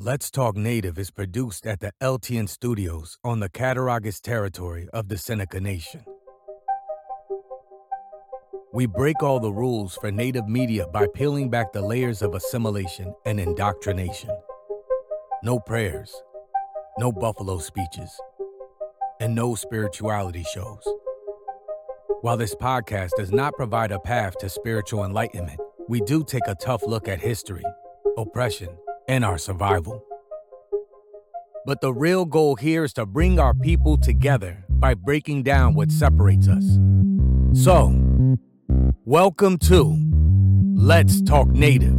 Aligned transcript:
Let's 0.00 0.30
Talk 0.30 0.56
Native 0.56 0.96
is 0.96 1.10
produced 1.10 1.66
at 1.66 1.80
the 1.80 1.90
LTN 2.00 2.48
Studios 2.48 3.18
on 3.24 3.40
the 3.40 3.48
Cattaraugus 3.48 4.20
territory 4.20 4.86
of 4.92 5.08
the 5.08 5.18
Seneca 5.18 5.58
Nation. 5.58 6.04
We 8.72 8.86
break 8.86 9.24
all 9.24 9.40
the 9.40 9.50
rules 9.50 9.96
for 9.96 10.12
Native 10.12 10.46
media 10.46 10.86
by 10.86 11.08
peeling 11.12 11.50
back 11.50 11.72
the 11.72 11.82
layers 11.82 12.22
of 12.22 12.36
assimilation 12.36 13.12
and 13.26 13.40
indoctrination. 13.40 14.30
No 15.42 15.58
prayers, 15.58 16.14
no 17.00 17.10
buffalo 17.10 17.58
speeches, 17.58 18.20
and 19.18 19.34
no 19.34 19.56
spirituality 19.56 20.44
shows. 20.44 20.88
While 22.20 22.36
this 22.36 22.54
podcast 22.54 23.10
does 23.16 23.32
not 23.32 23.54
provide 23.54 23.90
a 23.90 23.98
path 23.98 24.38
to 24.38 24.48
spiritual 24.48 25.04
enlightenment, 25.04 25.58
we 25.88 26.00
do 26.02 26.22
take 26.22 26.46
a 26.46 26.54
tough 26.54 26.84
look 26.86 27.08
at 27.08 27.18
history, 27.18 27.64
oppression, 28.16 28.68
and 29.08 29.24
our 29.24 29.38
survival. 29.38 30.04
But 31.64 31.80
the 31.80 31.92
real 31.92 32.26
goal 32.26 32.56
here 32.56 32.84
is 32.84 32.92
to 32.94 33.06
bring 33.06 33.40
our 33.40 33.54
people 33.54 33.96
together 33.96 34.64
by 34.68 34.94
breaking 34.94 35.42
down 35.42 35.74
what 35.74 35.90
separates 35.90 36.46
us. 36.46 36.64
So, 37.64 38.36
welcome 39.04 39.58
to 39.58 39.96
Let's 40.74 41.22
Talk 41.22 41.48
Native 41.48 41.96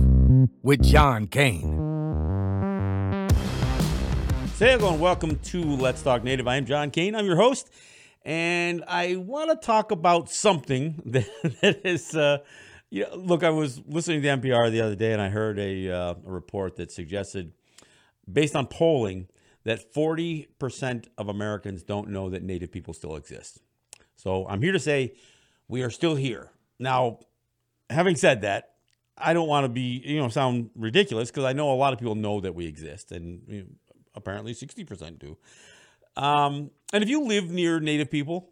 with 0.62 0.84
John 0.84 1.26
Kane. 1.28 1.78
Say 4.56 4.72
hello 4.72 4.92
and 4.92 5.02
welcome 5.02 5.40
to 5.40 5.64
Let's 5.64 6.04
Talk 6.04 6.24
Native. 6.24 6.48
I 6.48 6.58
am 6.58 6.66
John 6.66 6.92
Kane. 6.92 7.16
I'm 7.16 7.26
your 7.26 7.38
host, 7.38 7.72
and 8.24 8.84
I 8.88 9.16
want 9.16 9.50
to 9.50 9.66
talk 9.66 9.92
about 9.92 10.30
something 10.30 11.02
that, 11.06 11.28
that 11.62 11.86
is. 11.86 12.16
Uh, 12.16 12.38
yeah, 12.92 13.06
look, 13.16 13.44
I 13.44 13.50
was 13.52 13.82
listening 13.88 14.22
to 14.22 14.28
the 14.28 14.38
NPR 14.38 14.72
the 14.72 14.82
other 14.82 14.96
day, 14.96 15.14
and 15.14 15.22
I 15.22 15.30
heard 15.30 15.60
a, 15.60 15.92
uh, 15.92 16.16
a 16.26 16.32
report 16.32 16.76
that 16.78 16.92
suggested, 16.92 17.54
based 18.32 18.56
on 18.56 18.66
polling, 18.68 19.28
that 19.64 19.94
40% 19.94 21.08
of 21.18 21.28
Americans 21.28 21.84
don't 21.84 22.10
know 22.10 22.30
that 22.30 22.42
Native 22.42 22.72
people 22.72 22.94
still 22.94 23.16
exist. 23.16 23.60
So 24.16 24.48
I'm 24.48 24.62
here 24.62 24.72
to 24.72 24.80
say 24.80 25.14
we 25.68 25.84
are 25.84 25.90
still 25.90 26.16
here. 26.16 26.50
Now, 26.80 27.20
having 27.90 28.16
said 28.16 28.42
that, 28.42 28.74
I 29.18 29.34
don't 29.34 29.48
want 29.48 29.66
to 29.66 29.70
be, 29.70 30.02
you 30.04 30.20
know, 30.20 30.30
sound 30.30 30.72
ridiculous 30.76 31.30
because 31.30 31.44
I 31.44 31.54
know 31.54 31.72
a 31.72 31.76
lot 31.76 31.94
of 31.94 32.00
people 32.00 32.16
know 32.16 32.40
that 32.40 32.56
we 32.56 32.66
exist, 32.66 33.12
and 33.12 33.42
you 33.48 33.62
know, 33.62 33.68
apparently 34.16 34.54
60% 34.54 35.20
do. 35.20 35.38
Um, 36.16 36.72
and 36.92 37.04
if 37.04 37.10
you 37.10 37.24
live 37.24 37.52
near 37.52 37.80
Native 37.80 38.10
people, 38.10 38.50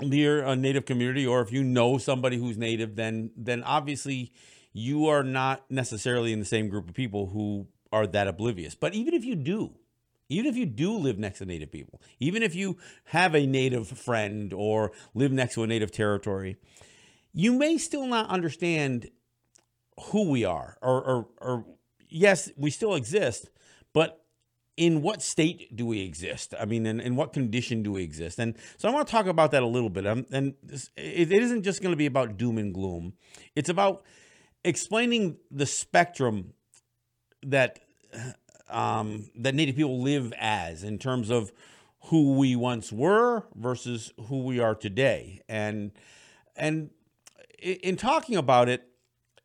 near 0.00 0.44
a 0.44 0.54
native 0.54 0.86
community 0.86 1.26
or 1.26 1.40
if 1.40 1.52
you 1.52 1.64
know 1.64 1.98
somebody 1.98 2.38
who's 2.38 2.56
native 2.56 2.94
then 2.96 3.30
then 3.36 3.62
obviously 3.64 4.32
you 4.72 5.06
are 5.06 5.24
not 5.24 5.68
necessarily 5.70 6.32
in 6.32 6.38
the 6.38 6.44
same 6.44 6.68
group 6.68 6.88
of 6.88 6.94
people 6.94 7.26
who 7.26 7.66
are 7.92 8.06
that 8.06 8.28
oblivious. 8.28 8.74
But 8.74 8.94
even 8.94 9.14
if 9.14 9.24
you 9.24 9.34
do 9.34 9.74
even 10.30 10.44
if 10.44 10.56
you 10.56 10.66
do 10.66 10.94
live 10.94 11.18
next 11.18 11.38
to 11.38 11.46
native 11.46 11.72
people 11.72 12.02
even 12.20 12.42
if 12.42 12.54
you 12.54 12.76
have 13.04 13.34
a 13.34 13.46
native 13.46 13.88
friend 13.88 14.52
or 14.52 14.92
live 15.14 15.32
next 15.32 15.54
to 15.54 15.62
a 15.62 15.66
native 15.66 15.90
territory 15.90 16.56
you 17.32 17.52
may 17.52 17.78
still 17.78 18.06
not 18.06 18.28
understand 18.28 19.08
who 20.10 20.28
we 20.30 20.44
are 20.44 20.76
or 20.82 21.02
or, 21.02 21.28
or 21.40 21.64
yes 22.10 22.50
we 22.58 22.70
still 22.70 22.94
exist 22.94 23.48
but 23.94 24.22
in 24.78 25.02
what 25.02 25.20
state 25.20 25.74
do 25.74 25.84
we 25.84 26.02
exist? 26.02 26.54
I 26.58 26.64
mean, 26.64 26.86
in, 26.86 27.00
in 27.00 27.16
what 27.16 27.32
condition 27.32 27.82
do 27.82 27.92
we 27.92 28.04
exist? 28.04 28.38
And 28.38 28.54
so 28.76 28.88
I 28.88 28.92
want 28.92 29.08
to 29.08 29.10
talk 29.10 29.26
about 29.26 29.50
that 29.50 29.64
a 29.64 29.66
little 29.66 29.90
bit. 29.90 30.06
Um, 30.06 30.24
and 30.30 30.54
this, 30.62 30.88
it, 30.96 31.32
it 31.32 31.42
isn't 31.42 31.64
just 31.64 31.82
going 31.82 31.92
to 31.92 31.96
be 31.96 32.06
about 32.06 32.36
doom 32.36 32.58
and 32.58 32.72
gloom. 32.72 33.14
It's 33.56 33.68
about 33.68 34.04
explaining 34.62 35.38
the 35.50 35.66
spectrum 35.66 36.54
that 37.42 37.80
um, 38.70 39.28
that 39.34 39.54
Native 39.54 39.74
people 39.74 40.00
live 40.00 40.32
as 40.38 40.84
in 40.84 40.98
terms 40.98 41.30
of 41.30 41.50
who 42.04 42.34
we 42.34 42.54
once 42.54 42.92
were 42.92 43.44
versus 43.56 44.12
who 44.28 44.44
we 44.44 44.60
are 44.60 44.76
today. 44.76 45.40
And 45.48 45.90
and 46.54 46.90
in 47.58 47.96
talking 47.96 48.36
about 48.36 48.68
it, 48.68 48.87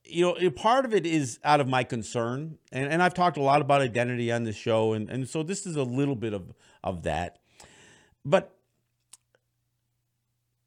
you 0.05 0.35
know, 0.39 0.51
part 0.51 0.85
of 0.85 0.93
it 0.93 1.05
is 1.05 1.39
out 1.43 1.61
of 1.61 1.67
my 1.67 1.83
concern, 1.83 2.57
and, 2.71 2.91
and 2.91 3.01
I've 3.01 3.13
talked 3.13 3.37
a 3.37 3.41
lot 3.41 3.61
about 3.61 3.81
identity 3.81 4.31
on 4.31 4.43
this 4.43 4.55
show, 4.55 4.93
and, 4.93 5.09
and 5.09 5.27
so 5.27 5.43
this 5.43 5.65
is 5.65 5.75
a 5.75 5.83
little 5.83 6.15
bit 6.15 6.33
of, 6.33 6.53
of 6.83 7.03
that. 7.03 7.39
But 8.25 8.55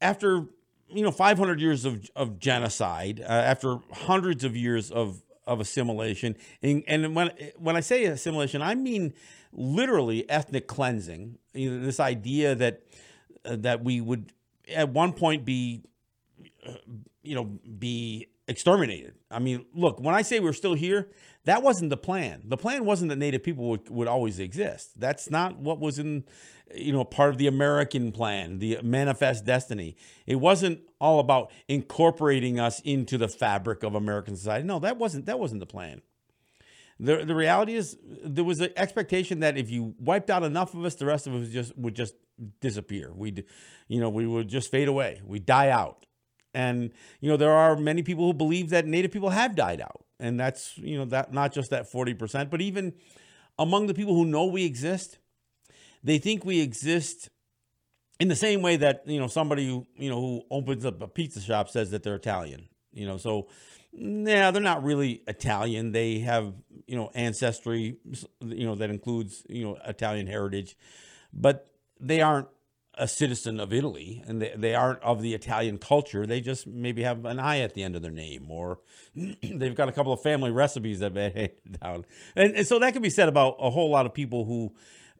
after 0.01 0.45
you 0.89 1.03
know 1.03 1.11
500 1.11 1.59
years 1.59 1.85
of, 1.85 2.09
of 2.15 2.39
genocide, 2.39 3.21
uh, 3.21 3.31
after 3.31 3.79
hundreds 3.91 4.43
of 4.43 4.55
years 4.55 4.91
of 4.91 5.23
of 5.45 5.59
assimilation, 5.59 6.35
and, 6.61 6.83
and 6.87 7.15
when 7.15 7.31
when 7.57 7.75
I 7.75 7.81
say 7.81 8.05
assimilation, 8.05 8.61
I 8.61 8.75
mean 8.75 9.13
literally 9.51 10.29
ethnic 10.29 10.67
cleansing. 10.67 11.37
You 11.53 11.71
know, 11.71 11.85
this 11.85 11.99
idea 11.99 12.55
that 12.55 12.81
uh, 13.45 13.55
that 13.57 13.83
we 13.83 14.01
would 14.01 14.33
at 14.73 14.89
one 14.89 15.13
point 15.13 15.45
be, 15.45 15.83
uh, 16.65 16.73
you 17.23 17.35
know, 17.35 17.45
be 17.45 18.27
exterminated. 18.47 19.15
I 19.29 19.39
mean, 19.39 19.65
look, 19.73 19.99
when 19.99 20.15
I 20.15 20.21
say 20.21 20.39
we're 20.39 20.53
still 20.53 20.73
here, 20.73 21.09
that 21.45 21.63
wasn't 21.63 21.89
the 21.89 21.97
plan. 21.97 22.43
The 22.45 22.57
plan 22.57 22.85
wasn't 22.85 23.09
that 23.09 23.17
Native 23.17 23.43
people 23.43 23.69
would, 23.69 23.89
would 23.89 24.07
always 24.07 24.39
exist. 24.39 24.99
That's 24.99 25.29
not 25.29 25.57
what 25.57 25.79
was 25.79 25.99
in, 25.99 26.25
you 26.73 26.91
know, 26.91 27.03
part 27.03 27.29
of 27.29 27.37
the 27.37 27.47
American 27.47 28.11
plan, 28.11 28.59
the 28.59 28.79
manifest 28.83 29.45
destiny. 29.45 29.95
It 30.25 30.35
wasn't 30.35 30.81
all 30.99 31.19
about 31.19 31.51
incorporating 31.67 32.59
us 32.59 32.79
into 32.81 33.17
the 33.17 33.27
fabric 33.27 33.83
of 33.83 33.95
American 33.95 34.35
society. 34.35 34.65
No, 34.65 34.79
that 34.79 34.97
wasn't 34.97 35.25
that 35.25 35.39
wasn't 35.39 35.59
the 35.59 35.65
plan. 35.65 36.01
The, 36.99 37.23
the 37.23 37.35
reality 37.35 37.75
is 37.75 37.95
there 38.01 38.43
was 38.43 38.59
an 38.59 38.71
expectation 38.75 39.41
that 39.41 39.55
if 39.55 39.69
you 39.69 39.93
wiped 39.99 40.31
out 40.31 40.43
enough 40.43 40.73
of 40.73 40.83
us, 40.83 40.95
the 40.95 41.05
rest 41.05 41.27
of 41.27 41.35
us 41.35 41.49
just 41.49 41.77
would 41.77 41.95
just 41.95 42.15
disappear. 42.59 43.11
We'd, 43.13 43.45
you 43.87 43.99
know, 43.99 44.09
we 44.09 44.25
would 44.25 44.47
just 44.47 44.71
fade 44.71 44.87
away. 44.87 45.21
We 45.23 45.37
die 45.37 45.69
out. 45.69 46.06
And 46.57 46.91
you 47.21 47.29
know, 47.29 47.37
there 47.37 47.51
are 47.51 47.75
many 47.75 48.01
people 48.01 48.25
who 48.25 48.33
believe 48.33 48.71
that 48.71 48.87
Native 48.87 49.11
people 49.11 49.29
have 49.29 49.55
died 49.55 49.79
out, 49.79 50.03
and 50.19 50.39
that's 50.39 50.75
you 50.79 50.97
know 50.97 51.05
that 51.05 51.31
not 51.31 51.53
just 51.53 51.69
that 51.69 51.87
forty 51.87 52.15
percent, 52.15 52.49
but 52.49 52.61
even 52.61 52.93
among 53.59 53.85
the 53.85 53.93
people 53.93 54.15
who 54.15 54.25
know 54.25 54.45
we 54.45 54.65
exist, 54.65 55.19
they 56.03 56.17
think 56.17 56.43
we 56.43 56.59
exist 56.59 57.29
in 58.19 58.27
the 58.27 58.35
same 58.35 58.63
way 58.63 58.75
that 58.75 59.03
you 59.05 59.19
know 59.19 59.27
somebody 59.27 59.67
who 59.67 59.85
you 59.97 60.09
know 60.09 60.19
who 60.19 60.41
opens 60.49 60.83
up 60.83 60.99
a 60.99 61.07
pizza 61.07 61.41
shop 61.41 61.69
says 61.69 61.91
that 61.91 62.01
they're 62.01 62.15
Italian. 62.15 62.67
You 62.91 63.05
know, 63.05 63.17
so 63.17 63.49
yeah, 63.91 64.49
they're 64.49 64.59
not 64.59 64.83
really 64.83 65.21
Italian. 65.27 65.91
They 65.91 66.19
have 66.19 66.55
you 66.87 66.95
know 66.95 67.11
ancestry, 67.13 67.97
you 68.41 68.65
know 68.65 68.73
that 68.73 68.89
includes 68.89 69.43
you 69.47 69.63
know 69.63 69.77
Italian 69.85 70.25
heritage, 70.25 70.75
but 71.31 71.69
they 71.99 72.21
aren't 72.21 72.47
a 72.97 73.07
citizen 73.07 73.59
of 73.59 73.73
Italy 73.73 74.23
and 74.27 74.41
they, 74.41 74.53
they 74.55 74.75
aren't 74.75 75.01
of 75.01 75.21
the 75.21 75.33
Italian 75.33 75.77
culture. 75.77 76.25
They 76.25 76.41
just 76.41 76.67
maybe 76.67 77.03
have 77.03 77.25
an 77.25 77.39
I 77.39 77.59
at 77.59 77.73
the 77.73 77.83
end 77.83 77.95
of 77.95 78.01
their 78.01 78.11
name 78.11 78.49
or 78.49 78.79
they've 79.15 79.75
got 79.75 79.89
a 79.89 79.91
couple 79.91 80.13
of 80.13 80.21
family 80.21 80.51
recipes 80.51 80.99
that 80.99 81.13
they 81.13 81.29
handed 81.29 81.79
down. 81.81 82.05
And, 82.35 82.55
and, 82.55 82.67
so 82.67 82.79
that 82.79 82.93
can 82.93 83.01
be 83.01 83.09
said 83.09 83.29
about 83.29 83.57
a 83.59 83.69
whole 83.69 83.89
lot 83.89 84.05
of 84.05 84.13
people 84.13 84.45
who, 84.45 84.73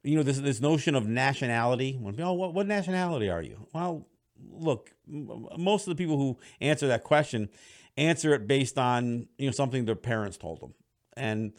you 0.04 0.16
know, 0.16 0.24
this, 0.24 0.40
this 0.40 0.62
notion 0.62 0.96
of 0.96 1.08
nationality. 1.08 1.98
When, 2.00 2.20
oh, 2.22 2.34
what, 2.34 2.54
what 2.54 2.68
nationality 2.68 3.30
are 3.30 3.42
you? 3.42 3.68
Well, 3.74 4.08
look, 4.52 4.92
most 5.08 5.88
of 5.88 5.92
the 5.92 6.02
people 6.02 6.18
who 6.18 6.38
answer 6.62 6.88
that 6.88 7.04
question 7.04 7.50
answer 7.98 8.34
it 8.34 8.48
based 8.48 8.78
on, 8.78 9.28
you 9.38 9.48
know, 9.48 9.52
something 9.52 9.86
their 9.86 9.96
parents 9.96 10.38
told 10.38 10.62
them. 10.62 10.74
And 11.16 11.54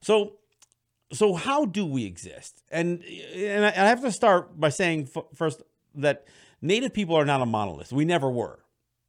so 0.00 0.34
so 1.12 1.34
how 1.34 1.64
do 1.64 1.84
we 1.86 2.04
exist? 2.04 2.62
And 2.70 3.02
and 3.34 3.64
I 3.64 3.70
have 3.70 4.02
to 4.02 4.12
start 4.12 4.58
by 4.58 4.68
saying 4.68 5.08
first 5.34 5.62
that 5.94 6.26
Native 6.62 6.92
people 6.92 7.16
are 7.16 7.24
not 7.24 7.40
a 7.40 7.46
monolith. 7.46 7.92
We 7.92 8.04
never 8.04 8.30
were. 8.30 8.60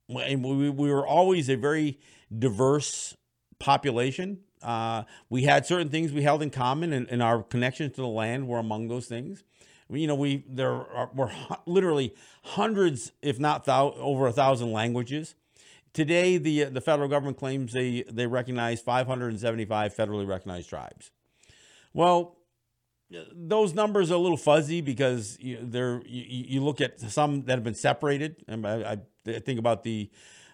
And 0.10 0.44
we, 0.44 0.70
we 0.70 0.92
were 0.92 1.06
always 1.06 1.50
a 1.50 1.56
very 1.56 2.00
diverse 2.38 3.16
population. 3.60 4.40
Uh, 4.62 5.04
we 5.30 5.44
had 5.44 5.66
certain 5.66 5.90
things 5.90 6.12
we 6.12 6.22
held 6.22 6.42
in 6.42 6.50
common, 6.50 6.94
and, 6.94 7.10
and, 7.10 7.24
our 7.24 7.42
connections 7.42 7.96
to 7.96 8.02
the 8.02 8.08
land 8.08 8.48
were 8.48 8.60
among 8.60 8.90
those 8.90 9.08
things. 9.08 9.44
You 9.90 10.08
know, 10.08 10.16
we 10.16 10.44
there 10.48 10.72
are, 10.72 11.10
were 11.14 11.32
literally 11.66 12.14
hundreds, 12.44 13.12
if 13.22 13.40
not 13.40 13.66
thou, 13.66 13.92
over 13.94 14.28
a 14.28 14.32
thousand 14.32 14.72
languages. 14.72 15.36
Today, 15.94 16.38
the 16.38 16.66
the 16.66 16.80
federal 16.80 17.10
government 17.10 17.38
claims 17.38 17.74
they 17.74 18.04
they 18.04 18.28
recognize 18.28 18.82
575 18.82 19.96
federally 19.96 20.28
recognized 20.28 20.70
tribes. 20.70 21.12
Well, 21.94 22.38
those 23.34 23.74
numbers 23.74 24.12
are 24.12 24.16
a 24.16 24.20
little 24.20 24.38
fuzzy 24.38 24.82
because 24.82 25.38
you, 25.40 25.60
they're 25.62 26.02
you, 26.06 26.46
you, 26.48 26.64
look 26.64 26.80
at 26.80 27.00
some 27.00 27.44
that 27.44 27.54
have 27.56 27.64
been 27.64 27.74
separated, 27.76 28.38
and 28.48 28.66
I, 28.66 28.98
I 29.28 29.40
think 29.40 29.60
about 29.60 29.84
the 29.84 30.10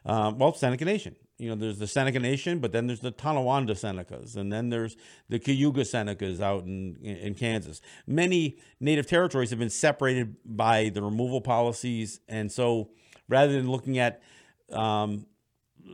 uh, 0.06 0.34
well 0.36 0.54
Seneca 0.54 0.86
Nation. 0.86 1.16
You 1.38 1.50
know, 1.50 1.56
there's 1.56 1.78
the 1.78 1.86
Seneca 1.86 2.19
Nation, 2.19 2.57
but 2.57 2.72
then 2.72 2.88
there's 2.88 3.01
the 3.01 3.12
Tonawanda 3.12 3.75
Senecas, 3.75 4.36
and 4.36 4.51
then 4.51 4.69
there's 4.69 4.98
the 5.30 5.38
Cayuga 5.38 5.81
Senecas 5.81 6.42
out 6.42 6.63
in, 6.63 6.98
in 7.04 7.36
Kansas. 7.36 7.80
Many 8.07 8.57
native 8.80 9.06
territories 9.06 9.51
have 9.51 9.60
been 9.60 9.69
separated 9.69 10.36
by 10.44 10.90
the 10.90 11.04
removal 11.04 11.42
policies, 11.42 12.22
and 12.28 12.51
so 12.51 12.90
rather 13.30 13.54
than 13.54 13.69
looking 13.69 14.00
at 14.00 14.19
um, 14.74 15.28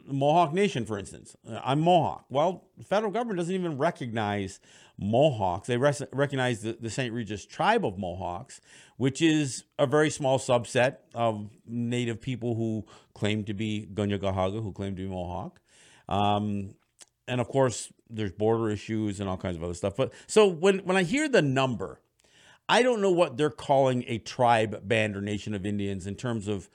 Mohawk 0.05 0.53
Nation, 0.53 0.85
for 0.85 0.97
instance. 0.97 1.35
Uh, 1.47 1.59
I'm 1.63 1.81
Mohawk. 1.81 2.25
Well, 2.29 2.63
the 2.77 2.83
federal 2.83 3.11
government 3.11 3.37
doesn't 3.37 3.53
even 3.53 3.77
recognize 3.77 4.59
Mohawks. 4.97 5.67
They 5.67 5.77
res- 5.77 6.03
recognize 6.11 6.61
the, 6.61 6.77
the 6.79 6.89
St. 6.89 7.13
Regis 7.13 7.45
tribe 7.45 7.85
of 7.85 7.97
Mohawks, 7.97 8.61
which 8.97 9.21
is 9.21 9.63
a 9.79 9.87
very 9.87 10.09
small 10.09 10.39
subset 10.39 10.97
of 11.13 11.49
native 11.65 12.21
people 12.21 12.55
who 12.55 12.85
claim 13.13 13.43
to 13.45 13.53
be 13.53 13.87
Gunyagahaga, 13.91 14.61
who 14.61 14.71
claim 14.71 14.95
to 14.95 15.01
be 15.01 15.07
Mohawk. 15.07 15.59
Um, 16.07 16.75
and 17.27 17.41
of 17.41 17.47
course, 17.47 17.91
there's 18.09 18.31
border 18.31 18.69
issues 18.69 19.19
and 19.19 19.29
all 19.29 19.37
kinds 19.37 19.57
of 19.57 19.63
other 19.63 19.73
stuff. 19.73 19.95
But 19.95 20.13
so 20.27 20.47
when, 20.47 20.79
when 20.79 20.97
I 20.97 21.03
hear 21.03 21.27
the 21.27 21.41
number, 21.41 21.99
I 22.69 22.83
don't 22.83 23.01
know 23.01 23.11
what 23.11 23.37
they're 23.37 23.49
calling 23.49 24.03
a 24.07 24.19
tribe, 24.19 24.87
band, 24.87 25.15
or 25.15 25.21
nation 25.21 25.53
of 25.53 25.65
Indians 25.65 26.07
in 26.07 26.15
terms 26.15 26.47
of 26.47 26.69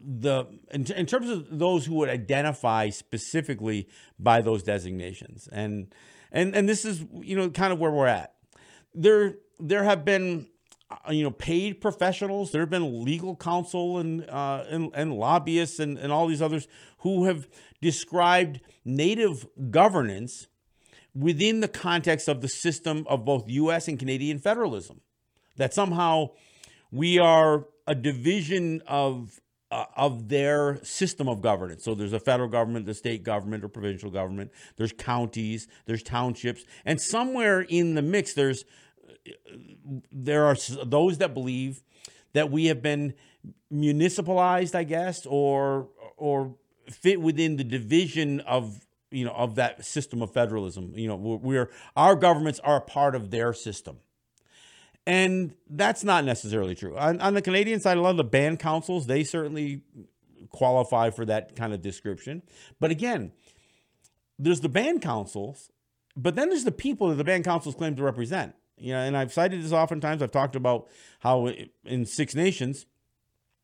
the 0.00 0.46
in, 0.70 0.90
in, 0.92 1.06
terms 1.06 1.28
of 1.28 1.58
those 1.58 1.86
who 1.86 1.94
would 1.96 2.08
identify 2.08 2.90
specifically 2.90 3.88
by 4.18 4.40
those 4.40 4.62
designations. 4.62 5.48
And 5.50 5.92
and 6.32 6.54
and 6.54 6.68
this 6.68 6.84
is 6.84 7.04
you 7.12 7.36
know 7.36 7.50
kind 7.50 7.72
of 7.72 7.78
where 7.78 7.90
we're 7.90 8.06
at. 8.06 8.34
There 8.94 9.36
there 9.58 9.84
have 9.84 10.04
been 10.04 10.48
uh, 10.90 11.12
you 11.12 11.22
know 11.22 11.30
paid 11.30 11.80
professionals 11.80 12.52
there 12.52 12.62
have 12.62 12.70
been 12.70 13.04
legal 13.04 13.36
counsel 13.36 13.98
and 13.98 14.28
uh, 14.28 14.64
and, 14.68 14.90
and 14.94 15.14
lobbyists 15.14 15.78
and, 15.78 15.98
and 15.98 16.12
all 16.12 16.26
these 16.26 16.42
others 16.42 16.66
who 16.98 17.26
have 17.26 17.48
described 17.80 18.60
native 18.84 19.46
governance 19.70 20.48
within 21.14 21.60
the 21.60 21.68
context 21.68 22.28
of 22.28 22.40
the 22.40 22.48
system 22.48 23.04
of 23.08 23.24
both 23.24 23.44
US 23.48 23.88
and 23.88 23.98
Canadian 23.98 24.38
federalism. 24.38 25.00
That 25.56 25.74
somehow 25.74 26.30
we 26.90 27.18
are 27.18 27.66
a 27.86 27.94
division 27.94 28.82
of 28.86 29.40
uh, 29.70 29.84
of 29.96 30.28
their 30.28 30.82
system 30.82 31.28
of 31.28 31.40
governance. 31.40 31.84
So 31.84 31.94
there's 31.94 32.12
a 32.12 32.20
federal 32.20 32.48
government, 32.48 32.86
the 32.86 32.94
state 32.94 33.22
government 33.22 33.64
or 33.64 33.68
provincial 33.68 34.10
government, 34.10 34.50
there's 34.76 34.92
counties, 34.92 35.68
there's 35.86 36.02
townships, 36.02 36.64
and 36.84 37.00
somewhere 37.00 37.60
in 37.60 37.94
the 37.94 38.02
mix 38.02 38.34
there's 38.34 38.64
there 40.12 40.44
are 40.44 40.56
those 40.84 41.18
that 41.18 41.34
believe 41.34 41.82
that 42.32 42.50
we 42.50 42.66
have 42.66 42.82
been 42.82 43.14
municipalized, 43.70 44.74
I 44.74 44.84
guess, 44.84 45.26
or 45.26 45.88
or 46.16 46.54
fit 46.86 47.20
within 47.20 47.56
the 47.56 47.64
division 47.64 48.40
of 48.40 48.86
you 49.10 49.24
know 49.24 49.32
of 49.32 49.56
that 49.56 49.84
system 49.84 50.22
of 50.22 50.32
federalism. 50.32 50.92
You 50.94 51.08
know, 51.08 51.16
we're 51.16 51.70
our 51.96 52.16
governments 52.16 52.60
are 52.60 52.76
a 52.76 52.80
part 52.80 53.14
of 53.14 53.30
their 53.30 53.52
system. 53.52 53.98
And 55.08 55.54
that's 55.70 56.04
not 56.04 56.26
necessarily 56.26 56.74
true. 56.74 56.94
On, 56.98 57.18
on, 57.22 57.32
the 57.32 57.40
Canadian 57.40 57.80
side, 57.80 57.96
a 57.96 58.02
lot 58.02 58.10
of 58.10 58.18
the 58.18 58.24
band 58.24 58.58
councils, 58.58 59.06
they 59.06 59.24
certainly 59.24 59.80
qualify 60.50 61.08
for 61.08 61.24
that 61.24 61.56
kind 61.56 61.72
of 61.72 61.80
description. 61.80 62.42
But 62.78 62.90
again, 62.90 63.32
there's 64.38 64.60
the 64.60 64.68
band 64.68 65.00
councils, 65.00 65.70
but 66.14 66.34
then 66.34 66.50
there's 66.50 66.64
the 66.64 66.72
people 66.72 67.08
that 67.08 67.14
the 67.14 67.24
band 67.24 67.44
councils 67.44 67.74
claim 67.74 67.96
to 67.96 68.02
represent. 68.02 68.54
You 68.76 68.92
know, 68.92 68.98
and 68.98 69.16
I've 69.16 69.32
cited 69.32 69.64
this 69.64 69.72
oftentimes. 69.72 70.20
I've 70.20 70.30
talked 70.30 70.54
about 70.54 70.88
how 71.20 71.46
in 71.86 72.04
Six 72.04 72.34
Nations, 72.34 72.84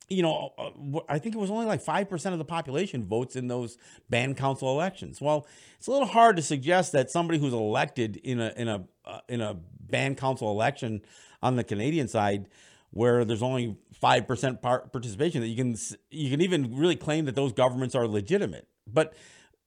you 0.08 0.22
know, 0.22 0.54
uh, 0.56 1.00
I 1.10 1.18
think 1.18 1.34
it 1.34 1.38
was 1.38 1.50
only 1.50 1.66
like 1.66 1.84
5% 1.84 2.32
of 2.32 2.38
the 2.38 2.44
population 2.46 3.04
votes 3.04 3.36
in 3.36 3.48
those 3.48 3.76
band 4.08 4.38
council 4.38 4.70
elections. 4.70 5.20
Well, 5.20 5.46
it's 5.76 5.88
a 5.88 5.90
little 5.90 6.08
hard 6.08 6.36
to 6.36 6.42
suggest 6.42 6.92
that 6.92 7.10
somebody 7.10 7.38
who's 7.38 7.52
elected 7.52 8.16
in 8.16 8.40
a 8.40 8.52
in 8.56 8.68
a 8.68 8.84
uh, 9.04 9.20
in 9.28 9.42
a 9.42 9.58
band 9.78 10.16
council 10.16 10.50
election 10.50 11.02
on 11.44 11.56
the 11.56 11.62
Canadian 11.62 12.08
side 12.08 12.48
where 12.90 13.24
there's 13.24 13.42
only 13.42 13.76
5% 14.02 14.62
participation 14.62 15.40
that 15.40 15.48
you 15.48 15.56
can 15.56 15.76
you 16.10 16.30
can 16.30 16.40
even 16.40 16.76
really 16.76 16.96
claim 16.96 17.26
that 17.26 17.34
those 17.34 17.52
governments 17.52 17.94
are 17.94 18.06
legitimate. 18.08 18.66
But 18.86 19.14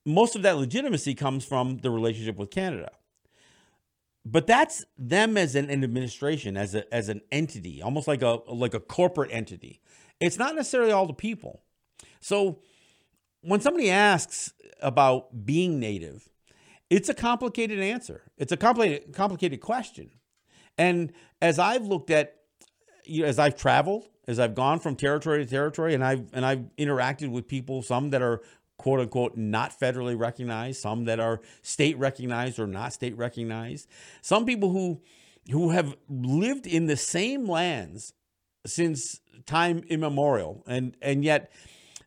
most 0.05 0.35
of 0.35 0.41
that 0.41 0.57
legitimacy 0.57 1.13
comes 1.13 1.45
from 1.45 1.77
the 1.79 1.91
relationship 1.91 2.37
with 2.37 2.49
Canada. 2.49 2.91
But 4.25 4.47
that's 4.47 4.85
them 4.97 5.37
as 5.37 5.55
an, 5.55 5.69
an 5.69 5.83
administration, 5.83 6.57
as 6.57 6.73
a 6.75 6.93
as 6.93 7.09
an 7.09 7.21
entity, 7.31 7.81
almost 7.81 8.07
like 8.07 8.21
a 8.21 8.39
like 8.47 8.73
a 8.73 8.79
corporate 8.79 9.29
entity. 9.31 9.81
It's 10.19 10.37
not 10.37 10.55
necessarily 10.55 10.91
all 10.91 11.05
the 11.05 11.13
people. 11.13 11.61
So 12.19 12.59
when 13.41 13.61
somebody 13.61 13.89
asks 13.91 14.53
about 14.81 15.45
being 15.45 15.79
native, 15.79 16.29
it's 16.89 17.09
a 17.09 17.13
complicated 17.13 17.79
answer. 17.79 18.23
It's 18.37 18.51
a 18.51 18.57
complicated 18.57 19.13
complicated 19.13 19.61
question. 19.61 20.11
And 20.77 21.13
as 21.41 21.59
I've 21.59 21.85
looked 21.85 22.09
at, 22.11 22.35
you 23.05 23.21
know, 23.23 23.27
as 23.27 23.39
I've 23.39 23.55
traveled, 23.55 24.07
as 24.27 24.39
I've 24.39 24.55
gone 24.55 24.79
from 24.79 24.95
territory 24.95 25.43
to 25.43 25.49
territory, 25.49 25.93
and 25.93 26.03
I've 26.03 26.27
and 26.33 26.45
I've 26.45 26.65
interacted 26.77 27.31
with 27.31 27.47
people, 27.47 27.81
some 27.81 28.09
that 28.11 28.21
are 28.21 28.41
quote 28.77 28.99
unquote 28.99 29.37
not 29.37 29.77
federally 29.77 30.17
recognized, 30.17 30.81
some 30.81 31.05
that 31.05 31.19
are 31.19 31.41
state 31.61 31.97
recognized 31.97 32.59
or 32.59 32.67
not 32.67 32.93
state 32.93 33.17
recognized, 33.17 33.87
some 34.21 34.45
people 34.45 34.71
who 34.71 35.01
who 35.51 35.69
have 35.69 35.95
lived 36.09 36.67
in 36.67 36.87
the 36.87 36.97
same 36.97 37.47
lands 37.47 38.13
since 38.65 39.21
time 39.45 39.83
immemorial, 39.87 40.63
and 40.67 40.95
and 41.01 41.23
yet 41.23 41.51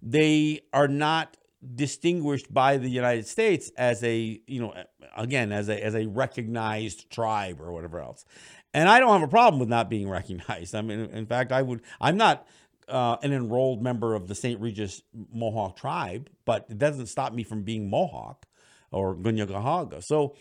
they 0.03 0.61
are 0.73 0.89
not 0.89 1.37
distinguished 1.75 2.53
by 2.53 2.77
the 2.79 2.89
United 2.89 3.27
States 3.27 3.71
as 3.77 4.03
a 4.03 4.41
you 4.47 4.61
know 4.61 4.75
again 5.17 5.53
as 5.53 5.69
a 5.69 5.83
as 5.83 5.95
a 5.95 6.07
recognized 6.07 7.11
tribe 7.11 7.61
or 7.61 7.73
whatever 7.73 8.01
else. 8.01 8.25
And 8.73 8.89
I 8.89 9.01
don't 9.01 9.13
have 9.13 9.23
a 9.23 9.31
problem 9.31 9.61
with 9.61 9.69
not 9.69 9.91
being 9.91 10.09
recognized. 10.19 10.75
I 10.75 10.83
mean, 10.83 11.01
in 11.01 11.27
fact, 11.27 11.53
I 11.53 11.63
would. 11.63 11.83
I'm 12.01 12.17
not 12.17 12.47
uh, 12.89 13.17
an 13.23 13.33
enrolled 13.33 13.83
member 13.83 14.15
of 14.15 14.29
the 14.29 14.35
St. 14.35 14.61
Regis 14.61 15.03
Mohawk 15.33 15.77
tribe, 15.77 16.29
but 16.45 16.67
it 16.69 16.79
doesn't 16.79 17.07
stop 17.07 17.33
me 17.33 17.43
from 17.43 17.63
being 17.63 17.89
Mohawk 17.89 18.47
or 18.91 19.15
Gunyagahaga. 19.15 20.03
So, 20.03 20.35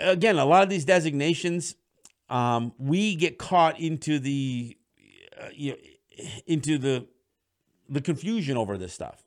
again, 0.00 0.38
a 0.38 0.44
lot 0.44 0.62
of 0.62 0.68
these 0.68 0.84
designations, 0.84 1.76
um, 2.28 2.72
we 2.78 3.14
get 3.14 3.38
caught 3.38 3.78
into 3.78 4.18
the, 4.18 4.76
uh, 5.40 5.48
you 5.54 5.72
know, 5.72 5.76
into 6.46 6.78
the 6.78 7.06
the 7.88 8.00
confusion 8.00 8.56
over 8.56 8.78
this 8.78 8.92
stuff. 8.92 9.22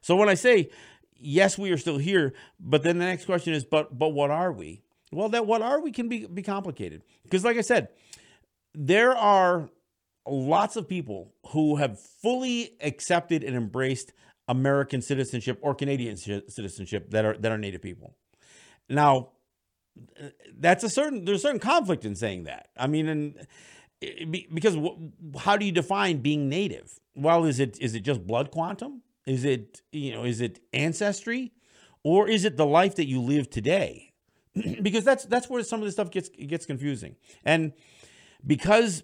So 0.00 0.16
when 0.16 0.28
I 0.28 0.34
say 0.34 0.70
yes, 1.18 1.56
we 1.56 1.70
are 1.70 1.78
still 1.78 1.98
here, 1.98 2.34
but 2.60 2.82
then 2.82 2.98
the 2.98 3.04
next 3.04 3.24
question 3.24 3.54
is, 3.54 3.64
but 3.64 3.96
but 3.96 4.10
what 4.10 4.30
are 4.30 4.52
we? 4.52 4.81
Well, 5.12 5.28
that 5.30 5.46
what 5.46 5.62
are 5.62 5.80
we 5.80 5.92
can 5.92 6.08
be, 6.08 6.26
be 6.26 6.42
complicated. 6.42 7.02
Because, 7.22 7.44
like 7.44 7.58
I 7.58 7.60
said, 7.60 7.88
there 8.74 9.14
are 9.14 9.68
lots 10.26 10.76
of 10.76 10.88
people 10.88 11.34
who 11.48 11.76
have 11.76 12.00
fully 12.00 12.76
accepted 12.80 13.44
and 13.44 13.54
embraced 13.56 14.12
American 14.48 15.02
citizenship 15.02 15.58
or 15.62 15.74
Canadian 15.74 16.16
citizenship 16.16 17.10
that 17.10 17.24
are 17.24 17.36
that 17.38 17.52
are 17.52 17.58
Native 17.58 17.82
people. 17.82 18.16
Now, 18.88 19.30
that's 20.56 20.84
a 20.84 20.88
certain 20.88 21.24
there's 21.24 21.38
a 21.38 21.42
certain 21.42 21.60
conflict 21.60 22.04
in 22.04 22.14
saying 22.14 22.44
that. 22.44 22.68
I 22.76 22.86
mean, 22.86 23.08
and 23.08 23.46
eh, 24.00 24.08
eh, 24.20 24.40
because 24.52 24.76
how 25.38 25.56
do 25.56 25.66
you 25.66 25.72
define 25.72 26.18
being 26.18 26.48
Native? 26.48 26.98
Well, 27.14 27.44
is 27.44 27.60
it 27.60 27.78
is 27.80 27.94
it 27.94 28.00
just 28.00 28.26
blood 28.26 28.50
quantum? 28.50 29.02
Is 29.26 29.44
it 29.44 29.82
you 29.92 30.12
know 30.12 30.24
is 30.24 30.40
it 30.40 30.60
ancestry, 30.72 31.52
or 32.02 32.28
is 32.28 32.44
it 32.44 32.56
the 32.56 32.66
life 32.66 32.96
that 32.96 33.06
you 33.06 33.20
live 33.20 33.50
today? 33.50 34.11
because 34.82 35.04
that's 35.04 35.24
that's 35.24 35.48
where 35.48 35.62
some 35.62 35.80
of 35.80 35.84
this 35.84 35.94
stuff 35.94 36.10
gets 36.10 36.28
gets 36.28 36.66
confusing. 36.66 37.16
And 37.44 37.72
because 38.46 39.02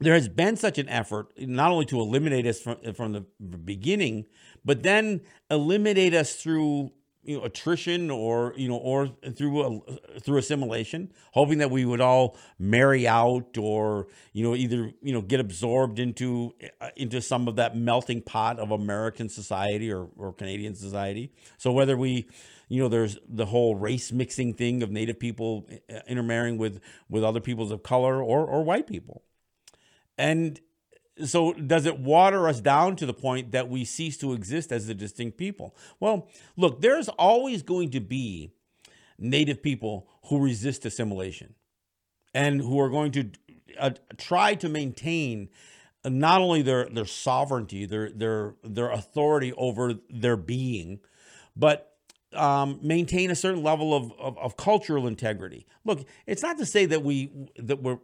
there 0.00 0.14
has 0.14 0.28
been 0.28 0.56
such 0.56 0.78
an 0.78 0.88
effort 0.88 1.28
not 1.38 1.70
only 1.70 1.86
to 1.86 2.00
eliminate 2.00 2.46
us 2.46 2.60
from 2.60 2.76
from 2.94 3.12
the 3.12 3.24
beginning, 3.58 4.26
but 4.64 4.82
then 4.82 5.20
eliminate 5.50 6.14
us 6.14 6.34
through 6.34 6.92
you 7.22 7.38
know 7.38 7.44
attrition 7.44 8.10
or 8.10 8.52
you 8.56 8.68
know 8.68 8.76
or 8.76 9.08
through 9.36 9.62
a, 9.62 10.20
through 10.20 10.38
assimilation 10.38 11.12
hoping 11.32 11.58
that 11.58 11.70
we 11.70 11.84
would 11.84 12.00
all 12.00 12.36
marry 12.58 13.06
out 13.06 13.56
or 13.56 14.08
you 14.32 14.42
know 14.42 14.54
either 14.54 14.92
you 15.00 15.12
know 15.12 15.20
get 15.20 15.38
absorbed 15.38 15.98
into 15.98 16.52
uh, 16.80 16.88
into 16.96 17.20
some 17.20 17.46
of 17.46 17.56
that 17.56 17.76
melting 17.76 18.20
pot 18.20 18.58
of 18.58 18.70
American 18.70 19.28
society 19.28 19.92
or, 19.92 20.08
or 20.16 20.32
Canadian 20.32 20.74
society 20.74 21.32
so 21.58 21.70
whether 21.70 21.96
we 21.96 22.26
you 22.72 22.80
know 22.80 22.88
there's 22.88 23.18
the 23.28 23.46
whole 23.46 23.74
race 23.74 24.12
mixing 24.12 24.54
thing 24.54 24.82
of 24.82 24.90
native 24.90 25.20
people 25.20 25.68
uh, 25.92 25.98
intermarrying 26.08 26.56
with 26.56 26.80
with 27.10 27.22
other 27.22 27.40
peoples 27.40 27.70
of 27.70 27.82
color 27.82 28.22
or 28.22 28.46
or 28.46 28.64
white 28.64 28.86
people 28.86 29.22
and 30.16 30.60
so 31.24 31.52
does 31.52 31.84
it 31.84 31.98
water 31.98 32.48
us 32.48 32.60
down 32.60 32.96
to 32.96 33.04
the 33.04 33.12
point 33.12 33.52
that 33.52 33.68
we 33.68 33.84
cease 33.84 34.16
to 34.16 34.32
exist 34.32 34.72
as 34.72 34.88
a 34.88 34.94
distinct 34.94 35.36
people? 35.36 35.76
Well, 36.00 36.28
look, 36.56 36.80
there's 36.80 37.08
always 37.10 37.62
going 37.62 37.90
to 37.90 38.00
be 38.00 38.54
native 39.18 39.62
people 39.62 40.08
who 40.24 40.42
resist 40.42 40.86
assimilation 40.86 41.54
and 42.34 42.62
who 42.62 42.80
are 42.80 42.88
going 42.88 43.12
to 43.12 43.30
uh, 43.78 43.90
try 44.16 44.54
to 44.54 44.70
maintain 44.70 45.50
not 46.04 46.40
only 46.40 46.62
their 46.62 46.86
their 46.86 47.04
sovereignty, 47.04 47.84
their 47.84 48.10
their 48.10 48.54
their 48.64 48.90
authority 48.90 49.52
over 49.52 49.94
their 50.08 50.38
being, 50.38 51.00
but 51.54 51.91
um, 52.34 52.78
maintain 52.82 53.30
a 53.30 53.34
certain 53.34 53.62
level 53.62 53.94
of, 53.94 54.12
of, 54.18 54.38
of, 54.38 54.56
cultural 54.56 55.06
integrity. 55.06 55.66
Look, 55.84 56.06
it's 56.26 56.42
not 56.42 56.58
to 56.58 56.66
say 56.66 56.86
that 56.86 57.02
we 57.02 57.30
that 57.56 57.82
we're 57.82 57.98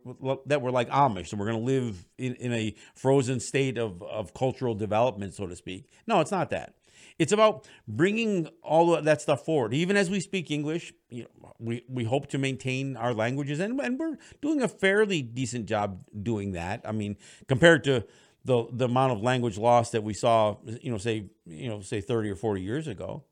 that 0.47 0.63
we're 0.63 0.71
like 0.71 0.89
Amish 0.91 1.31
and 1.31 1.41
we're 1.41 1.51
going 1.51 1.59
to 1.59 1.65
live 1.65 2.05
in, 2.19 2.35
in 2.35 2.53
a 2.53 2.75
frozen 2.95 3.41
state 3.41 3.79
of, 3.79 4.03
of 4.03 4.35
cultural 4.35 4.75
development, 4.75 5.35
so 5.35 5.47
to 5.47 5.57
speak. 5.57 5.91
No, 6.07 6.21
it's 6.21 6.31
not 6.31 6.51
that. 6.51 6.75
It's 7.19 7.33
about 7.33 7.67
bringing 7.87 8.49
all 8.63 8.95
of 8.95 9.05
that 9.05 9.21
stuff 9.21 9.45
forward. 9.45 9.75
Even 9.75 9.97
as 9.97 10.09
we 10.09 10.21
speak 10.21 10.51
English, 10.51 10.93
you 11.11 11.25
know, 11.25 11.53
we, 11.59 11.85
we 11.89 12.05
hope 12.05 12.29
to 12.29 12.39
maintain 12.39 12.97
our 12.97 13.13
languages, 13.13 13.59
and, 13.59 13.81
and 13.81 13.99
we're 13.99 14.19
doing 14.41 14.63
a 14.63 14.69
fairly 14.69 15.23
decent 15.23 15.67
job 15.67 16.05
doing 16.23 16.53
that. 16.53 16.83
I 16.85 16.93
mean, 16.93 17.17
compared 17.49 17.85
to 17.85 18.05
the 18.45 18.67
the 18.73 18.85
amount 18.87 19.13
of 19.13 19.23
language 19.23 19.59
loss 19.59 19.91
that 19.91 20.03
we 20.03 20.15
saw, 20.15 20.57
you 20.81 20.91
know, 20.91 20.99
say 20.99 21.31
you 21.47 21.69
know, 21.69 21.81
say 21.81 22.01
thirty 22.01 22.31
or 22.31 22.37
forty 22.37 22.63
years 22.63 22.87
ago. 22.87 23.25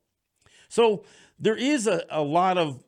So 0.69 1.03
there 1.39 1.55
is 1.55 1.87
a, 1.87 2.03
a 2.09 2.21
lot 2.21 2.57
of 2.57 2.83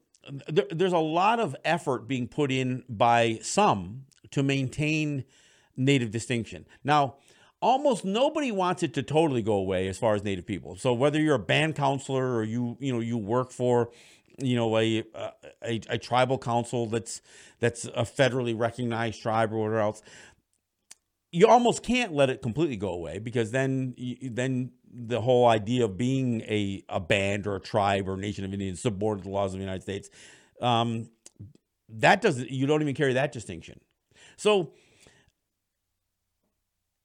there, 0.48 0.66
there's 0.70 0.94
a 0.94 0.98
lot 0.98 1.40
of 1.40 1.56
effort 1.66 2.08
being 2.08 2.28
put 2.28 2.52
in 2.52 2.84
by 2.88 3.40
some 3.42 4.06
to 4.32 4.44
maintain 4.44 5.24
native 5.76 6.12
distinction. 6.12 6.66
Now, 6.84 7.16
almost 7.62 8.06
nobody 8.06 8.52
wants 8.52 8.84
it 8.84 8.94
to 8.94 9.04
totally 9.04 9.42
go 9.42 9.54
away 9.54 9.88
as 9.88 9.98
far 9.98 10.16
as 10.16 10.24
native 10.24 10.46
people. 10.46 10.76
So 10.76 10.94
whether 10.94 11.20
you're 11.20 11.36
a 11.36 11.40
band 11.40 11.76
counselor 11.76 12.36
or 12.36 12.44
you 12.44 12.78
you 12.80 12.94
know 12.94 13.00
you 13.00 13.18
work 13.18 13.52
for 13.52 13.90
you 14.38 14.56
know 14.56 14.78
a, 14.78 15.04
a, 15.64 15.82
a 15.90 15.98
tribal 15.98 16.38
council 16.38 16.88
that's 16.88 17.22
that's 17.60 17.86
a 17.86 18.04
federally 18.04 18.58
recognized 18.58 19.22
tribe 19.22 19.52
or 19.52 19.58
whatever 19.58 19.80
else 19.80 20.02
you 21.32 21.48
almost 21.48 21.84
can't 21.84 22.14
let 22.14 22.30
it 22.30 22.42
completely 22.42 22.76
go 22.76 22.90
away 22.90 23.20
because 23.20 23.52
then 23.52 23.96
then 24.22 24.72
the 24.92 25.22
whole 25.22 25.48
idea 25.48 25.86
of 25.86 25.98
being 25.98 26.42
a, 26.42 26.84
a 26.90 27.00
band 27.00 27.46
or 27.46 27.56
a 27.56 27.60
tribe 27.60 28.08
or 28.10 28.16
a 28.16 28.18
nation 28.18 28.44
of 28.44 28.54
Indians 28.54 28.82
subordinate 28.82 29.24
to 29.24 29.30
the 29.30 29.34
laws 29.34 29.54
of 29.54 29.60
the 29.60 29.64
United 29.64 29.84
States 29.84 30.10
um, 30.62 31.10
that 31.88 32.22
doesn't 32.22 32.50
you 32.50 32.66
don't 32.66 32.82
even 32.82 32.96
carry 32.96 33.14
that 33.14 33.32
distinction. 33.32 33.80
So 34.38 34.74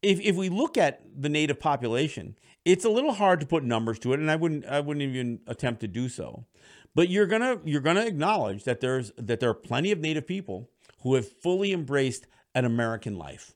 if, 0.02 0.21
if 0.21 0.37
we 0.37 0.49
look 0.49 0.76
at 0.78 1.02
the 1.16 1.28
native 1.28 1.61
population 1.61 2.37
it's 2.64 2.85
a 2.85 2.88
little 2.88 3.12
hard 3.12 3.40
to 3.40 3.47
put 3.47 3.62
numbers 3.62 3.99
to 4.00 4.14
it 4.14 4.21
and 4.21 4.31
I 4.31 4.37
wouldn't 4.37 4.64
I 4.64 4.81
wouldn't 4.81 5.02
even 5.02 5.40
attempt 5.47 5.81
to 5.83 5.88
do 5.88 6.09
so. 6.09 6.47
But 6.95 7.11
you're 7.11 7.26
gonna 7.26 7.59
you're 7.64 7.83
gonna 7.83 8.07
acknowledge 8.07 8.64
that 8.64 8.81
there's 8.81 9.12
that 9.19 9.40
there 9.40 9.50
are 9.50 9.54
plenty 9.54 9.93
of 9.93 9.99
native 9.99 10.26
people 10.26 10.71
who 11.02 11.14
have 11.14 11.28
fully 11.28 11.73
embraced 11.73 12.26
an 12.54 12.64
American 12.64 13.19
life 13.19 13.52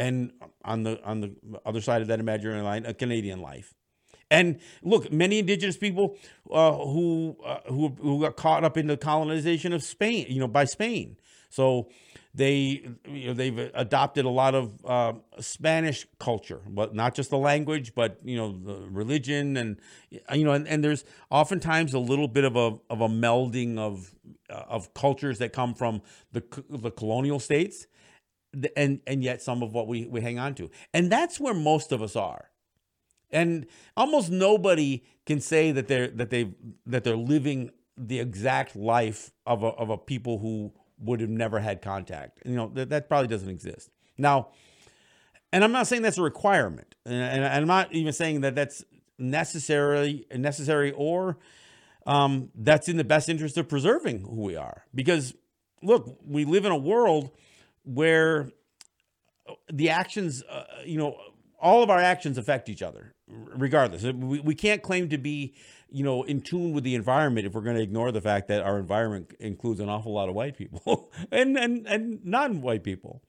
and 0.00 0.32
on 0.64 0.82
the 0.82 1.02
on 1.04 1.20
the 1.20 1.34
other 1.66 1.80
side 1.80 2.02
of 2.02 2.08
that 2.08 2.20
imaginary 2.20 2.62
line, 2.62 2.86
a 2.86 2.94
Canadian 2.94 3.40
life. 3.40 3.74
And 4.30 4.60
look, 4.82 5.12
many 5.12 5.40
indigenous 5.40 5.76
people 5.76 6.16
uh, 6.50 6.72
who 6.72 7.36
uh, 7.44 7.60
who 7.68 7.94
who 8.00 8.20
got 8.22 8.36
caught 8.36 8.64
up 8.64 8.76
in 8.76 8.86
the 8.86 8.96
colonization 8.96 9.72
of 9.72 9.82
Spain, 9.82 10.26
you 10.28 10.40
know, 10.40 10.48
by 10.48 10.64
Spain. 10.64 11.16
So 11.50 11.88
they 12.32 12.88
you 13.06 13.26
know 13.26 13.34
they've 13.34 13.70
adopted 13.74 14.24
a 14.24 14.30
lot 14.30 14.54
of 14.54 14.72
uh, 14.84 15.12
Spanish 15.40 16.06
culture, 16.18 16.60
but 16.68 16.94
not 16.94 17.14
just 17.14 17.30
the 17.30 17.38
language, 17.38 17.92
but 17.94 18.20
you 18.24 18.36
know 18.36 18.52
the 18.52 18.88
religion 18.88 19.56
and 19.56 19.78
you 20.32 20.44
know 20.44 20.52
and, 20.52 20.66
and 20.66 20.82
there's 20.82 21.04
oftentimes 21.30 21.92
a 21.92 21.98
little 21.98 22.28
bit 22.28 22.44
of 22.44 22.56
a 22.56 22.78
of 22.88 23.00
a 23.00 23.08
melding 23.08 23.78
of 23.78 24.14
uh, 24.48 24.62
of 24.68 24.94
cultures 24.94 25.38
that 25.38 25.52
come 25.52 25.74
from 25.74 26.00
the 26.32 26.42
the 26.70 26.90
colonial 26.90 27.40
states 27.40 27.86
and 28.76 29.00
and 29.06 29.22
yet 29.22 29.42
some 29.42 29.62
of 29.62 29.72
what 29.72 29.86
we 29.86 30.06
we 30.06 30.20
hang 30.20 30.38
on 30.38 30.54
to. 30.56 30.70
And 30.92 31.10
that's 31.10 31.38
where 31.38 31.54
most 31.54 31.92
of 31.92 32.02
us 32.02 32.16
are. 32.16 32.50
And 33.30 33.66
almost 33.96 34.30
nobody 34.30 35.04
can 35.26 35.40
say 35.40 35.72
that 35.72 35.88
they're 35.88 36.08
that 36.08 36.30
they 36.30 36.52
that 36.86 37.04
they're 37.04 37.16
living 37.16 37.70
the 37.96 38.18
exact 38.18 38.74
life 38.74 39.30
of 39.46 39.62
a, 39.62 39.68
of 39.68 39.90
a 39.90 39.98
people 39.98 40.38
who 40.38 40.72
would 40.98 41.20
have 41.20 41.30
never 41.30 41.60
had 41.60 41.82
contact. 41.82 42.40
You 42.44 42.56
know 42.56 42.70
that, 42.74 42.90
that 42.90 43.08
probably 43.08 43.28
doesn't 43.28 43.50
exist. 43.50 43.90
Now 44.18 44.48
and 45.52 45.64
i'm 45.64 45.72
not 45.72 45.86
saying 45.86 46.02
that's 46.02 46.18
a 46.18 46.22
requirement. 46.22 46.94
And, 47.04 47.14
and 47.14 47.44
i'm 47.44 47.66
not 47.66 47.92
even 47.92 48.12
saying 48.12 48.42
that 48.42 48.54
that's 48.54 48.84
necessarily 49.18 50.26
necessary 50.34 50.92
or 50.92 51.38
um, 52.06 52.50
that's 52.54 52.88
in 52.88 52.96
the 52.96 53.04
best 53.04 53.28
interest 53.28 53.58
of 53.58 53.68
preserving 53.68 54.22
who 54.22 54.40
we 54.40 54.56
are. 54.56 54.84
Because 54.94 55.34
look 55.82 56.18
we 56.26 56.44
live 56.44 56.64
in 56.64 56.72
a 56.72 56.76
world 56.76 57.30
where 57.94 58.50
the 59.72 59.90
actions, 59.90 60.42
uh, 60.48 60.64
you 60.84 60.98
know, 60.98 61.16
all 61.60 61.82
of 61.82 61.90
our 61.90 61.98
actions 61.98 62.38
affect 62.38 62.68
each 62.68 62.82
other, 62.82 63.14
regardless. 63.28 64.02
We, 64.02 64.40
we 64.40 64.54
can't 64.54 64.82
claim 64.82 65.08
to 65.10 65.18
be, 65.18 65.54
you 65.90 66.04
know, 66.04 66.22
in 66.22 66.40
tune 66.40 66.72
with 66.72 66.84
the 66.84 66.94
environment 66.94 67.46
if 67.46 67.52
we're 67.52 67.60
going 67.60 67.76
to 67.76 67.82
ignore 67.82 68.12
the 68.12 68.20
fact 68.20 68.48
that 68.48 68.62
our 68.62 68.78
environment 68.78 69.34
includes 69.38 69.80
an 69.80 69.88
awful 69.88 70.12
lot 70.12 70.28
of 70.28 70.34
white 70.34 70.56
people 70.56 71.12
and, 71.30 71.58
and, 71.58 71.86
and 71.86 72.24
non 72.24 72.62
white 72.62 72.82
people. 72.82 73.22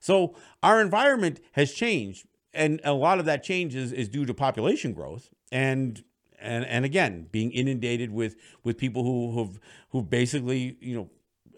So 0.00 0.34
our 0.62 0.80
environment 0.80 1.40
has 1.52 1.72
changed. 1.72 2.26
And 2.52 2.80
a 2.84 2.94
lot 2.94 3.18
of 3.18 3.26
that 3.26 3.42
change 3.42 3.74
is, 3.74 3.92
is 3.92 4.08
due 4.08 4.24
to 4.24 4.32
population 4.32 4.94
growth 4.94 5.28
and 5.52 6.02
and 6.38 6.64
and 6.66 6.84
again 6.84 7.26
being 7.30 7.50
inundated 7.50 8.10
with 8.10 8.36
with 8.62 8.78
people 8.78 9.02
who 9.04 9.38
have 9.38 9.60
who've 9.90 10.08
basically 10.08 10.76
you 10.80 10.96
know 10.96 11.10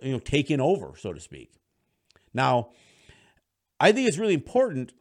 you 0.02 0.12
know 0.12 0.18
taken 0.18 0.60
over 0.60 0.94
so 0.96 1.12
to 1.12 1.20
speak 1.20 1.57
now, 2.32 2.70
I 3.80 3.92
think 3.92 4.08
it's 4.08 4.18
really 4.18 4.34
important 4.34 4.92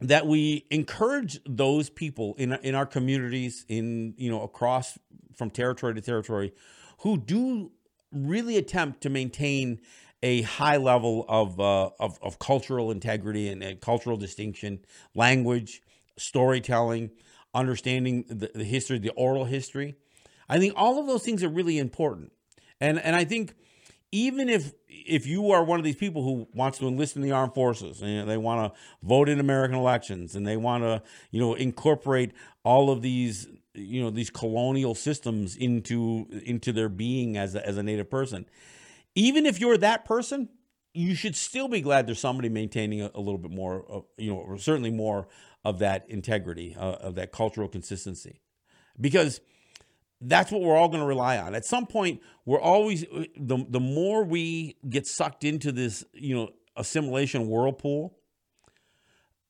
that 0.00 0.26
we 0.26 0.66
encourage 0.70 1.38
those 1.46 1.88
people 1.88 2.34
in 2.36 2.52
in 2.62 2.74
our 2.74 2.86
communities 2.86 3.64
in 3.68 4.14
you 4.16 4.30
know 4.30 4.42
across 4.42 4.98
from 5.36 5.50
territory 5.50 5.94
to 5.94 6.00
territory 6.00 6.52
who 7.00 7.16
do 7.16 7.70
really 8.12 8.56
attempt 8.56 9.02
to 9.02 9.10
maintain 9.10 9.80
a 10.22 10.42
high 10.42 10.78
level 10.78 11.26
of 11.28 11.60
uh, 11.60 11.90
of, 12.00 12.18
of, 12.22 12.38
cultural 12.38 12.90
integrity 12.90 13.48
and, 13.48 13.62
and, 13.62 13.80
cultural 13.80 14.16
distinction, 14.16 14.80
language, 15.14 15.82
storytelling, 16.16 17.10
understanding 17.52 18.24
the, 18.28 18.50
the 18.54 18.64
history, 18.64 18.98
the 18.98 19.10
oral 19.10 19.44
history. 19.44 19.96
I 20.48 20.58
think 20.58 20.72
all 20.76 20.98
of 20.98 21.06
those 21.06 21.22
things 21.22 21.44
are 21.44 21.48
really 21.48 21.78
important, 21.78 22.32
and 22.80 22.98
and 22.98 23.14
I 23.14 23.24
think 23.24 23.54
even 24.14 24.48
if 24.48 24.72
if 24.88 25.26
you 25.26 25.50
are 25.50 25.64
one 25.64 25.80
of 25.80 25.84
these 25.84 25.96
people 25.96 26.22
who 26.22 26.46
wants 26.54 26.78
to 26.78 26.86
enlist 26.86 27.16
in 27.16 27.22
the 27.22 27.32
armed 27.32 27.52
forces 27.52 28.00
and 28.00 28.30
they 28.30 28.36
want 28.36 28.72
to 28.72 28.80
vote 29.02 29.28
in 29.28 29.40
American 29.40 29.76
elections 29.76 30.36
and 30.36 30.46
they 30.46 30.56
want 30.56 30.84
to 30.84 31.02
you 31.32 31.40
know 31.40 31.54
incorporate 31.54 32.32
all 32.62 32.90
of 32.90 33.02
these 33.02 33.48
you 33.74 34.00
know 34.00 34.10
these 34.10 34.30
colonial 34.30 34.94
systems 34.94 35.56
into 35.56 36.26
into 36.44 36.72
their 36.72 36.88
being 36.88 37.36
as 37.36 37.56
a, 37.56 37.66
as 37.66 37.76
a 37.76 37.82
native 37.82 38.08
person 38.08 38.46
even 39.16 39.44
if 39.44 39.60
you're 39.60 39.76
that 39.76 40.04
person 40.04 40.48
you 40.92 41.16
should 41.16 41.34
still 41.34 41.66
be 41.66 41.80
glad 41.80 42.06
there's 42.06 42.20
somebody 42.20 42.48
maintaining 42.48 43.02
a, 43.02 43.10
a 43.16 43.20
little 43.20 43.38
bit 43.38 43.50
more 43.50 43.84
of, 43.88 44.04
you 44.16 44.30
know 44.30 44.38
or 44.38 44.56
certainly 44.56 44.90
more 44.90 45.26
of 45.64 45.80
that 45.80 46.04
integrity 46.08 46.76
uh, 46.78 46.92
of 47.00 47.14
that 47.16 47.32
cultural 47.32 47.68
consistency. 47.68 48.40
Because 49.00 49.40
that's 50.20 50.50
what 50.50 50.62
we're 50.62 50.76
all 50.76 50.88
going 50.88 51.00
to 51.00 51.06
rely 51.06 51.38
on. 51.38 51.54
At 51.54 51.64
some 51.64 51.86
point, 51.86 52.20
we're 52.44 52.60
always 52.60 53.04
the 53.36 53.64
the 53.68 53.80
more 53.80 54.24
we 54.24 54.76
get 54.88 55.06
sucked 55.06 55.44
into 55.44 55.72
this, 55.72 56.04
you 56.12 56.34
know, 56.34 56.50
assimilation 56.76 57.48
whirlpool, 57.48 58.16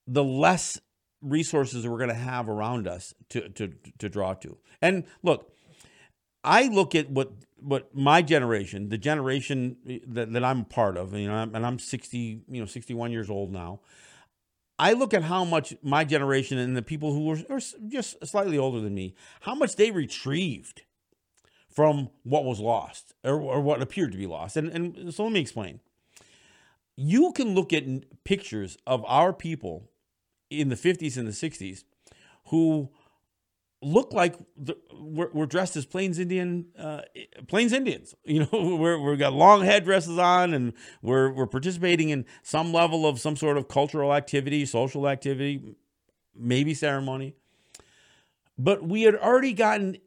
the 0.07 0.23
less 0.23 0.79
resources 1.21 1.87
we're 1.87 1.97
going 1.97 2.09
to 2.09 2.15
have 2.15 2.49
around 2.49 2.87
us 2.87 3.13
to 3.29 3.49
to 3.49 3.73
to 3.99 4.09
draw 4.09 4.33
to. 4.35 4.57
And 4.81 5.05
look, 5.23 5.51
I 6.43 6.67
look 6.67 6.95
at 6.95 7.09
what 7.09 7.31
what 7.65 7.95
my 7.95 8.21
generation, 8.21 8.89
the 8.89 8.97
generation 8.97 9.77
that, 10.07 10.31
that 10.33 10.43
I'm 10.43 10.65
part 10.65 10.97
of, 10.97 11.13
you 11.13 11.27
know, 11.27 11.49
and 11.51 11.65
I'm 11.65 11.79
60, 11.79 12.41
you 12.47 12.59
know, 12.59 12.67
61 12.67 13.11
years 13.11 13.29
old 13.29 13.51
now. 13.51 13.79
I 14.77 14.93
look 14.93 15.13
at 15.13 15.23
how 15.23 15.45
much 15.45 15.75
my 15.81 16.03
generation 16.03 16.57
and 16.57 16.75
the 16.75 16.81
people 16.81 17.13
who 17.13 17.25
were, 17.25 17.37
are 17.49 17.61
just 17.87 18.25
slightly 18.25 18.57
older 18.57 18.81
than 18.81 18.93
me, 18.93 19.15
how 19.41 19.55
much 19.55 19.75
they 19.75 19.91
retrieved 19.91 20.83
from 21.69 22.09
what 22.23 22.45
was 22.45 22.59
lost 22.59 23.13
or, 23.23 23.39
or 23.39 23.61
what 23.61 23.81
appeared 23.81 24.11
to 24.11 24.17
be 24.17 24.27
lost. 24.27 24.57
And, 24.57 24.69
and 24.69 25.13
so 25.13 25.23
let 25.23 25.33
me 25.33 25.39
explain. 25.39 25.79
You 26.97 27.31
can 27.33 27.53
look 27.55 27.73
at 27.73 27.83
pictures 28.23 28.77
of 28.87 29.03
our 29.05 29.33
people 29.33 29.89
in 30.49 30.69
the 30.69 30.75
50s 30.75 31.17
and 31.17 31.27
the 31.27 31.31
60s 31.31 31.83
who 32.47 32.89
look 33.81 34.13
like 34.13 34.35
the, 34.57 34.77
we're, 34.93 35.29
we're, 35.31 35.45
dressed 35.45 35.75
as 35.75 35.85
Plains 35.85 36.19
Indian, 36.19 36.65
uh, 36.77 37.01
Plains 37.47 37.73
Indians. 37.73 38.15
You 38.25 38.47
know, 38.51 38.75
we're, 38.79 38.99
we've 38.99 39.19
got 39.19 39.33
long 39.33 39.63
headdresses 39.63 40.17
on, 40.17 40.53
and 40.53 40.73
we're 41.01 41.31
we're 41.31 41.47
participating 41.47 42.09
in 42.09 42.25
some 42.43 42.73
level 42.73 43.05
of 43.05 43.19
some 43.19 43.35
sort 43.35 43.57
of 43.57 43.67
cultural 43.67 44.13
activity, 44.13 44.65
social 44.65 45.07
activity, 45.07 45.75
maybe 46.35 46.73
ceremony. 46.73 47.35
But 48.57 48.83
we 48.83 49.03
had 49.03 49.15
already 49.15 49.53
gotten 49.53 49.97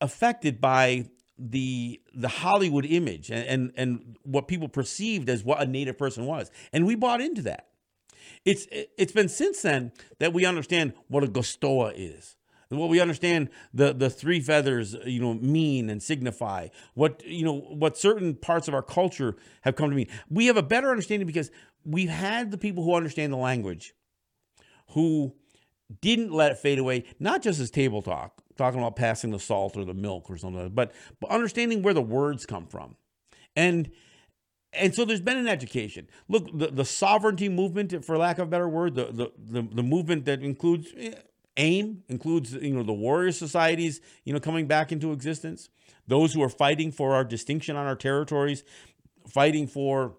affected 0.00 0.60
by 0.60 1.06
the 1.38 2.00
the 2.14 2.28
Hollywood 2.28 2.86
image 2.86 3.30
and, 3.30 3.46
and 3.46 3.72
and 3.76 4.16
what 4.22 4.46
people 4.46 4.68
perceived 4.68 5.28
as 5.28 5.42
what 5.42 5.60
a 5.60 5.66
native 5.66 5.98
person 5.98 6.26
was, 6.26 6.50
and 6.72 6.86
we 6.86 6.94
bought 6.94 7.20
into 7.20 7.42
that. 7.42 7.68
It's 8.44 8.66
it's 8.70 9.12
been 9.12 9.28
since 9.28 9.62
then 9.62 9.92
that 10.20 10.32
we 10.32 10.44
understand 10.44 10.94
what 11.08 11.24
a 11.24 11.26
Gustoweh 11.26 11.92
is 11.96 12.36
What 12.76 12.88
we 12.88 13.00
understand 13.00 13.48
the 13.72 13.92
the 13.92 14.10
three 14.10 14.40
feathers, 14.40 14.96
you 15.04 15.20
know, 15.20 15.34
mean 15.34 15.90
and 15.90 16.02
signify. 16.02 16.68
What 16.94 17.24
you 17.26 17.44
know, 17.44 17.58
what 17.58 17.96
certain 17.96 18.34
parts 18.34 18.68
of 18.68 18.74
our 18.74 18.82
culture 18.82 19.36
have 19.62 19.76
come 19.76 19.90
to 19.90 19.96
mean. 19.96 20.08
We 20.30 20.46
have 20.46 20.56
a 20.56 20.62
better 20.62 20.90
understanding 20.90 21.26
because 21.26 21.50
we've 21.84 22.08
had 22.08 22.50
the 22.50 22.58
people 22.58 22.84
who 22.84 22.94
understand 22.94 23.32
the 23.32 23.38
language, 23.38 23.94
who 24.90 25.34
didn't 26.00 26.32
let 26.32 26.52
it 26.52 26.58
fade 26.58 26.78
away. 26.78 27.04
Not 27.18 27.42
just 27.42 27.60
as 27.60 27.70
table 27.70 28.02
talk, 28.02 28.42
talking 28.56 28.80
about 28.80 28.96
passing 28.96 29.30
the 29.30 29.38
salt 29.40 29.76
or 29.76 29.84
the 29.84 29.94
milk 29.94 30.30
or 30.30 30.36
something, 30.36 30.70
but 30.70 30.92
but 31.20 31.30
understanding 31.30 31.82
where 31.82 31.94
the 31.94 32.02
words 32.02 32.46
come 32.46 32.66
from, 32.66 32.96
and 33.56 33.90
and 34.76 34.94
so 34.94 35.04
there's 35.04 35.20
been 35.20 35.36
an 35.36 35.48
education. 35.48 36.08
Look, 36.28 36.46
the, 36.56 36.68
the 36.68 36.84
sovereignty 36.84 37.48
movement, 37.48 38.04
for 38.04 38.18
lack 38.18 38.38
of 38.38 38.48
a 38.48 38.50
better 38.50 38.68
word, 38.68 38.94
the, 38.94 39.06
the, 39.06 39.32
the, 39.38 39.62
the 39.62 39.82
movement 39.82 40.24
that 40.24 40.42
includes 40.42 40.92
eh, 40.96 41.14
AIM, 41.56 42.02
includes 42.08 42.52
you 42.52 42.74
know 42.74 42.82
the 42.82 42.92
warrior 42.92 43.32
societies, 43.32 44.00
you 44.24 44.32
know, 44.32 44.40
coming 44.40 44.66
back 44.66 44.92
into 44.92 45.12
existence. 45.12 45.68
Those 46.06 46.34
who 46.34 46.42
are 46.42 46.48
fighting 46.48 46.92
for 46.92 47.14
our 47.14 47.24
distinction 47.24 47.76
on 47.76 47.86
our 47.86 47.96
territories, 47.96 48.64
fighting 49.28 49.66
for 49.66 50.16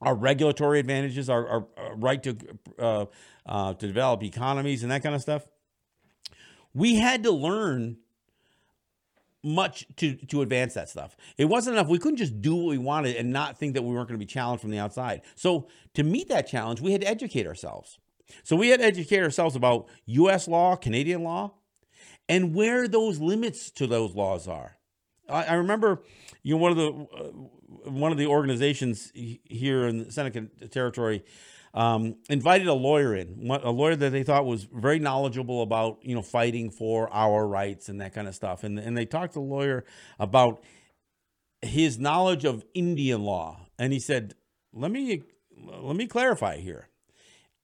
our 0.00 0.14
regulatory 0.14 0.80
advantages, 0.80 1.28
our, 1.28 1.46
our, 1.46 1.66
our 1.76 1.96
right 1.96 2.22
to 2.22 2.36
uh, 2.78 3.06
uh, 3.46 3.74
to 3.74 3.86
develop 3.86 4.22
economies 4.22 4.82
and 4.82 4.92
that 4.92 5.02
kind 5.02 5.14
of 5.14 5.22
stuff. 5.22 5.48
We 6.74 6.96
had 6.96 7.22
to 7.24 7.30
learn 7.32 7.98
much 9.42 9.86
to 9.96 10.14
to 10.14 10.42
advance 10.42 10.74
that 10.74 10.88
stuff. 10.88 11.16
It 11.36 11.46
wasn't 11.46 11.76
enough. 11.76 11.88
We 11.88 11.98
couldn't 11.98 12.18
just 12.18 12.40
do 12.40 12.54
what 12.54 12.68
we 12.68 12.78
wanted 12.78 13.16
and 13.16 13.32
not 13.32 13.58
think 13.58 13.74
that 13.74 13.82
we 13.82 13.94
weren't 13.94 14.08
going 14.08 14.18
to 14.18 14.24
be 14.24 14.30
challenged 14.30 14.60
from 14.60 14.70
the 14.70 14.78
outside. 14.78 15.22
So 15.34 15.68
to 15.94 16.02
meet 16.02 16.28
that 16.28 16.46
challenge, 16.46 16.80
we 16.80 16.92
had 16.92 17.00
to 17.00 17.08
educate 17.08 17.46
ourselves. 17.46 17.98
So 18.42 18.56
we 18.56 18.68
had 18.68 18.80
to 18.80 18.86
educate 18.86 19.22
ourselves 19.22 19.56
about 19.56 19.86
U.S. 20.06 20.48
law, 20.48 20.76
Canadian 20.76 21.22
law, 21.22 21.54
and 22.28 22.54
where 22.54 22.88
those 22.88 23.18
limits 23.18 23.70
to 23.72 23.86
those 23.86 24.14
laws 24.14 24.48
are. 24.48 24.76
I, 25.28 25.44
I 25.44 25.54
remember, 25.54 26.02
you 26.42 26.54
know, 26.54 26.60
one 26.60 26.72
of 26.72 26.76
the 26.76 26.88
uh, 26.88 27.90
one 27.90 28.12
of 28.12 28.18
the 28.18 28.26
organizations 28.26 29.12
here 29.14 29.86
in 29.86 30.04
the 30.04 30.12
Seneca 30.12 30.46
territory 30.70 31.24
um, 31.72 32.16
invited 32.28 32.66
a 32.66 32.74
lawyer 32.74 33.14
in, 33.14 33.48
a 33.62 33.70
lawyer 33.70 33.94
that 33.96 34.10
they 34.10 34.22
thought 34.22 34.44
was 34.44 34.64
very 34.64 34.98
knowledgeable 34.98 35.62
about, 35.62 35.98
you 36.02 36.14
know, 36.14 36.22
fighting 36.22 36.70
for 36.70 37.12
our 37.12 37.46
rights 37.46 37.88
and 37.88 38.00
that 38.00 38.12
kind 38.12 38.26
of 38.26 38.34
stuff. 38.34 38.64
And, 38.64 38.78
and 38.78 38.96
they 38.96 39.06
talked 39.06 39.34
to 39.34 39.38
the 39.38 39.44
lawyer 39.44 39.84
about 40.18 40.62
his 41.62 41.98
knowledge 41.98 42.44
of 42.44 42.64
Indian 42.74 43.22
law. 43.22 43.66
And 43.78 43.92
he 43.92 44.00
said, 44.00 44.34
let 44.72 44.90
me, 44.90 45.22
let 45.56 45.94
me 45.94 46.06
clarify 46.06 46.56
here. 46.58 46.88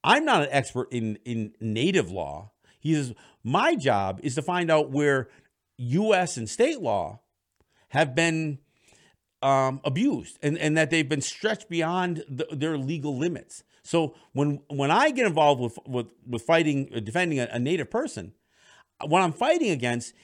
I'm 0.07 0.25
not 0.25 0.43
an 0.43 0.49
expert 0.53 0.93
in, 0.93 1.19
in 1.25 1.53
native 1.61 2.13
law. 2.13 2.53
He 2.79 2.95
says, 2.95 3.13
my 3.43 3.75
job 3.75 4.21
is 4.23 4.37
to 4.37 4.43
find 4.43 4.71
out 4.71 4.91
where 4.91 5.29
U.S. 5.79 6.37
and 6.37 6.49
state 6.49 6.81
law 6.81 7.19
have 7.89 8.15
been 8.15 8.59
um, 9.43 9.81
abused 9.85 10.39
and, 10.43 10.57
and 10.59 10.77
that 10.77 10.91
they've 10.91 11.09
been 11.09 11.21
stretched 11.21 11.69
beyond 11.69 12.25
the, 12.29 12.47
their 12.53 12.79
legal 12.79 13.19
limits. 13.19 13.65
So 13.83 14.15
when 14.33 14.61
when 14.69 14.91
I 14.91 15.11
get 15.11 15.27
involved 15.27 15.61
with 15.61 15.79
with, 15.87 16.07
with 16.27 16.43
fighting 16.43 16.91
uh, 16.95 17.01
defending 17.01 17.39
a, 17.39 17.49
a 17.53 17.59
native 17.59 17.91
person, 17.91 18.33
what 19.05 19.23
I'm 19.23 19.33
fighting 19.33 19.71
against 19.71 20.15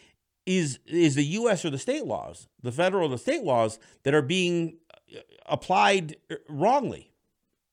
is 0.47 0.79
is 0.87 1.15
the 1.15 1.25
U.S. 1.25 1.65
or 1.65 1.71
the 1.71 1.79
state 1.79 2.05
laws, 2.05 2.49
the 2.62 2.73
federal 2.73 3.07
or 3.07 3.11
the 3.11 3.19
state 3.19 3.45
laws 3.45 3.79
that 4.03 4.15
are 4.15 4.23
being 4.23 4.79
uh, 5.15 5.21
applied 5.47 6.17
uh, 6.31 6.37
wrongly. 6.49 7.12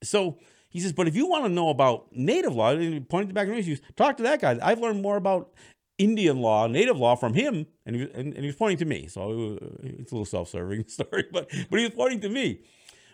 So 0.03 0.37
he 0.69 0.79
says, 0.79 0.93
but 0.93 1.07
if 1.07 1.15
you 1.15 1.27
want 1.27 1.45
to 1.45 1.49
know 1.49 1.69
about 1.69 2.07
native 2.11 2.53
law, 2.53 2.71
and 2.71 2.81
he 2.81 2.99
pointed 2.99 3.29
to 3.29 3.33
back 3.33 3.47
to 3.47 3.53
me, 3.53 3.79
talk 3.95 4.17
to 4.17 4.23
that 4.23 4.39
guy. 4.39 4.57
I've 4.61 4.79
learned 4.79 5.01
more 5.01 5.17
about 5.17 5.51
Indian 5.97 6.39
law, 6.39 6.67
native 6.67 6.97
law 6.97 7.15
from 7.15 7.33
him, 7.33 7.67
and 7.85 7.95
he, 7.95 8.01
and, 8.03 8.33
and 8.33 8.37
he 8.37 8.45
was 8.45 8.55
pointing 8.55 8.77
to 8.77 8.85
me. 8.85 9.07
So 9.07 9.57
uh, 9.61 9.65
it's 9.81 10.11
a 10.11 10.15
little 10.15 10.25
self-serving 10.25 10.87
story, 10.87 11.25
but 11.31 11.49
but 11.69 11.79
he 11.79 11.85
was 11.85 11.95
pointing 11.95 12.21
to 12.21 12.29
me. 12.29 12.61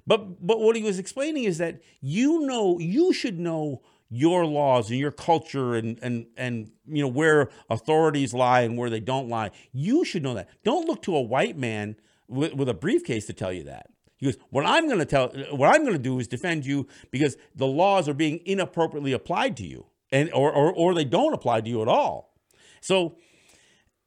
But 0.06 0.46
but 0.46 0.60
what 0.60 0.76
he 0.76 0.84
was 0.84 1.00
explaining 1.00 1.46
is 1.46 1.58
that 1.58 1.82
you 2.02 2.42
know 2.42 2.78
you 2.80 3.12
should 3.14 3.40
know 3.40 3.82
your 4.10 4.46
laws 4.46 4.92
and 4.92 5.00
your 5.00 5.12
culture 5.12 5.76
and 5.76 5.98
and 6.02 6.28
and 6.38 6.72
you 6.86 7.02
know 7.02 7.08
where 7.08 7.50
authorities 7.70 8.34
lie 8.34 8.62
and 8.62 8.78
where 8.78 8.90
they 8.90 9.00
don't 9.00 9.30
lie. 9.30 9.50
You 9.72 10.06
should 10.06 10.22
know 10.22 10.36
that. 10.36 10.50
Don't 10.64 10.88
look 10.88 11.02
to 11.04 11.16
a 11.16 11.22
white 11.22 11.58
man 11.58 11.96
with, 12.28 12.54
with 12.54 12.70
a 12.70 12.74
briefcase 12.74 13.26
to 13.28 13.34
tell 13.34 13.52
you 13.52 13.64
that. 13.64 13.88
He 14.18 14.26
goes, 14.26 14.38
"What 14.50 14.66
I'm 14.66 14.88
going 14.88 15.00
to 15.00 15.06
tell, 15.06 15.30
what 15.52 15.74
I'm 15.74 15.82
going 15.82 15.94
to 15.94 16.00
do 16.00 16.20
is 16.20 16.28
defend 16.28 16.66
you 16.66 16.88
because 17.12 17.38
the 17.56 17.68
laws 17.68 18.08
are 18.08 18.14
being 18.14 18.40
inappropriately 18.46 19.14
applied 19.14 19.58
to 19.58 19.66
you, 19.66 19.86
and 20.12 20.32
or 20.34 20.52
or, 20.52 20.74
or 20.74 20.94
they 20.94 21.06
don't 21.06 21.34
apply 21.34 21.62
to 21.62 21.70
you 21.70 21.82
at 21.82 21.88
all." 21.88 22.34
So 22.82 23.18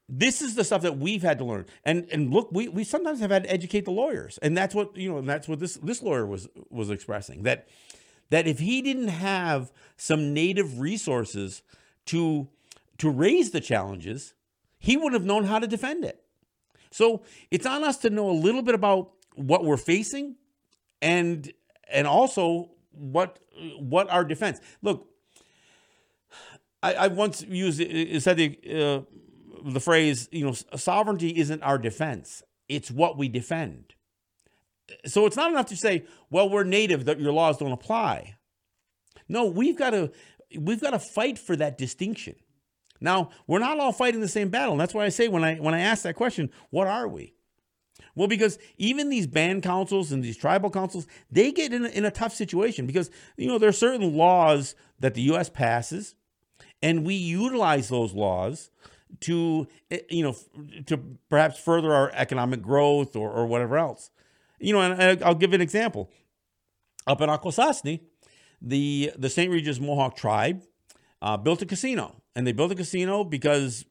this 0.09 0.41
is 0.41 0.55
the 0.55 0.63
stuff 0.63 0.81
that 0.81 0.97
we've 0.97 1.21
had 1.21 1.37
to 1.37 1.45
learn. 1.45 1.65
And 1.85 2.07
and 2.11 2.33
look, 2.33 2.49
we 2.51 2.67
we 2.67 2.83
sometimes 2.83 3.19
have 3.19 3.31
had 3.31 3.43
to 3.43 3.51
educate 3.51 3.85
the 3.85 3.91
lawyers. 3.91 4.39
And 4.41 4.57
that's 4.57 4.73
what, 4.73 4.97
you 4.97 5.11
know, 5.11 5.19
and 5.19 5.29
that's 5.29 5.47
what 5.47 5.59
this 5.59 5.75
this 5.75 6.01
lawyer 6.01 6.25
was 6.25 6.49
was 6.69 6.89
expressing 6.89 7.43
that 7.43 7.67
that 8.31 8.47
if 8.47 8.59
he 8.59 8.81
didn't 8.81 9.09
have 9.09 9.71
some 9.97 10.33
native 10.33 10.79
resources 10.79 11.61
to 12.07 12.47
to 12.97 13.09
raise 13.09 13.51
the 13.51 13.61
challenges, 13.61 14.33
he 14.79 14.97
would 14.97 15.13
have 15.13 15.25
known 15.25 15.45
how 15.45 15.59
to 15.59 15.67
defend 15.67 16.03
it. 16.03 16.23
So, 16.91 17.21
it's 17.51 17.67
on 17.67 17.83
us 17.83 17.97
to 17.97 18.09
know 18.09 18.29
a 18.29 18.33
little 18.33 18.63
bit 18.63 18.73
about 18.73 19.11
what 19.39 19.63
we're 19.63 19.77
facing 19.77 20.35
and 21.01 21.51
and 21.91 22.05
also 22.05 22.71
what 22.91 23.39
what 23.79 24.09
our 24.09 24.23
defense. 24.23 24.59
Look, 24.81 25.07
I, 26.83 26.93
I 26.93 27.07
once 27.07 27.41
used 27.41 27.77
said 28.21 28.37
the 28.37 28.59
uh, 28.69 29.01
the 29.69 29.79
phrase, 29.79 30.27
you 30.31 30.45
know, 30.45 30.53
sovereignty 30.75 31.37
isn't 31.37 31.61
our 31.63 31.77
defense, 31.77 32.43
it's 32.67 32.91
what 32.91 33.17
we 33.17 33.29
defend. 33.29 33.93
So 35.05 35.25
it's 35.25 35.35
not 35.35 35.51
enough 35.51 35.67
to 35.67 35.77
say, 35.77 36.05
well, 36.31 36.49
we're 36.49 36.63
native, 36.63 37.05
that 37.05 37.19
your 37.19 37.31
laws 37.31 37.57
don't 37.57 37.71
apply. 37.71 38.37
No, 39.27 39.45
we've 39.45 39.77
got 39.77 39.91
to 39.91 40.11
we've 40.57 40.81
got 40.81 40.91
to 40.91 40.99
fight 40.99 41.37
for 41.37 41.55
that 41.55 41.77
distinction. 41.77 42.35
Now, 43.01 43.29
we're 43.47 43.59
not 43.59 43.79
all 43.79 43.93
fighting 43.93 44.19
the 44.19 44.27
same 44.27 44.49
battle. 44.49 44.73
And 44.73 44.81
that's 44.81 44.93
why 44.93 45.05
I 45.05 45.09
say 45.09 45.27
when 45.27 45.43
I 45.43 45.55
when 45.55 45.73
I 45.73 45.79
ask 45.79 46.03
that 46.03 46.15
question, 46.15 46.49
what 46.69 46.87
are 46.87 47.07
we? 47.07 47.35
Well, 48.19 48.27
because 48.27 48.59
even 48.77 49.07
these 49.07 49.27
band 49.27 49.63
councils 49.63 50.11
and 50.11 50.21
these 50.21 50.35
tribal 50.35 50.69
councils, 50.69 51.07
they 51.31 51.53
get 51.53 51.71
in 51.71 51.85
a, 51.85 51.87
in 51.87 52.03
a 52.03 52.11
tough 52.11 52.33
situation 52.33 52.85
because 52.85 53.09
you 53.37 53.47
know 53.47 53.57
there 53.57 53.69
are 53.69 53.71
certain 53.71 54.13
laws 54.13 54.75
that 54.99 55.13
the 55.13 55.21
U.S. 55.21 55.47
passes, 55.47 56.15
and 56.81 57.05
we 57.05 57.13
utilize 57.13 57.87
those 57.87 58.13
laws 58.13 58.71
to 59.21 59.69
eh, 59.89 59.99
you 60.09 60.21
know 60.21 60.35
to 60.87 60.97
perhaps 61.29 61.57
further 61.59 61.93
our 61.93 62.11
economic 62.13 62.61
growth 62.61 63.15
or, 63.15 63.31
or 63.31 63.45
whatever 63.45 63.77
else 63.77 64.11
you 64.59 64.71
know 64.71 64.81
and 64.81 65.23
i'll 65.23 65.33
give 65.33 65.51
an 65.51 65.61
example 65.61 66.11
up 67.07 67.19
in 67.21 67.27
akwesasne 67.27 67.99
the 68.61 69.11
the 69.17 69.27
st 69.27 69.49
regis 69.49 69.79
mohawk 69.79 70.15
tribe 70.15 70.61
uh, 71.23 71.35
built 71.35 71.63
a 71.63 71.65
casino 71.65 72.21
and 72.35 72.45
they 72.45 72.51
built 72.51 72.71
a 72.71 72.75
casino 72.75 73.23
because 73.23 73.83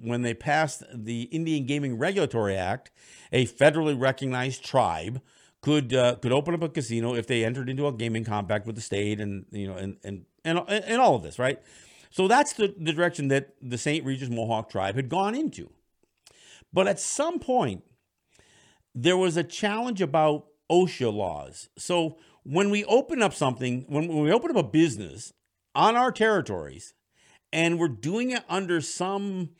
when 0.00 0.22
they 0.22 0.34
passed 0.34 0.82
the 0.92 1.22
indian 1.24 1.66
gaming 1.66 1.98
regulatory 1.98 2.56
act 2.56 2.90
a 3.32 3.46
federally 3.46 3.98
recognized 3.98 4.64
tribe 4.64 5.20
could 5.62 5.94
uh, 5.94 6.14
could 6.16 6.32
open 6.32 6.54
up 6.54 6.62
a 6.62 6.68
casino 6.68 7.14
if 7.14 7.26
they 7.26 7.44
entered 7.44 7.68
into 7.68 7.86
a 7.86 7.92
gaming 7.92 8.24
compact 8.24 8.66
with 8.66 8.76
the 8.76 8.82
state 8.82 9.20
and 9.20 9.46
you 9.50 9.66
know 9.66 9.76
and 9.76 9.96
and 10.04 10.24
and, 10.44 10.58
and 10.68 11.00
all 11.00 11.14
of 11.14 11.22
this 11.22 11.38
right 11.38 11.60
so 12.16 12.28
that's 12.28 12.54
the, 12.54 12.74
the 12.78 12.94
direction 12.94 13.28
that 13.28 13.54
the 13.60 13.76
St. 13.76 14.02
Regis 14.02 14.30
Mohawk 14.30 14.70
tribe 14.70 14.96
had 14.96 15.10
gone 15.10 15.34
into. 15.34 15.68
But 16.72 16.88
at 16.88 16.98
some 16.98 17.38
point, 17.38 17.84
there 18.94 19.18
was 19.18 19.36
a 19.36 19.44
challenge 19.44 20.00
about 20.00 20.46
OSHA 20.70 21.12
laws. 21.12 21.68
So 21.76 22.16
when 22.42 22.70
we 22.70 22.86
open 22.86 23.20
up 23.20 23.34
something, 23.34 23.84
when, 23.88 24.08
when 24.08 24.22
we 24.24 24.32
open 24.32 24.50
up 24.50 24.56
a 24.56 24.62
business 24.62 25.34
on 25.74 25.94
our 25.94 26.10
territories, 26.10 26.94
and 27.52 27.78
we're 27.78 27.88
doing 27.88 28.30
it 28.30 28.44
under 28.48 28.80
some 28.80 29.50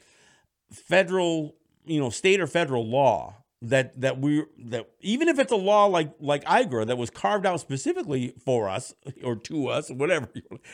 federal, 0.71 1.55
you 1.85 2.01
know, 2.01 2.11
state 2.11 2.41
or 2.41 2.47
federal 2.47 2.87
law 2.87 3.37
that 3.63 3.99
that 4.01 4.21
we 4.21 4.45
that 4.59 4.89
even 5.01 5.29
if 5.29 5.39
it's 5.39 5.53
a 5.53 5.57
law 5.57 5.87
like 5.87 6.13
like 6.21 6.45
IGRA 6.45 6.87
that 6.87 6.99
was 6.99 7.11
carved 7.11 7.47
out 7.47 7.61
specifically 7.61 8.35
for 8.45 8.69
us 8.69 8.95
or 9.25 9.37
to 9.37 9.69
us, 9.69 9.91
or 9.91 9.95
whatever 9.95 10.29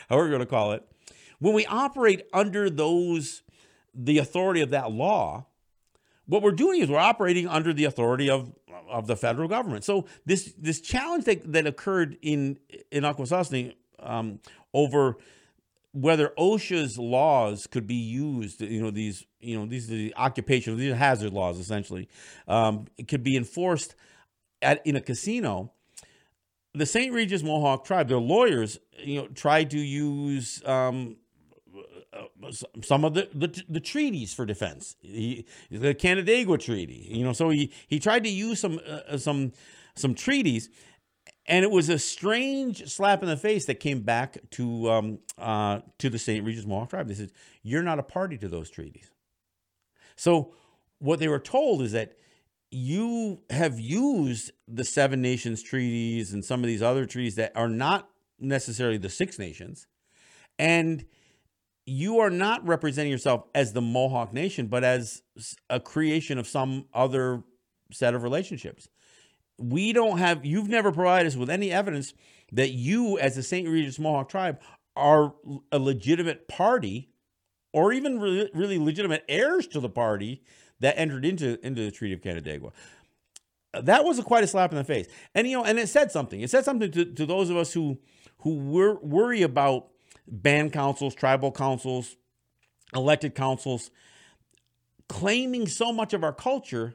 however 0.09 0.27
you're 0.27 0.29
going 0.29 0.39
to 0.39 0.45
call 0.45 0.73
it, 0.73 0.85
when 1.39 1.53
we 1.53 1.65
operate 1.65 2.25
under 2.33 2.69
those, 2.69 3.43
the 3.93 4.17
authority 4.17 4.61
of 4.61 4.69
that 4.71 4.91
law, 4.91 5.45
what 6.25 6.41
we're 6.41 6.51
doing 6.51 6.81
is 6.81 6.89
we're 6.89 6.97
operating 6.97 7.47
under 7.47 7.73
the 7.73 7.85
authority 7.85 8.29
of, 8.29 8.53
of 8.89 9.07
the 9.07 9.15
federal 9.15 9.47
government. 9.47 9.83
So 9.83 10.05
this 10.25 10.53
this 10.57 10.79
challenge 10.79 11.25
that, 11.25 11.51
that 11.51 11.67
occurred 11.67 12.17
in 12.21 12.59
in 12.91 13.03
Akwesasne 13.03 13.75
um, 13.99 14.39
over 14.73 15.17
whether 15.93 16.29
OSHA's 16.39 16.97
laws 16.97 17.67
could 17.67 17.85
be 17.85 17.95
used, 17.95 18.61
you 18.61 18.81
know, 18.81 18.91
these, 18.91 19.25
you 19.39 19.57
know, 19.57 19.65
these 19.65 19.89
are 19.91 19.95
the 19.95 20.13
occupational, 20.17 20.77
these 20.77 20.91
are 20.91 20.95
hazard 20.95 21.31
laws 21.31 21.59
essentially, 21.59 22.09
um, 22.47 22.85
could 23.07 23.23
be 23.23 23.37
enforced 23.37 23.95
at 24.61 24.85
in 24.85 24.95
a 24.95 25.01
casino. 25.01 25.71
The 26.73 26.87
St. 26.87 27.13
Regis 27.13 27.43
Mohawk 27.43 27.85
tribe, 27.85 28.07
their 28.07 28.17
lawyers, 28.17 28.79
you 28.97 29.21
know, 29.21 29.27
tried 29.27 29.69
to 29.69 29.77
use 29.77 30.65
um, 30.65 31.17
uh, 32.11 32.51
some 32.81 33.05
of 33.05 33.13
the, 33.13 33.29
the, 33.33 33.63
the 33.69 33.79
treaties 33.79 34.33
for 34.33 34.45
defense, 34.45 34.95
he, 35.01 35.45
the 35.69 35.93
Canandaigua 35.93 36.57
Treaty. 36.57 37.07
You 37.11 37.23
know, 37.23 37.33
so 37.33 37.49
he 37.49 37.71
he 37.87 37.99
tried 37.99 38.23
to 38.23 38.29
use 38.29 38.59
some 38.59 38.79
uh, 38.87 39.17
some 39.17 39.51
some 39.95 40.15
treaties, 40.15 40.69
and 41.45 41.63
it 41.63 41.71
was 41.71 41.89
a 41.89 41.99
strange 41.99 42.87
slap 42.89 43.21
in 43.21 43.29
the 43.29 43.37
face 43.37 43.65
that 43.65 43.75
came 43.75 44.01
back 44.01 44.37
to 44.51 44.89
um, 44.89 45.19
uh, 45.37 45.81
to 45.99 46.09
the 46.09 46.19
St. 46.19 46.45
Regis 46.45 46.65
Mohawk 46.65 46.89
tribe. 46.89 47.07
They 47.07 47.13
said, 47.13 47.31
"You're 47.61 47.83
not 47.83 47.99
a 47.99 48.03
party 48.03 48.37
to 48.37 48.47
those 48.47 48.69
treaties." 48.69 49.11
So 50.15 50.53
what 50.99 51.19
they 51.19 51.27
were 51.27 51.39
told 51.39 51.81
is 51.81 51.91
that 51.91 52.17
you 52.71 53.41
have 53.49 53.79
used 53.79 54.51
the 54.67 54.83
Seven 54.83 55.21
Nations 55.21 55.61
treaties 55.61 56.33
and 56.33 56.43
some 56.43 56.61
of 56.61 56.67
these 56.67 56.81
other 56.81 57.05
treaties 57.05 57.35
that 57.35 57.51
are 57.55 57.69
not 57.69 58.09
necessarily 58.39 58.97
the 58.97 59.09
Six 59.09 59.37
Nations, 59.37 59.87
and 60.57 61.05
you 61.85 62.19
are 62.19 62.29
not 62.29 62.65
representing 62.65 63.11
yourself 63.11 63.43
as 63.53 63.73
the 63.73 63.81
Mohawk 63.81 64.33
Nation, 64.33 64.67
but 64.67 64.83
as 64.83 65.23
a 65.69 65.79
creation 65.79 66.37
of 66.37 66.47
some 66.47 66.85
other 66.93 67.43
set 67.91 68.13
of 68.13 68.23
relationships. 68.23 68.87
We 69.57 69.93
don't 69.93 70.17
have, 70.17 70.45
you've 70.45 70.69
never 70.69 70.91
provided 70.91 71.27
us 71.27 71.35
with 71.35 71.49
any 71.49 71.71
evidence 71.71 72.13
that 72.51 72.71
you, 72.71 73.17
as 73.17 73.35
the 73.35 73.43
St. 73.43 73.67
Regis 73.67 73.99
Mohawk 73.99 74.29
tribe, 74.29 74.59
are 74.95 75.33
a 75.71 75.79
legitimate 75.79 76.47
party 76.47 77.09
or 77.71 77.91
even 77.93 78.19
really, 78.19 78.49
really 78.53 78.77
legitimate 78.77 79.23
heirs 79.27 79.67
to 79.67 79.79
the 79.79 79.89
party 79.89 80.43
that 80.79 80.97
entered 80.97 81.25
into, 81.25 81.63
into 81.65 81.83
the 81.83 81.91
Treaty 81.91 82.13
of 82.13 82.21
Canandaigua 82.21 82.71
that 83.81 84.03
was 84.03 84.19
a 84.19 84.23
quite 84.23 84.43
a 84.43 84.47
slap 84.47 84.71
in 84.71 84.77
the 84.77 84.83
face. 84.83 85.07
And 85.33 85.47
you 85.47 85.57
know, 85.57 85.63
and 85.63 85.79
it 85.79 85.89
said 85.89 86.11
something. 86.11 86.41
It 86.41 86.49
said 86.49 86.65
something 86.65 86.91
to, 86.91 87.05
to 87.05 87.25
those 87.25 87.49
of 87.49 87.57
us 87.57 87.73
who 87.73 87.99
who 88.39 88.55
wor- 88.55 88.99
worry 89.01 89.41
about 89.41 89.87
band 90.27 90.73
councils, 90.73 91.15
tribal 91.15 91.51
councils, 91.51 92.17
elected 92.93 93.35
councils, 93.35 93.89
claiming 95.09 95.67
so 95.67 95.91
much 95.91 96.13
of 96.13 96.23
our 96.23 96.33
culture 96.33 96.93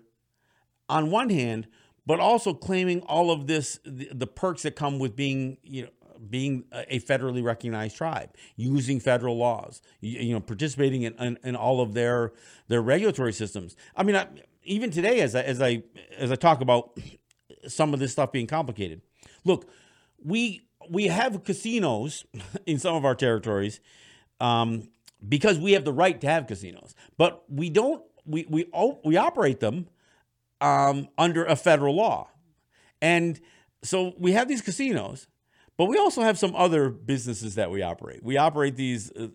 on 0.88 1.10
one 1.10 1.30
hand, 1.30 1.66
but 2.08 2.20
also 2.20 2.54
claiming 2.54 3.02
all 3.02 3.30
of 3.30 3.46
this 3.46 3.78
the, 3.84 4.08
the 4.12 4.26
perks 4.26 4.62
that 4.62 4.74
come 4.74 4.98
with 4.98 5.14
being 5.14 5.58
you 5.62 5.82
know 5.82 5.88
being 6.30 6.64
a 6.72 6.98
federally 6.98 7.44
recognized 7.44 7.96
tribe, 7.96 8.30
using 8.56 8.98
federal 8.98 9.36
laws, 9.36 9.80
you, 10.00 10.18
you 10.18 10.34
know, 10.34 10.40
participating 10.40 11.02
in, 11.02 11.14
in, 11.14 11.38
in, 11.44 11.54
all 11.54 11.80
of 11.80 11.94
their 11.94 12.32
their 12.66 12.82
regulatory 12.82 13.32
systems. 13.32 13.76
I 13.94 14.02
mean, 14.02 14.16
I, 14.16 14.26
even 14.64 14.90
today, 14.90 15.20
as 15.20 15.36
I, 15.36 15.42
as 15.42 15.62
I 15.62 15.84
as 16.16 16.32
I 16.32 16.34
talk 16.34 16.60
about 16.60 16.98
some 17.68 17.94
of 17.94 18.00
this 18.00 18.10
stuff 18.10 18.32
being 18.32 18.48
complicated, 18.48 19.00
look, 19.44 19.70
we 20.20 20.62
we 20.90 21.06
have 21.06 21.44
casinos 21.44 22.24
in 22.66 22.80
some 22.80 22.96
of 22.96 23.04
our 23.04 23.14
territories 23.14 23.80
um, 24.40 24.88
because 25.28 25.56
we 25.58 25.72
have 25.72 25.84
the 25.84 25.92
right 25.92 26.20
to 26.20 26.26
have 26.26 26.48
casinos, 26.48 26.96
but 27.16 27.44
we 27.48 27.70
don't. 27.70 28.02
We 28.26 28.44
we 28.48 28.66
we 29.04 29.16
operate 29.16 29.60
them 29.60 29.86
um, 30.60 31.08
under 31.16 31.44
a 31.44 31.56
federal 31.56 31.94
law, 31.94 32.28
and 33.00 33.40
so 33.82 34.14
we 34.18 34.32
have 34.32 34.48
these 34.48 34.60
casinos, 34.60 35.28
but 35.76 35.86
we 35.86 35.96
also 35.96 36.22
have 36.22 36.38
some 36.38 36.54
other 36.56 36.90
businesses 36.90 37.54
that 37.54 37.70
we 37.70 37.82
operate. 37.82 38.22
We 38.22 38.36
operate 38.36 38.76
these 38.76 39.12
uh, 39.12 39.28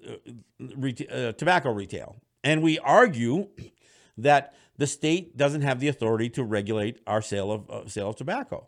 uh, 0.59 1.13
uh, 1.13 1.31
tobacco 1.33 1.71
retail, 1.71 2.17
and 2.43 2.61
we 2.61 2.79
argue 2.79 3.47
that 4.17 4.53
the 4.77 4.87
state 4.87 5.37
doesn't 5.37 5.61
have 5.61 5.79
the 5.79 5.87
authority 5.87 6.29
to 6.31 6.43
regulate 6.43 6.99
our 7.07 7.21
sale 7.21 7.51
of 7.51 7.69
uh, 7.69 7.87
sale 7.87 8.09
of 8.09 8.15
tobacco, 8.15 8.67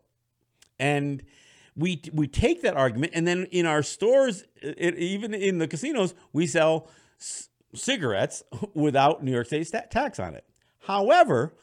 and 0.79 1.23
we 1.75 2.01
we 2.13 2.27
take 2.27 2.61
that 2.61 2.75
argument 2.75 3.11
and 3.15 3.27
then 3.27 3.45
in 3.51 3.65
our 3.65 3.83
stores 3.83 4.45
it, 4.61 4.97
even 4.97 5.33
in 5.33 5.57
the 5.57 5.67
casinos 5.67 6.13
we 6.31 6.47
sell 6.47 6.87
c- 7.17 7.47
cigarettes 7.73 8.43
without 8.73 9.23
new 9.23 9.31
york 9.31 9.47
state 9.47 9.69
tax 9.89 10.19
on 10.19 10.35
it. 10.35 10.45
However 10.79 11.53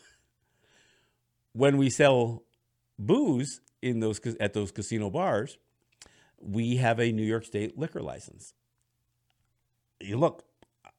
when 1.52 1.76
we 1.76 1.90
sell 1.90 2.42
booze 2.98 3.60
in 3.80 4.00
those 4.00 4.20
at 4.38 4.52
those 4.52 4.70
casino 4.70 5.10
bars 5.10 5.58
we 6.38 6.76
have 6.76 7.00
a 7.00 7.10
new 7.12 7.24
york 7.24 7.44
state 7.44 7.78
liquor 7.78 8.00
license. 8.00 8.54
You 10.00 10.18
look 10.18 10.44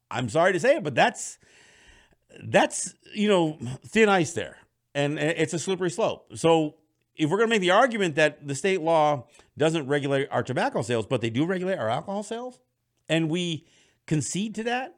i'm 0.10 0.30
sorry 0.30 0.54
to 0.54 0.60
say 0.60 0.78
it 0.78 0.84
but 0.84 0.96
that's 0.96 1.38
that's 2.44 2.94
you 3.14 3.28
know 3.28 3.58
thin 3.88 4.10
ice 4.10 4.34
there. 4.34 4.58
And 4.96 5.18
it's 5.18 5.54
a 5.54 5.60
slippery 5.60 5.90
slope. 5.90 6.38
So 6.38 6.76
if 7.16 7.30
we're 7.30 7.38
going 7.38 7.50
to 7.50 7.54
make 7.54 7.62
the 7.62 7.72
argument 7.72 8.16
that 8.16 8.48
the 8.48 8.54
state 8.54 8.82
law 8.82 9.26
doesn't 9.58 9.88
regulate 9.88 10.28
our 10.30 10.44
tobacco 10.44 10.84
sales, 10.84 11.08
but 11.08 11.22
they 11.22 11.32
do 11.32 11.46
regulate 11.46 11.80
our 11.80 11.90
alcohol 11.90 12.22
sales, 12.22 12.60
and 13.10 13.30
we 13.30 13.66
concede 14.06 14.54
to 14.56 14.64
that, 14.64 14.96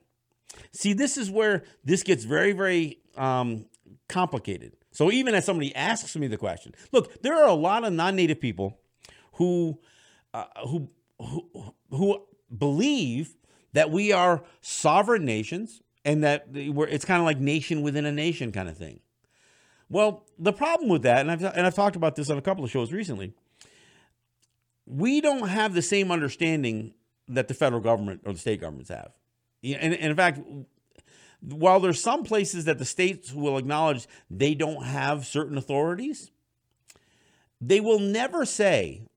see, 0.74 0.92
this 0.92 1.18
is 1.18 1.32
where 1.32 1.64
this 1.86 2.04
gets 2.04 2.26
very, 2.26 2.52
very 2.52 3.00
um, 3.16 3.66
complicated. 4.10 4.74
So 4.96 5.12
even 5.12 5.36
as 5.36 5.44
somebody 5.44 5.76
asks 5.76 6.16
me 6.16 6.28
the 6.28 6.38
question, 6.38 6.74
look, 6.94 7.22
there 7.22 7.36
are 7.36 7.50
a 7.50 7.54
lot 7.54 7.84
of 7.84 7.92
non-native 7.92 8.40
people 8.40 8.80
who 9.34 9.78
uh, 10.34 10.46
who 10.66 10.90
who 11.20 11.74
who 11.90 12.22
believe 12.58 13.36
that 13.74 13.92
we 13.92 14.14
are 14.14 14.44
sovereign 14.62 15.26
nations 15.26 15.82
and 16.06 16.24
that 16.24 16.46
it's 16.54 17.04
kind 17.04 17.20
of 17.20 17.26
like 17.26 17.40
nation 17.40 17.82
within 17.82 18.06
a 18.06 18.12
nation 18.12 18.54
kind 18.54 18.70
of 18.70 18.78
thing. 18.78 19.02
Well, 19.90 20.24
the 20.40 20.54
problem 20.54 20.90
with 20.90 21.02
that, 21.02 21.20
and 21.20 21.30
I've, 21.30 21.44
and 21.44 21.68
I've 21.68 21.76
talked 21.76 21.98
about 21.98 22.16
this 22.16 22.30
on 22.30 22.38
a 22.38 22.42
couple 22.42 22.64
of 22.64 22.72
shows 22.72 22.94
recently, 22.94 23.34
we 24.86 25.20
don't 25.20 25.50
have 25.50 25.74
the 25.74 25.82
same 25.82 26.10
understanding 26.10 26.94
that 27.28 27.50
the 27.50 27.54
federal 27.54 27.82
government 27.82 28.22
or 28.26 28.32
the 28.32 28.40
state 28.40 28.62
governments 28.62 28.90
have. 28.90 29.12
And, 29.62 29.94
and 29.94 30.12
in 30.12 30.16
fact, 30.16 30.40
while 31.48 31.80
there's 31.80 32.02
some 32.02 32.24
places 32.24 32.66
that 32.66 32.78
the 32.78 32.86
states 32.86 33.34
will 33.34 33.58
acknowledge 33.58 34.08
they 34.30 34.56
don't 34.56 34.84
have 34.84 35.26
certain 35.26 35.58
authorities, 35.58 36.32
they 37.62 37.80
will 37.80 38.00
never 38.00 38.46
say 38.46 39.08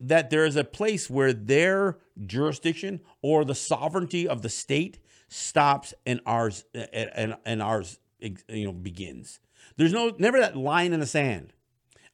that 0.00 0.30
there 0.30 0.44
is 0.44 0.56
a 0.56 0.64
place 0.64 1.08
where 1.08 1.32
their 1.32 1.98
jurisdiction 2.26 3.00
or 3.22 3.44
the 3.44 3.54
sovereignty 3.54 4.28
of 4.28 4.42
the 4.42 4.48
state 4.48 4.98
stops 5.28 5.94
and 6.04 6.20
ours 6.26 6.64
and, 6.74 7.36
and 7.44 7.62
ours 7.62 7.98
you 8.20 8.66
know 8.66 8.72
begins. 8.72 9.40
There's 9.76 9.92
no 9.92 10.14
never 10.18 10.38
that 10.40 10.56
line 10.56 10.92
in 10.92 11.00
the 11.00 11.06
sand. 11.06 11.52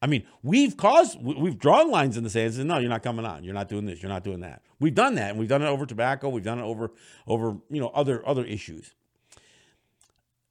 I 0.01 0.09
mean, 0.09 0.25
we've 0.42 0.77
caused, 0.77 1.22
we've 1.22 1.57
drawn 1.57 1.88
lines 1.88 2.16
in 2.16 2.25
the 2.25 2.31
sand. 2.31 2.46
And 2.46 2.55
said, 2.55 2.66
no, 2.66 2.79
you're 2.79 2.90
not 2.90 3.05
coming 3.05 3.25
on. 3.25 3.44
You're 3.44 3.55
not 3.55 3.68
doing 3.68 3.87
this. 3.87 4.03
You're 4.03 4.11
not 4.11 4.25
doing 4.25 4.40
that. 4.40 4.62
We've 4.81 4.96
done 4.96 5.14
that, 5.14 5.31
and 5.31 5.38
we've 5.38 5.48
done 5.48 5.62
it 5.62 5.66
over 5.66 5.87
tobacco. 5.87 6.29
We've 6.29 6.42
done 6.42 6.59
it 6.59 6.64
over, 6.64 6.90
over 7.29 7.57
you 7.70 7.81
know, 7.81 7.88
other 7.94 8.27
other 8.27 8.44
issues. 8.44 8.94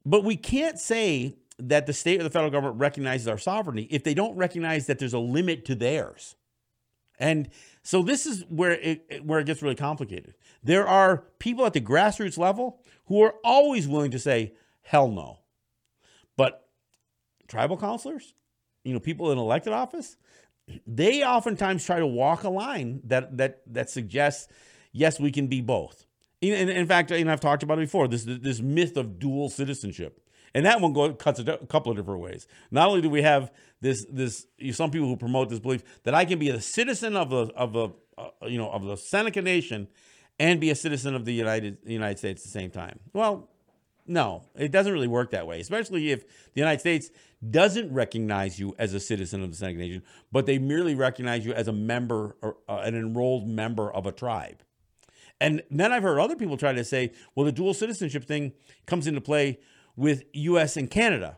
But 0.06 0.24
we 0.24 0.36
can't 0.36 0.80
say 0.80 1.36
that 1.58 1.86
the 1.86 1.94
state 1.94 2.20
or 2.20 2.24
the 2.24 2.30
federal 2.30 2.52
government 2.52 2.80
recognizes 2.80 3.28
our 3.28 3.38
sovereignty 3.38 3.88
if 3.92 4.04
they 4.04 4.14
don't 4.14 4.36
recognize 4.36 4.88
that 4.88 5.00
there's 5.00 5.14
a 5.14 5.20
limit 5.20 5.66
to 5.66 5.76
theirs. 5.76 6.36
And 7.20 7.50
so 7.84 8.02
this 8.02 8.26
is 8.26 8.44
where 8.50 8.72
it 8.72 9.24
where 9.24 9.40
it 9.40 9.46
gets 9.46 9.62
really 9.62 9.76
complicated. 9.76 10.34
There 10.64 10.88
are 10.88 11.26
people 11.38 11.66
at 11.66 11.74
the 11.74 11.82
grassroots 11.82 12.38
level 12.38 12.82
who 13.06 13.22
are 13.22 13.36
always 13.44 13.88
willing 13.88 14.12
to 14.12 14.20
say, 14.20 14.54
"Hell 14.82 15.10
no." 15.10 15.40
But 16.36 16.68
tribal 17.48 17.78
counselors, 17.78 18.34
you 18.84 18.94
know, 18.94 19.00
people 19.00 19.32
in 19.32 19.38
elected 19.38 19.72
office, 19.72 20.18
they 20.88 21.24
oftentimes 21.24 21.86
try 21.86 22.00
to 22.00 22.08
walk 22.08 22.44
a 22.44 22.50
line 22.50 23.02
that 23.04 23.38
that 23.38 23.62
that 23.68 23.90
suggests 23.90 24.48
yes, 24.92 25.20
we 25.20 25.32
can 25.32 25.48
be 25.48 25.62
both. 25.62 26.06
In, 26.42 26.70
in 26.70 26.88
fact, 26.88 27.12
and 27.12 27.30
I've 27.30 27.40
talked 27.40 27.62
about 27.62 27.78
it 27.78 27.82
before. 27.82 28.08
This 28.08 28.26
this 28.26 28.60
myth 28.60 28.98
of 28.98 29.20
dual 29.20 29.50
citizenship, 29.50 30.20
and 30.56 30.66
that 30.66 30.82
one 30.82 30.92
goes, 30.92 31.16
cuts 31.20 31.40
a 31.40 31.58
couple 31.70 31.92
of 31.92 31.98
different 31.98 32.20
ways. 32.20 32.48
Not 32.72 32.88
only 32.90 33.02
do 33.02 33.10
we 33.10 33.22
have 33.22 33.52
this 33.80 34.06
this 34.10 34.48
some 34.72 34.90
people 34.90 35.08
who 35.08 35.18
promote 35.18 35.50
this 35.50 35.60
belief 35.60 35.84
that 36.04 36.16
I 36.16 36.26
can 36.26 36.40
be 36.40 36.50
a 36.50 36.60
citizen 36.60 37.16
of 37.16 37.30
the 37.30 37.54
of 37.56 37.74
the 37.74 37.90
uh, 38.18 38.30
you 38.48 38.58
know 38.58 38.72
of 38.72 38.84
the 38.84 38.98
Seneca 38.98 39.42
Nation 39.42 39.88
and 40.40 40.60
be 40.60 40.72
a 40.72 40.76
citizen 40.76 41.14
of 41.14 41.26
the 41.26 41.34
United 41.34 41.78
United 41.86 42.18
States 42.18 42.42
at 42.42 42.46
the 42.46 42.60
same 42.60 42.72
time. 42.72 43.00
Well, 43.14 43.48
no, 44.08 44.44
it 44.56 44.72
doesn't 44.72 44.92
really 44.92 45.08
work 45.08 45.32
that 45.32 45.46
way, 45.46 45.60
especially 45.60 46.12
if 46.12 46.26
the 46.54 46.62
United 46.62 46.80
States 46.80 47.12
doesn't 47.48 47.94
recognize 47.94 48.60
you 48.60 48.76
as 48.80 48.96
a 48.96 49.00
citizen 49.00 49.44
of 49.44 49.52
the 49.52 49.58
Seneca 49.58 49.78
Nation, 49.78 50.04
but 50.32 50.48
they 50.48 50.58
merely 50.58 50.96
recognize 50.96 51.46
you 51.46 51.54
as 51.54 51.68
a 51.68 51.74
member 51.74 52.36
or 52.42 52.58
uh, 52.68 52.78
an 52.78 52.96
enrolled 52.96 53.48
member 53.48 53.92
of 53.92 54.08
a 54.08 54.12
tribe. 54.12 54.64
And 55.42 55.64
then 55.72 55.92
I've 55.92 56.04
heard 56.04 56.20
other 56.20 56.36
people 56.36 56.56
try 56.56 56.72
to 56.72 56.84
say, 56.84 57.14
well, 57.34 57.48
the 57.48 57.52
dual 57.52 57.74
citizenship 57.74 58.26
thing 58.26 58.54
comes 58.86 59.08
into 59.08 59.22
play 59.22 59.60
with 59.98 60.24
US 60.34 60.78
and 60.78 60.90
Canada. 60.90 61.38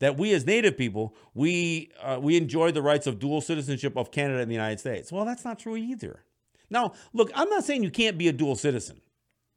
That 0.00 0.16
we 0.18 0.32
as 0.32 0.46
Native 0.46 0.76
people, 0.76 1.16
we 1.34 1.90
uh, 2.00 2.20
we 2.22 2.36
enjoy 2.36 2.70
the 2.70 2.82
rights 2.82 3.08
of 3.08 3.18
dual 3.18 3.40
citizenship 3.40 3.96
of 3.96 4.12
Canada 4.12 4.40
and 4.40 4.48
the 4.48 4.54
United 4.54 4.78
States. 4.78 5.10
Well, 5.10 5.24
that's 5.24 5.44
not 5.44 5.58
true 5.58 5.76
either. 5.76 6.22
Now, 6.70 6.92
look, 7.12 7.32
I'm 7.34 7.48
not 7.48 7.64
saying 7.64 7.82
you 7.82 7.90
can't 7.90 8.16
be 8.16 8.28
a 8.28 8.32
dual 8.32 8.54
citizen. 8.54 9.00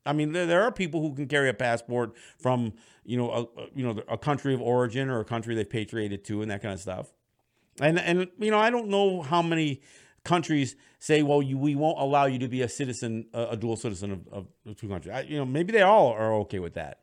I 0.04 0.14
mean, 0.14 0.32
there, 0.32 0.48
there 0.48 0.64
are 0.64 0.72
people 0.72 1.02
who 1.02 1.14
can 1.14 1.28
carry 1.28 1.50
a 1.50 1.54
passport 1.54 2.14
from 2.40 2.74
you 3.04 3.18
know 3.18 3.30
a, 3.30 3.68
you 3.76 3.86
know 3.86 4.02
a 4.08 4.18
country 4.18 4.56
of 4.56 4.62
origin 4.62 5.10
or 5.10 5.20
a 5.20 5.26
country 5.26 5.54
they've 5.54 5.70
patriated 5.70 6.24
to 6.26 6.42
and 6.42 6.50
that 6.50 6.64
kind 6.64 6.74
of 6.74 6.80
stuff. 6.80 7.14
And 7.80 8.00
and 8.00 8.30
you 8.40 8.50
know 8.50 8.58
I 8.58 8.72
don't 8.72 8.88
know 8.88 9.22
how 9.22 9.44
many 9.44 9.82
countries 10.24 10.76
say, 11.02 11.24
well, 11.24 11.42
you, 11.42 11.58
we 11.58 11.76
won't 11.76 12.00
allow 12.00 12.26
you 12.26 12.38
to 12.38 12.48
be 12.48 12.62
a 12.62 12.70
citizen, 12.70 13.26
a, 13.34 13.48
a 13.50 13.58
dual 13.58 13.76
citizen 13.76 14.12
of, 14.12 14.28
of, 14.32 14.48
of 14.68 14.78
two 14.78 14.88
countries. 14.88 15.12
I, 15.12 15.22
you 15.22 15.36
know, 15.36 15.46
maybe 15.46 15.74
they 15.74 15.82
all 15.82 16.10
are 16.10 16.36
okay 16.42 16.60
with 16.60 16.76
that. 16.76 17.00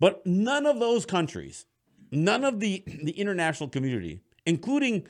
But 0.00 0.26
none 0.26 0.64
of 0.64 0.80
those 0.80 1.04
countries, 1.04 1.66
none 2.10 2.42
of 2.42 2.58
the, 2.58 2.82
the 2.86 3.12
international 3.12 3.68
community, 3.68 4.22
including 4.46 5.06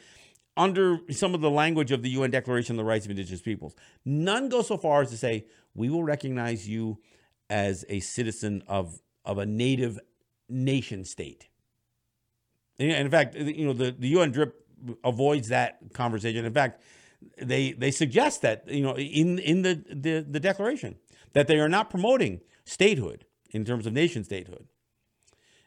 under 0.57 0.99
some 1.11 1.33
of 1.33 1.43
the 1.43 1.51
language 1.51 1.93
of 1.93 2.03
the 2.03 2.11
UN 2.11 2.33
Declaration 2.33 2.73
on 2.75 2.77
the 2.77 2.85
Rights 2.85 3.05
of 3.05 3.13
Indigenous 3.13 3.41
Peoples, 3.41 3.77
none 4.05 4.49
go 4.49 4.63
so 4.63 4.77
far 4.77 5.03
as 5.03 5.11
to 5.11 5.17
say, 5.17 5.47
we 5.77 5.89
will 5.89 6.03
recognize 6.03 6.69
you 6.69 6.99
as 7.49 7.85
a 7.89 8.01
citizen 8.01 8.65
of, 8.67 9.01
of 9.25 9.39
a 9.39 9.47
native 9.47 10.01
nation 10.49 11.05
state. 11.05 11.47
And 12.81 12.91
in 12.91 13.11
fact, 13.13 13.37
you 13.37 13.65
know, 13.65 13.73
the, 13.73 13.93
the 13.93 14.09
UN 14.09 14.33
DRIP 14.33 14.61
avoids 15.05 15.49
that 15.49 15.79
conversation. 15.93 16.45
In 16.45 16.53
fact, 16.53 16.83
they 17.41 17.73
they 17.73 17.91
suggest 17.91 18.43
that 18.43 18.69
you 18.69 18.83
know 18.83 18.97
in 18.97 19.39
in 19.39 19.63
the, 19.63 19.83
the 19.89 20.27
the 20.29 20.41
declaration 20.41 20.97
that 21.33 21.47
they 21.47 21.59
are 21.59 21.69
not 21.69 21.91
promoting 21.91 22.41
statehood 22.65 23.27
in 23.51 23.65
terms 23.65 23.87
of 23.87 23.93
nation 23.93 24.25
statehood. 24.25 24.67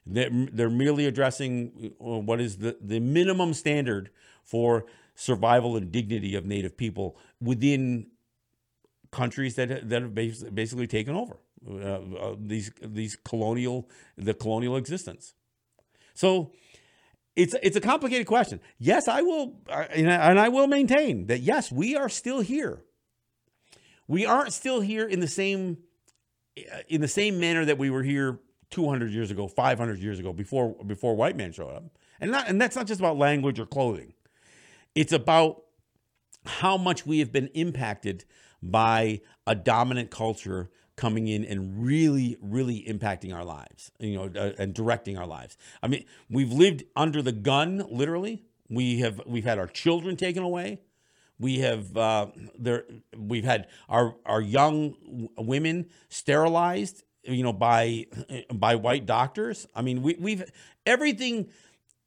They're, 0.06 0.30
they're 0.32 0.70
merely 0.70 1.06
addressing 1.06 1.94
uh, 2.00 2.20
what 2.20 2.40
is 2.40 2.58
the, 2.58 2.78
the 2.80 3.00
minimum 3.00 3.54
standard 3.54 4.10
for 4.42 4.86
survival 5.16 5.76
and 5.76 5.92
dignity 5.92 6.36
of 6.36 6.46
Native 6.46 6.78
people 6.78 7.18
within 7.42 8.08
countries 9.12 9.56
that 9.56 9.90
that 9.90 10.02
have 10.02 10.14
basically 10.14 10.88
taken 10.88 11.16
over 11.16 11.38
uh, 11.70 11.74
uh, 11.74 12.36
these 12.40 12.72
these 12.82 13.18
colonial 13.24 13.90
the 14.18 14.34
colonial 14.34 14.76
existence. 14.76 15.34
So 16.14 16.52
it's 17.38 17.56
it's 17.62 17.78
a 17.78 17.82
complicated 17.82 18.26
question. 18.26 18.60
Yes, 18.80 19.08
I 19.08 19.22
will, 19.22 19.54
uh, 19.70 19.86
and 19.94 20.40
I 20.40 20.50
will 20.50 20.66
maintain 20.66 21.28
that 21.28 21.42
yes, 21.42 21.72
we 21.72 21.96
are 21.96 22.10
still 22.10 22.42
here. 22.42 22.82
We 24.08 24.26
aren't 24.26 24.54
still 24.54 24.82
here 24.82 25.08
in 25.08 25.20
the 25.20 25.28
same 25.28 25.78
uh, 26.58 26.80
in 26.90 27.00
the 27.00 27.08
same 27.08 27.40
manner 27.40 27.64
that 27.64 27.78
we 27.78 27.92
were 27.92 28.02
here 28.02 28.40
200 28.72 29.12
years 29.12 29.30
ago, 29.30 29.48
500 29.48 30.00
years 30.00 30.18
ago, 30.18 30.34
before 30.34 30.74
before 30.84 31.16
white 31.16 31.38
man 31.38 31.52
showed 31.52 31.70
up. 31.70 31.84
And 32.20 32.32
not 32.32 32.50
and 32.50 32.60
that's 32.60 32.76
not 32.76 32.88
just 32.88 33.00
about 33.00 33.18
language 33.18 33.60
or 33.60 33.68
clothing. 33.68 34.14
It's 34.96 35.14
about 35.14 35.62
how 36.44 36.76
much 36.76 37.06
we 37.06 37.20
have 37.20 37.32
been 37.32 37.50
impacted 37.54 38.26
by 38.64 39.22
a 39.46 39.54
dominant 39.54 40.10
culture 40.10 40.72
coming 40.98 41.28
in 41.28 41.46
and 41.46 41.82
really, 41.82 42.38
really 42.42 42.84
impacting 42.88 43.34
our 43.34 43.46
lives, 43.46 43.92
you 44.00 44.16
know, 44.16 44.30
uh, 44.36 44.52
and 44.58 44.74
directing 44.74 45.18
our 45.18 45.28
lives. 45.28 45.56
I 45.82 45.88
mean, 45.88 46.04
we've 46.30 46.52
lived 46.52 46.84
under 46.96 47.22
the 47.22 47.32
gun, 47.32 47.86
literally. 47.90 48.44
We 48.70 49.00
have 49.00 49.22
we've 49.26 49.46
had 49.46 49.60
our 49.60 49.68
children 49.68 50.18
taken 50.18 50.44
away. 50.44 50.82
We 51.40 51.60
have 51.60 51.96
uh, 51.96 52.28
there 52.58 52.84
we've 53.16 53.46
had 53.46 53.68
our 53.88 54.16
our 54.26 54.42
young 54.42 55.30
women 55.38 55.90
sterilized, 56.10 57.04
you 57.24 57.44
know, 57.44 57.54
by 57.54 58.08
by 58.54 58.76
white 58.76 59.06
doctors. 59.06 59.68
I 59.74 59.84
mean, 59.84 60.02
we, 60.02 60.18
we've 60.20 60.52
everything 60.86 61.50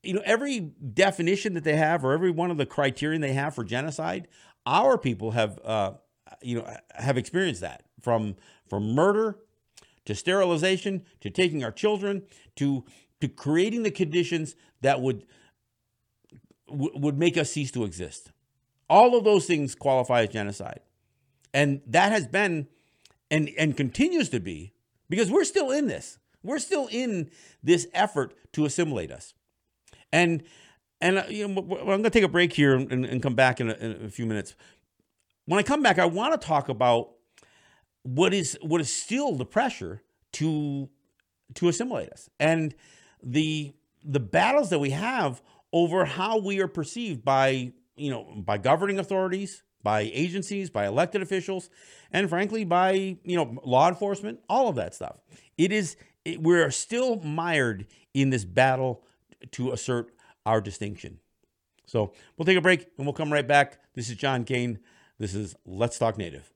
you 0.02 0.14
know 0.14 0.22
every 0.24 0.60
definition 0.60 1.54
that 1.54 1.64
they 1.64 1.76
have 1.76 2.04
or 2.04 2.12
every 2.12 2.30
one 2.30 2.50
of 2.50 2.56
the 2.56 2.66
criterion 2.66 3.20
they 3.20 3.34
have 3.34 3.54
for 3.54 3.62
genocide 3.62 4.28
our 4.66 4.96
people 4.96 5.32
have 5.32 5.58
uh, 5.64 5.92
you 6.42 6.56
know 6.56 6.76
have 6.94 7.18
experienced 7.18 7.60
that 7.60 7.84
from 8.00 8.34
from 8.70 8.94
murder 8.94 9.36
to 10.06 10.14
sterilization 10.14 11.04
to 11.20 11.28
taking 11.28 11.62
our 11.62 11.72
children 11.72 12.22
to 12.56 12.84
to 13.20 13.28
creating 13.28 13.82
the 13.82 13.90
conditions 13.90 14.56
that 14.80 15.00
would 15.00 15.26
would 16.68 17.18
make 17.18 17.36
us 17.36 17.50
cease 17.50 17.70
to 17.72 17.84
exist. 17.84 18.32
All 18.88 19.16
of 19.16 19.24
those 19.24 19.46
things 19.46 19.74
qualify 19.74 20.22
as 20.22 20.28
genocide. 20.28 20.80
And 21.52 21.82
that 21.86 22.12
has 22.12 22.26
been 22.26 22.68
and 23.30 23.50
and 23.58 23.76
continues 23.76 24.28
to 24.30 24.40
be 24.40 24.72
because 25.08 25.30
we're 25.30 25.44
still 25.44 25.70
in 25.70 25.88
this. 25.88 26.18
We're 26.42 26.58
still 26.58 26.88
in 26.90 27.30
this 27.62 27.86
effort 27.92 28.34
to 28.52 28.64
assimilate 28.64 29.10
us. 29.10 29.34
And 30.12 30.44
and 31.00 31.18
uh, 31.18 31.24
you 31.28 31.48
know, 31.48 31.60
I'm 31.60 31.86
going 31.86 32.02
to 32.04 32.10
take 32.10 32.24
a 32.24 32.28
break 32.28 32.52
here 32.52 32.74
and, 32.74 33.04
and 33.04 33.22
come 33.22 33.34
back 33.34 33.60
in 33.60 33.70
a, 33.70 33.74
in 33.74 34.04
a 34.06 34.10
few 34.10 34.26
minutes. 34.26 34.54
When 35.46 35.58
I 35.58 35.62
come 35.62 35.82
back, 35.82 35.98
I 35.98 36.04
want 36.04 36.38
to 36.38 36.46
talk 36.46 36.68
about 36.68 37.10
what 38.02 38.32
is 38.32 38.58
what 38.62 38.80
is 38.80 38.92
still 38.92 39.36
the 39.36 39.44
pressure 39.44 40.02
to 40.32 40.88
to 41.54 41.68
assimilate 41.68 42.10
us. 42.10 42.28
And 42.38 42.74
the 43.22 43.72
the 44.04 44.20
battles 44.20 44.70
that 44.70 44.78
we 44.78 44.90
have 44.90 45.42
over 45.72 46.04
how 46.04 46.38
we 46.38 46.60
are 46.60 46.68
perceived 46.68 47.24
by 47.24 47.72
you 47.96 48.10
know 48.10 48.24
by 48.36 48.58
governing 48.58 48.98
authorities 48.98 49.62
by 49.82 50.10
agencies 50.12 50.70
by 50.70 50.86
elected 50.86 51.22
officials 51.22 51.70
and 52.12 52.28
frankly 52.28 52.64
by 52.64 52.92
you 53.24 53.36
know 53.36 53.58
law 53.64 53.88
enforcement 53.88 54.40
all 54.48 54.68
of 54.68 54.76
that 54.76 54.94
stuff. 54.94 55.16
It 55.58 55.72
is 55.72 55.96
it, 56.24 56.40
we're 56.42 56.70
still 56.70 57.16
mired 57.16 57.86
in 58.14 58.30
this 58.30 58.44
battle 58.44 59.02
to 59.52 59.72
assert 59.72 60.12
our 60.46 60.60
distinction. 60.60 61.18
So 61.86 62.12
we'll 62.36 62.46
take 62.46 62.58
a 62.58 62.62
break 62.62 62.86
and 62.96 63.06
we'll 63.06 63.14
come 63.14 63.32
right 63.32 63.46
back. 63.46 63.78
This 63.94 64.08
is 64.08 64.16
john 64.16 64.44
kane. 64.44 64.78
This 65.18 65.34
is 65.34 65.54
let's 65.66 65.98
talk 65.98 66.16
native 66.16 66.50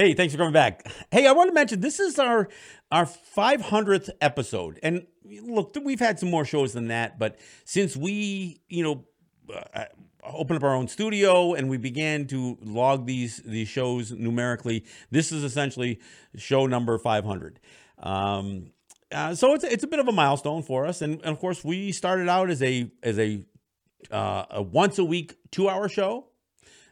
Hey, 0.00 0.14
thanks 0.14 0.32
for 0.32 0.38
coming 0.38 0.54
back. 0.54 0.90
Hey, 1.10 1.26
I 1.26 1.32
want 1.32 1.50
to 1.50 1.52
mention 1.52 1.80
this 1.80 2.00
is 2.00 2.18
our 2.18 2.48
our 2.90 3.04
500th 3.04 4.08
episode, 4.22 4.80
and 4.82 5.06
look, 5.42 5.76
we've 5.84 6.00
had 6.00 6.18
some 6.18 6.30
more 6.30 6.46
shows 6.46 6.72
than 6.72 6.88
that, 6.88 7.18
but 7.18 7.38
since 7.66 7.98
we, 7.98 8.62
you 8.70 8.82
know, 8.82 9.04
uh, 9.74 9.84
opened 10.24 10.56
up 10.56 10.62
our 10.62 10.74
own 10.74 10.88
studio 10.88 11.52
and 11.52 11.68
we 11.68 11.76
began 11.76 12.26
to 12.28 12.56
log 12.62 13.04
these 13.04 13.42
these 13.44 13.68
shows 13.68 14.10
numerically, 14.10 14.86
this 15.10 15.32
is 15.32 15.44
essentially 15.44 16.00
show 16.34 16.64
number 16.64 16.96
500. 16.96 17.60
Um, 17.98 18.72
uh, 19.12 19.34
so 19.34 19.52
it's 19.52 19.64
it's 19.64 19.84
a 19.84 19.86
bit 19.86 19.98
of 20.00 20.08
a 20.08 20.12
milestone 20.12 20.62
for 20.62 20.86
us, 20.86 21.02
and, 21.02 21.16
and 21.16 21.26
of 21.26 21.38
course 21.38 21.62
we 21.62 21.92
started 21.92 22.26
out 22.26 22.48
as 22.48 22.62
a 22.62 22.90
as 23.02 23.18
a 23.18 23.44
uh, 24.10 24.46
a 24.48 24.62
once 24.62 24.98
a 24.98 25.04
week 25.04 25.36
two 25.50 25.68
hour 25.68 25.90
show. 25.90 26.28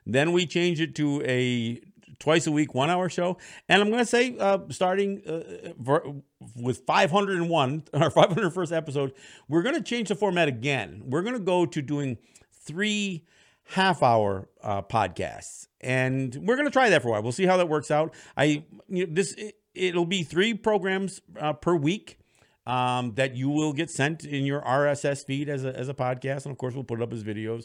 Then 0.05 0.33
we 0.33 0.44
changed 0.47 0.83
it 0.83 0.94
to 0.97 1.23
a 1.23 1.81
twice 2.19 2.47
a 2.47 2.53
week, 2.53 2.75
one 2.75 2.91
hour 2.91 3.09
show. 3.09 3.39
And 3.69 3.81
I'm 3.81 3.89
going 3.89 4.01
to 4.01 4.07
say, 4.07 4.37
uh, 4.39 4.59
starting 4.71 5.23
uh, 5.27 5.73
for, 5.85 6.23
with 6.57 6.85
501, 6.87 7.85
our 7.95 8.11
501st 8.11 8.77
episode, 8.77 9.13
we're 9.49 9.63
going 9.63 9.77
to 9.77 9.83
change 9.83 10.09
the 10.09 10.15
format 10.15 10.49
again. 10.49 11.03
We're 11.07 11.23
going 11.23 11.35
to 11.35 11.41
go 11.41 11.67
to 11.67 11.83
doing 11.83 12.19
three 12.53 13.25
half 13.65 14.03
hour 14.03 14.49
uh, 14.63 14.83
podcasts. 14.83 15.67
And 15.81 16.35
we're 16.43 16.57
going 16.57 16.67
to 16.67 16.73
try 16.73 16.91
that 16.91 17.03
for 17.03 17.09
a 17.09 17.11
while. 17.13 17.23
We'll 17.23 17.33
see 17.33 17.47
how 17.47 17.57
that 17.59 17.69
works 17.69 17.91
out. 17.91 18.15
I, 18.37 18.65
you 18.89 19.07
know, 19.07 19.13
this, 19.13 19.35
it, 19.75 19.95
will 19.95 20.07
be 20.07 20.23
three 20.23 20.55
programs 20.55 21.21
uh, 21.39 21.53
per 21.53 21.75
week. 21.75 22.19
Um, 22.67 23.15
that 23.15 23.35
you 23.35 23.49
will 23.49 23.73
get 23.73 23.91
sent 23.91 24.25
in 24.25 24.45
your 24.45 24.61
RSS 24.61 25.25
feed 25.25 25.49
as 25.49 25.65
a, 25.65 25.75
as 25.75 25.89
a 25.89 25.95
podcast, 25.95 26.45
and 26.45 26.53
of 26.53 26.59
course 26.59 26.75
we'll 26.75 26.85
put 26.85 27.01
it 27.01 27.03
up 27.03 27.15
as 27.15 27.25
videos. 27.25 27.65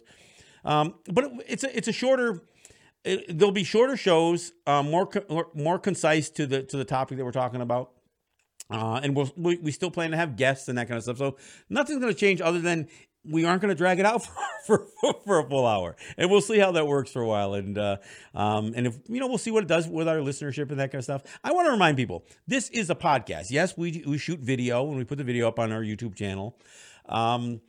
Um, 0.63 0.96
but 1.12 1.30
it's 1.46 1.66
a 1.66 1.78
it's 1.78 1.89
a 1.89 1.92
shorter 1.92 2.42
it, 3.04 3.38
there'll 3.38 3.52
be 3.52 3.63
shorter 3.63 3.98
shows, 3.98 4.54
uh, 4.66 4.84
more 4.84 5.10
more 5.54 5.80
concise 5.80 6.30
to 6.32 6.46
the 6.48 6.63
to 6.63 6.78
the 6.78 6.86
topic 6.86 7.18
that 7.18 7.26
we're 7.26 7.32
talking 7.32 7.62
about. 7.62 7.92
Uh, 8.70 9.00
and 9.04 9.16
we'll, 9.16 9.32
we 9.36 9.58
we 9.58 9.72
still 9.72 9.92
plan 9.92 10.12
to 10.12 10.18
have 10.18 10.36
guests 10.36 10.68
and 10.68 10.78
that 10.78 10.88
kind 10.88 10.98
of 10.98 11.04
stuff. 11.04 11.18
So 11.18 11.38
nothing's 11.70 12.00
going 12.00 12.13
to 12.13 12.20
change 12.20 12.39
other 12.42 12.60
than 12.60 12.88
we 13.26 13.46
aren't 13.46 13.62
going 13.62 13.70
to 13.70 13.76
drag 13.76 14.00
it 14.00 14.06
out 14.06 14.26
for, 14.66 14.86
for, 15.00 15.16
for 15.26 15.39
a 15.39 15.50
full 15.50 15.66
hour, 15.66 15.96
and 16.18 16.30
we'll 16.30 16.42
see 16.42 16.60
how 16.60 16.72
that 16.72 16.88
works 16.88 17.12
for 17.12 17.22
a 17.22 17.28
while. 17.28 17.54
And 17.54 17.78
uh, 17.78 17.98
um, 18.34 18.74
and 18.76 18.88
if 18.88 18.98
you 19.08 19.20
know, 19.20 19.28
we'll 19.28 19.38
see 19.38 19.52
what 19.52 19.63
it 19.63 19.68
does 19.68 19.88
with 19.88 20.08
our 20.08 20.18
listenership 20.18 20.70
and 20.72 20.80
that 20.80 20.92
kind 20.92 21.00
of 21.00 21.04
stuff. 21.04 21.24
I 21.44 21.52
want 21.52 21.68
to 21.68 21.72
remind 21.72 21.98
people 21.98 22.26
this 22.48 22.70
is 22.70 22.89
a 22.89 22.96
podcast. 22.96 23.52
Yes, 23.52 23.78
we 23.78 24.04
we 24.08 24.18
shoot 24.18 24.39
video 24.39 24.88
and 24.88 24.98
we 24.98 25.04
put 25.04 25.18
the 25.18 25.24
video 25.24 25.48
up 25.48 25.60
on 25.60 25.72
our 25.72 25.82
YouTube 25.82 26.16
channel, 26.16 26.58
um, 27.10 27.62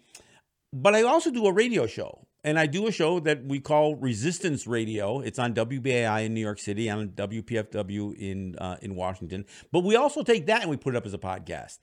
but 0.72 0.94
I 0.94 1.02
also 1.02 1.30
do 1.30 1.46
a 1.46 1.52
radio 1.52 1.86
show 1.86 2.23
and 2.44 2.58
I 2.58 2.66
do 2.66 2.86
a 2.86 2.92
show 2.92 3.18
that 3.20 3.44
we 3.44 3.58
call 3.58 3.96
Resistance 3.96 4.66
Radio. 4.66 5.20
It's 5.20 5.38
on 5.38 5.54
WBAI 5.54 6.26
in 6.26 6.34
New 6.34 6.40
York 6.40 6.58
City, 6.60 6.90
on 6.90 7.08
WPFW 7.08 8.14
in 8.16 8.56
uh, 8.58 8.76
in 8.82 8.94
Washington. 8.94 9.46
But 9.72 9.80
we 9.80 9.96
also 9.96 10.22
take 10.22 10.46
that 10.46 10.60
and 10.60 10.70
we 10.70 10.76
put 10.76 10.94
it 10.94 10.98
up 10.98 11.06
as 11.06 11.14
a 11.14 11.18
podcast. 11.18 11.78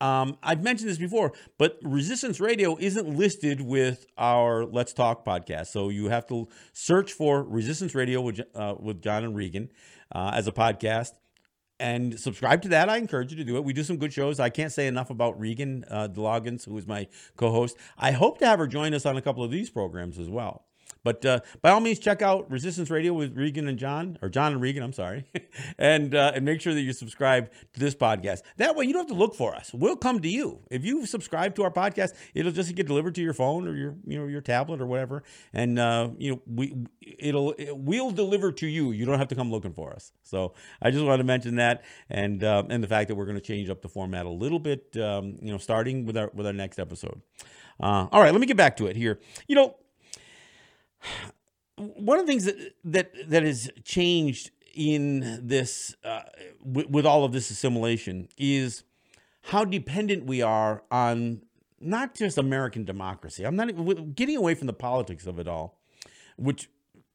Um, 0.00 0.36
I've 0.42 0.62
mentioned 0.62 0.90
this 0.90 0.98
before, 0.98 1.32
but 1.56 1.78
Resistance 1.82 2.40
Radio 2.40 2.76
isn't 2.78 3.16
listed 3.16 3.60
with 3.60 4.06
our 4.18 4.64
Let's 4.64 4.92
Talk 4.92 5.24
podcast. 5.24 5.68
So 5.68 5.88
you 5.88 6.08
have 6.08 6.26
to 6.28 6.48
search 6.72 7.12
for 7.12 7.42
Resistance 7.42 7.94
Radio 7.94 8.20
with, 8.20 8.40
uh, 8.54 8.74
with 8.78 9.00
John 9.00 9.24
and 9.24 9.36
Regan 9.36 9.70
uh, 10.12 10.32
as 10.34 10.46
a 10.46 10.52
podcast 10.52 11.12
and 11.80 12.18
subscribe 12.18 12.62
to 12.62 12.68
that. 12.68 12.88
I 12.88 12.98
encourage 12.98 13.30
you 13.30 13.36
to 13.38 13.44
do 13.44 13.56
it. 13.56 13.64
We 13.64 13.72
do 13.72 13.82
some 13.82 13.96
good 13.96 14.12
shows. 14.12 14.40
I 14.40 14.50
can't 14.50 14.72
say 14.72 14.86
enough 14.86 15.10
about 15.10 15.38
Regan 15.38 15.84
uh, 15.90 16.06
de 16.06 16.20
Loggans, 16.20 16.64
who 16.64 16.76
is 16.78 16.86
my 16.86 17.08
co 17.36 17.50
host. 17.50 17.76
I 17.98 18.12
hope 18.12 18.38
to 18.38 18.46
have 18.46 18.58
her 18.58 18.66
join 18.66 18.94
us 18.94 19.06
on 19.06 19.16
a 19.16 19.22
couple 19.22 19.42
of 19.42 19.50
these 19.50 19.70
programs 19.70 20.18
as 20.18 20.28
well. 20.28 20.64
But 21.04 21.24
uh, 21.24 21.40
by 21.62 21.70
all 21.70 21.80
means, 21.80 21.98
check 21.98 22.22
out 22.22 22.50
Resistance 22.50 22.90
Radio 22.90 23.12
with 23.12 23.36
Regan 23.36 23.68
and 23.68 23.78
John, 23.78 24.18
or 24.22 24.30
John 24.30 24.52
and 24.52 24.60
Regan, 24.60 24.82
I'm 24.82 24.94
sorry, 24.94 25.26
and 25.78 26.14
uh, 26.14 26.32
and 26.34 26.44
make 26.44 26.62
sure 26.62 26.74
that 26.74 26.80
you 26.80 26.92
subscribe 26.94 27.50
to 27.74 27.80
this 27.80 27.94
podcast. 27.94 28.40
That 28.56 28.74
way, 28.74 28.86
you 28.86 28.94
don't 28.94 29.02
have 29.02 29.08
to 29.08 29.14
look 29.14 29.34
for 29.34 29.54
us. 29.54 29.72
We'll 29.72 29.96
come 29.96 30.20
to 30.20 30.28
you. 30.28 30.60
If 30.70 30.84
you 30.84 31.04
subscribe 31.04 31.54
to 31.56 31.62
our 31.62 31.70
podcast, 31.70 32.14
it'll 32.32 32.52
just 32.52 32.74
get 32.74 32.86
delivered 32.86 33.14
to 33.16 33.22
your 33.22 33.34
phone 33.34 33.68
or 33.68 33.76
your 33.76 33.94
you 34.06 34.18
know 34.18 34.26
your 34.26 34.40
tablet 34.40 34.80
or 34.80 34.86
whatever, 34.86 35.22
and 35.52 35.78
uh, 35.78 36.08
you 36.16 36.32
know 36.32 36.42
we 36.46 36.74
it'll 37.00 37.52
it, 37.52 37.76
we'll 37.76 38.10
deliver 38.10 38.50
to 38.52 38.66
you. 38.66 38.92
You 38.92 39.04
don't 39.04 39.18
have 39.18 39.28
to 39.28 39.34
come 39.34 39.50
looking 39.50 39.74
for 39.74 39.92
us. 39.92 40.12
So 40.22 40.54
I 40.80 40.90
just 40.90 41.04
wanted 41.04 41.18
to 41.18 41.24
mention 41.24 41.56
that, 41.56 41.84
and 42.08 42.42
uh, 42.42 42.62
and 42.70 42.82
the 42.82 42.88
fact 42.88 43.08
that 43.08 43.14
we're 43.14 43.26
going 43.26 43.36
to 43.36 43.44
change 43.44 43.68
up 43.68 43.82
the 43.82 43.90
format 43.90 44.24
a 44.24 44.30
little 44.30 44.58
bit, 44.58 44.96
um, 44.96 45.36
you 45.42 45.52
know, 45.52 45.58
starting 45.58 46.06
with 46.06 46.16
our 46.16 46.30
with 46.32 46.46
our 46.46 46.54
next 46.54 46.78
episode. 46.78 47.20
Uh, 47.78 48.06
all 48.10 48.22
right, 48.22 48.32
let 48.32 48.40
me 48.40 48.46
get 48.46 48.56
back 48.56 48.76
to 48.78 48.86
it 48.86 48.96
here. 48.96 49.18
You 49.48 49.56
know 49.56 49.76
one 51.76 52.18
of 52.18 52.26
the 52.26 52.32
things 52.32 52.44
that 52.44 52.74
that 52.84 53.12
that 53.28 53.42
has 53.42 53.70
changed 53.84 54.50
in 54.74 55.40
this 55.42 55.94
uh, 56.04 56.22
w- 56.64 56.88
with 56.88 57.06
all 57.06 57.24
of 57.24 57.32
this 57.32 57.50
assimilation 57.50 58.28
is 58.36 58.84
how 59.42 59.64
dependent 59.64 60.26
we 60.26 60.42
are 60.42 60.82
on 60.90 61.42
not 61.80 62.14
just 62.14 62.38
American 62.38 62.84
democracy. 62.84 63.44
I'm 63.44 63.56
not 63.56 64.14
getting 64.14 64.36
away 64.36 64.54
from 64.54 64.66
the 64.66 64.72
politics 64.72 65.26
of 65.26 65.38
it 65.38 65.46
all, 65.46 65.78
which 66.36 66.68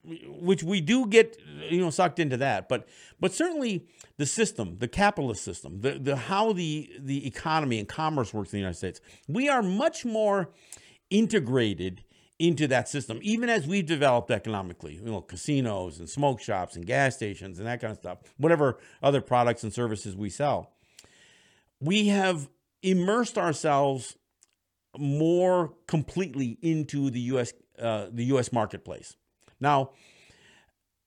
which 0.03 0.63
we 0.63 0.79
do 0.79 1.05
get 1.07 1.37
you 1.69 1.79
know 1.79 1.89
sucked 1.89 2.19
into 2.19 2.37
that, 2.37 2.69
but 2.69 2.87
but 3.19 3.33
certainly 3.33 3.85
the 4.17 4.25
system, 4.25 4.77
the 4.79 4.87
capitalist 4.87 5.43
system, 5.43 5.81
the 5.81 5.99
the 5.99 6.15
how 6.15 6.53
the 6.53 6.89
the 6.99 7.25
economy 7.27 7.79
and 7.79 7.87
commerce 7.87 8.33
works 8.33 8.53
in 8.53 8.57
the 8.57 8.61
United 8.61 8.77
States, 8.77 9.01
we 9.27 9.49
are 9.49 9.61
much 9.61 10.05
more 10.05 10.49
integrated 11.09 12.03
into 12.39 12.67
that 12.67 12.87
system, 12.87 13.19
even 13.21 13.49
as 13.49 13.67
we've 13.67 13.85
developed 13.85 14.31
economically, 14.31 14.95
you 14.95 15.01
know, 15.01 15.21
casinos 15.21 15.99
and 15.99 16.09
smoke 16.09 16.39
shops 16.39 16.77
and 16.77 16.85
gas 16.85 17.15
stations 17.15 17.59
and 17.59 17.67
that 17.67 17.81
kind 17.81 17.91
of 17.91 17.97
stuff, 17.97 18.19
whatever 18.37 18.79
other 19.03 19.19
products 19.19 19.63
and 19.63 19.73
services 19.73 20.15
we 20.15 20.29
sell. 20.29 20.71
We 21.81 22.07
have 22.07 22.49
immersed 22.81 23.37
ourselves 23.37 24.15
more 24.97 25.73
completely 25.85 26.57
into 26.61 27.09
the 27.09 27.19
U.S. 27.21 27.53
Uh, 27.77 28.07
the 28.11 28.25
U.S. 28.25 28.51
marketplace. 28.53 29.15
Now, 29.59 29.91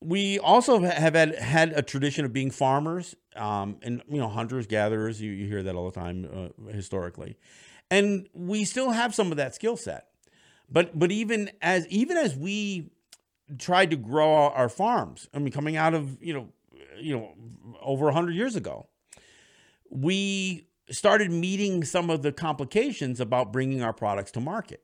we 0.00 0.38
also 0.38 0.80
have 0.80 1.14
had 1.14 1.34
had 1.36 1.72
a 1.72 1.82
tradition 1.82 2.24
of 2.24 2.32
being 2.32 2.50
farmers 2.50 3.14
um, 3.36 3.76
and 3.82 4.02
you 4.08 4.18
know 4.18 4.28
hunters 4.28 4.66
gatherers. 4.66 5.20
You, 5.20 5.30
you 5.32 5.46
hear 5.46 5.62
that 5.62 5.74
all 5.74 5.90
the 5.90 5.98
time 5.98 6.28
uh, 6.32 6.72
historically, 6.72 7.36
and 7.90 8.28
we 8.34 8.64
still 8.64 8.90
have 8.90 9.14
some 9.14 9.30
of 9.30 9.38
that 9.38 9.54
skill 9.54 9.76
set. 9.76 10.08
But 10.72 10.98
but 10.98 11.12
even 11.12 11.50
as 11.60 11.86
even 11.88 12.16
as 12.16 12.34
we 12.34 12.90
tried 13.58 13.90
to 13.90 13.96
grow 13.96 14.32
our 14.32 14.68
farms, 14.68 15.28
I 15.34 15.38
mean, 15.38 15.52
coming 15.52 15.76
out 15.76 15.92
of 15.92 16.22
you 16.22 16.32
know 16.32 16.48
you 16.98 17.14
know 17.16 17.34
over 17.82 18.10
hundred 18.10 18.34
years 18.34 18.56
ago, 18.56 18.86
we 19.90 20.66
started 20.90 21.30
meeting 21.30 21.84
some 21.84 22.08
of 22.10 22.22
the 22.22 22.32
complications 22.32 23.20
about 23.20 23.52
bringing 23.52 23.82
our 23.82 23.92
products 23.92 24.30
to 24.32 24.40
market. 24.40 24.82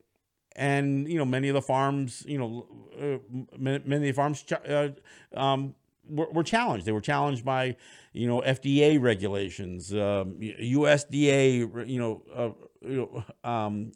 And 0.54 1.08
you 1.08 1.16
know, 1.16 1.24
many 1.24 1.48
of 1.48 1.54
the 1.54 1.62
farms, 1.62 2.24
you 2.26 2.38
know, 2.38 2.66
uh, 3.00 3.46
many 3.56 3.76
of 3.76 4.02
the 4.02 4.12
farms 4.12 4.44
uh, 4.68 4.88
um, 5.34 5.74
were, 6.08 6.28
were, 6.30 6.42
challenged. 6.42 6.84
They 6.84 6.92
were 6.92 7.00
challenged 7.00 7.44
by, 7.44 7.76
you 8.12 8.26
know, 8.26 8.40
FDA 8.40 9.00
regulations, 9.00 9.92
um, 9.92 10.36
USDA, 10.40 11.88
you 11.88 11.98
know, 12.00 12.22
uh, 12.34 12.50
you 12.80 12.96
know 12.96 13.48
um, 13.48 13.92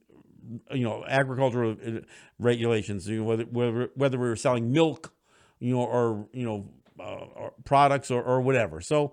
you 0.72 0.84
know 0.84 1.04
agricultural 1.06 1.76
uh, 1.86 2.00
regulations 2.38 3.08
you 3.08 3.18
know, 3.18 3.24
whether 3.24 3.44
whether 3.44 3.90
whether 3.94 4.18
we 4.18 4.28
were 4.28 4.36
selling 4.36 4.72
milk 4.72 5.12
you 5.60 5.74
know 5.74 5.82
or 5.82 6.26
you 6.32 6.44
know 6.44 6.68
uh, 7.00 7.24
or 7.34 7.54
products 7.64 8.10
or, 8.10 8.22
or 8.22 8.40
whatever. 8.40 8.80
So 8.80 9.12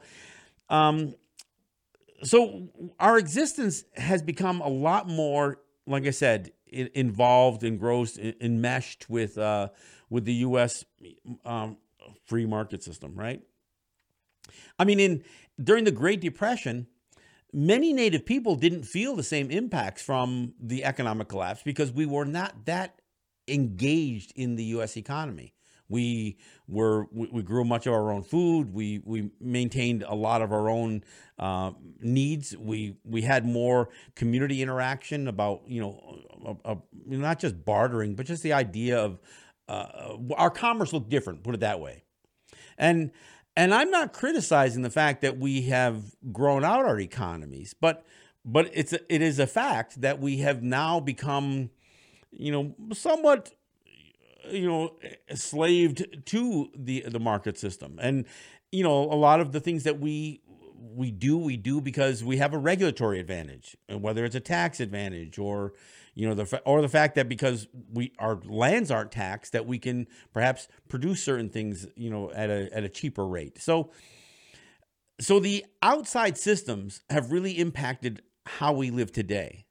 um 0.69 1.15
so 2.23 2.67
our 2.99 3.17
existence 3.17 3.85
has 3.95 4.21
become 4.21 4.61
a 4.61 4.67
lot 4.67 5.07
more 5.07 5.61
like 5.87 6.05
i 6.05 6.09
said 6.09 6.51
involved 6.67 7.63
engrossed 7.63 8.19
enmeshed 8.41 9.09
with 9.09 9.37
uh 9.37 9.69
with 10.09 10.25
the 10.25 10.33
us 10.33 10.85
um, 11.45 11.77
free 12.25 12.45
market 12.45 12.83
system 12.83 13.15
right? 13.15 13.41
I 14.77 14.85
mean 14.85 14.99
in 14.99 15.23
during 15.61 15.83
the 15.83 15.91
great 15.91 16.21
depression 16.21 16.87
many 17.53 17.93
native 17.93 18.25
people 18.25 18.55
didn't 18.55 18.83
feel 18.83 19.15
the 19.15 19.23
same 19.23 19.49
impacts 19.51 20.01
from 20.01 20.53
the 20.59 20.83
economic 20.83 21.27
collapse 21.27 21.61
because 21.63 21.91
we 21.91 22.05
were 22.05 22.25
not 22.25 22.65
that 22.65 23.01
engaged 23.47 24.31
in 24.35 24.55
the 24.55 24.63
US 24.65 24.97
economy. 24.97 25.53
We 25.89 26.37
were 26.67 27.07
we, 27.11 27.41
grew 27.41 27.65
much 27.65 27.87
of 27.87 27.93
our 27.93 28.11
own 28.11 28.21
food. 28.21 28.71
We 28.71 29.01
we 29.03 29.31
maintained 29.41 30.03
a 30.07 30.13
lot 30.13 30.43
of 30.43 30.53
our 30.53 30.69
own 30.69 31.03
uh, 31.39 31.71
needs. 31.99 32.55
We 32.55 32.97
we 33.03 33.23
had 33.23 33.43
more 33.43 33.89
community 34.15 34.61
interaction 34.61 35.27
about 35.27 35.63
you 35.65 35.81
know 35.81 36.57
a, 36.63 36.73
a, 36.73 36.77
not 37.07 37.39
just 37.39 37.65
bartering, 37.65 38.13
but 38.13 38.27
just 38.27 38.43
the 38.43 38.53
idea 38.53 38.99
of 38.99 39.19
uh, 39.67 40.17
our 40.37 40.51
commerce 40.51 40.93
looked 40.93 41.09
different. 41.09 41.43
Put 41.43 41.55
it 41.55 41.61
that 41.61 41.79
way, 41.79 42.03
and 42.77 43.09
and 43.59 43.73
I'm 43.73 43.91
not 43.91 44.13
criticizing 44.13 44.83
the 44.83 44.89
fact 44.89 45.19
that 45.19 45.37
we 45.37 45.63
have 45.63 46.15
grown 46.31 46.63
out 46.63 46.85
our 46.85 46.97
economies, 46.97 47.75
but 47.79 48.05
but 48.45 48.69
it's 48.73 48.93
a, 48.93 49.13
it 49.13 49.21
is 49.21 49.37
a 49.37 49.45
fact 49.45 49.99
that 49.99 50.21
we 50.21 50.37
have 50.37 50.63
now 50.63 51.01
become, 51.01 51.69
you 52.31 52.53
know, 52.53 52.73
somewhat, 52.93 53.53
you 54.49 54.65
know, 54.65 54.95
slaved 55.35 56.25
to 56.27 56.69
the 56.73 57.01
the 57.01 57.19
market 57.19 57.57
system, 57.57 57.99
and 58.01 58.25
you 58.71 58.81
know, 58.81 59.03
a 59.11 59.19
lot 59.19 59.41
of 59.41 59.51
the 59.51 59.59
things 59.59 59.83
that 59.83 59.99
we 59.99 60.39
we 60.95 61.11
do 61.11 61.37
we 61.37 61.57
do 61.57 61.81
because 61.81 62.23
we 62.23 62.37
have 62.37 62.53
a 62.53 62.57
regulatory 62.57 63.19
advantage, 63.19 63.75
whether 63.89 64.23
it's 64.23 64.35
a 64.35 64.39
tax 64.39 64.79
advantage 64.79 65.37
or 65.37 65.73
you 66.19 66.27
know 66.27 66.35
the 66.35 66.61
or 66.65 66.81
the 66.81 66.89
fact 66.89 67.15
that 67.15 67.29
because 67.29 67.67
we 67.93 68.11
our 68.19 68.39
lands 68.45 68.91
aren't 68.91 69.11
taxed 69.11 69.53
that 69.53 69.65
we 69.65 69.79
can 69.79 70.05
perhaps 70.33 70.67
produce 70.89 71.23
certain 71.23 71.49
things 71.49 71.87
you 71.95 72.09
know 72.09 72.29
at 72.31 72.49
a 72.49 72.69
at 72.75 72.83
a 72.83 72.89
cheaper 72.89 73.25
rate 73.25 73.61
so 73.61 73.89
so 75.21 75.39
the 75.39 75.65
outside 75.81 76.37
systems 76.37 77.01
have 77.09 77.31
really 77.31 77.57
impacted 77.57 78.21
how 78.45 78.73
we 78.73 78.91
live 78.91 79.11
today 79.11 79.65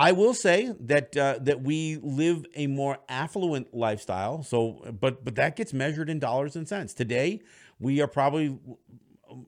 I 0.00 0.12
will 0.12 0.32
say 0.32 0.72
that 0.78 1.16
uh, 1.16 1.38
that 1.40 1.62
we 1.62 1.96
live 1.96 2.46
a 2.54 2.68
more 2.68 2.98
affluent 3.08 3.74
lifestyle. 3.74 4.44
So, 4.44 4.94
but 5.00 5.24
but 5.24 5.34
that 5.34 5.56
gets 5.56 5.72
measured 5.72 6.08
in 6.08 6.20
dollars 6.20 6.54
and 6.54 6.68
cents. 6.68 6.94
Today, 6.94 7.40
we 7.80 8.00
are 8.00 8.06
probably, 8.06 8.56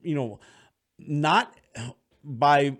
you 0.03 0.13
know, 0.13 0.41
not 0.99 1.55
by 2.21 2.79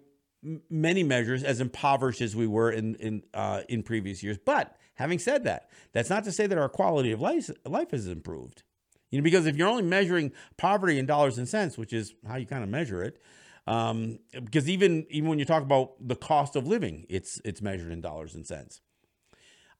many 0.69 1.03
measures 1.03 1.43
as 1.43 1.61
impoverished 1.61 2.21
as 2.21 2.35
we 2.35 2.47
were 2.47 2.71
in 2.71 2.95
in 2.95 3.23
uh, 3.33 3.61
in 3.69 3.83
previous 3.83 4.23
years. 4.23 4.37
But 4.37 4.75
having 4.95 5.19
said 5.19 5.43
that, 5.43 5.69
that's 5.91 6.09
not 6.09 6.23
to 6.25 6.31
say 6.31 6.47
that 6.47 6.57
our 6.57 6.69
quality 6.69 7.11
of 7.11 7.21
life 7.21 7.49
life 7.65 7.91
has 7.91 8.07
improved. 8.07 8.63
You 9.09 9.19
know, 9.19 9.23
because 9.23 9.45
if 9.45 9.57
you're 9.57 9.67
only 9.67 9.83
measuring 9.83 10.31
poverty 10.57 10.97
in 10.97 11.05
dollars 11.05 11.37
and 11.37 11.47
cents, 11.47 11.77
which 11.77 11.91
is 11.91 12.13
how 12.27 12.37
you 12.37 12.45
kind 12.45 12.63
of 12.63 12.69
measure 12.69 13.03
it, 13.03 13.19
um, 13.67 14.19
because 14.33 14.69
even 14.69 15.05
even 15.09 15.29
when 15.29 15.39
you 15.39 15.45
talk 15.45 15.63
about 15.63 15.95
the 15.99 16.15
cost 16.15 16.55
of 16.55 16.65
living, 16.65 17.05
it's 17.09 17.41
it's 17.45 17.61
measured 17.61 17.91
in 17.91 18.01
dollars 18.01 18.35
and 18.35 18.45
cents. 18.45 18.81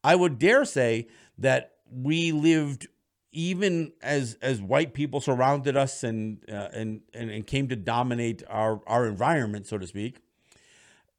I 0.04 0.15
would 0.15 0.38
dare 0.38 0.65
say 0.65 1.08
that 1.38 1.74
we 1.89 2.32
lived 2.32 2.88
even 3.32 3.93
as 4.02 4.38
as 4.41 4.62
white 4.62 4.93
people 4.93 5.21
surrounded 5.21 5.78
us 5.78 6.04
and 6.04 6.43
uh, 6.50 6.67
and, 6.74 7.02
and 7.13 7.32
and 7.32 7.47
came 7.47 7.69
to 7.69 7.76
dominate 7.76 8.43
our 8.50 8.82
our 8.86 9.08
environment, 9.08 9.65
so 9.65 9.78
to 9.78 9.88
speak 9.88 10.19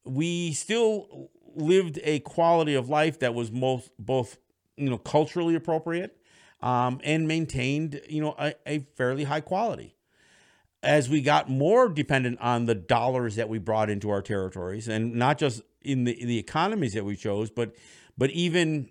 we 0.05 0.53
still 0.53 1.31
lived 1.55 1.99
a 2.03 2.21
quality 2.21 2.75
of 2.75 2.89
life 2.89 3.19
that 3.21 3.35
was 3.35 3.51
most 3.51 3.91
both 3.99 4.39
you 4.77 4.89
know 4.89 4.99
culturally 4.99 5.55
appropriate 5.55 6.17
um, 6.61 7.01
and 7.05 7.29
maintained 7.29 8.01
you 8.09 8.21
know 8.21 8.35
a, 8.39 8.55
a, 8.67 8.79
fairly 8.97 9.25
high 9.25 9.41
quality. 9.41 9.95
As 10.83 11.09
we 11.09 11.23
got 11.23 11.49
more 11.49 11.89
dependent 11.89 12.41
on 12.41 12.67
the 12.67 12.75
dollars 12.75 13.37
that 13.37 13.49
we 13.49 13.59
brought 13.59 13.89
into 13.89 14.11
our 14.11 14.23
territories 14.23 14.89
and 14.89 15.15
not 15.15 15.39
just 15.39 15.63
in 15.83 16.05
the 16.05 16.21
in 16.21 16.29
the 16.29 16.39
economies 16.39 16.95
that 16.95 17.05
we 17.05 17.17
chose 17.17 17.51
but 17.51 17.75
but 18.17 18.31
even 18.31 18.91